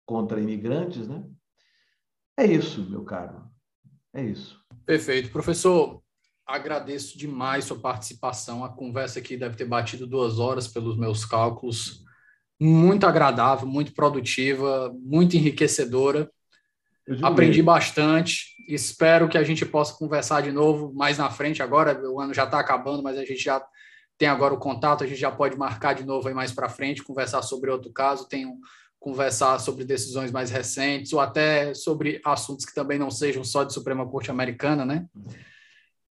[0.05, 1.23] contra imigrantes, né?
[2.37, 3.49] É isso, meu caro.
[4.13, 4.59] É isso.
[4.85, 5.31] Perfeito.
[5.31, 6.01] Professor,
[6.45, 8.63] agradeço demais sua participação.
[8.63, 12.03] A conversa aqui deve ter batido duas horas pelos meus cálculos.
[12.59, 16.29] Muito agradável, muito produtiva, muito enriquecedora.
[17.21, 18.55] Aprendi bastante.
[18.67, 21.61] Espero que a gente possa conversar de novo mais na frente.
[21.61, 23.63] Agora o ano já está acabando, mas a gente já
[24.17, 25.03] tem agora o contato.
[25.03, 28.27] A gente já pode marcar de novo aí mais para frente, conversar sobre outro caso.
[28.27, 28.57] Tenho
[29.05, 33.71] conversar sobre decisões mais recentes ou até sobre assuntos que também não sejam só de
[33.71, 35.05] Suprema Corte Americana, né?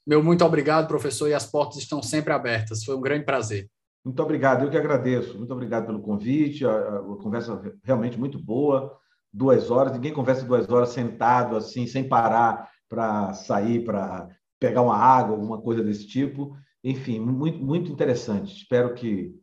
[0.07, 2.85] Meu muito obrigado, professor, e as portas estão sempre abertas.
[2.85, 3.69] Foi um grande prazer.
[4.05, 5.37] Muito obrigado, eu que agradeço.
[5.37, 6.65] Muito obrigado pelo convite.
[6.65, 8.97] A, conversa realmente muito boa
[9.33, 14.29] duas horas, ninguém conversa duas horas sentado assim, sem parar para sair, para
[14.61, 16.57] pegar uma água, alguma coisa desse tipo.
[16.85, 18.57] Enfim, muito, muito interessante.
[18.57, 19.35] Espero que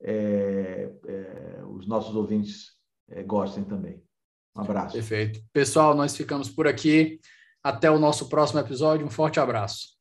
[0.00, 2.78] é, é, os nossos ouvintes
[3.10, 4.02] é, gostem também.
[4.56, 4.94] Um abraço.
[4.94, 5.40] Perfeito.
[5.52, 7.20] Pessoal, nós ficamos por aqui.
[7.62, 9.06] Até o nosso próximo episódio.
[9.06, 9.99] Um forte abraço.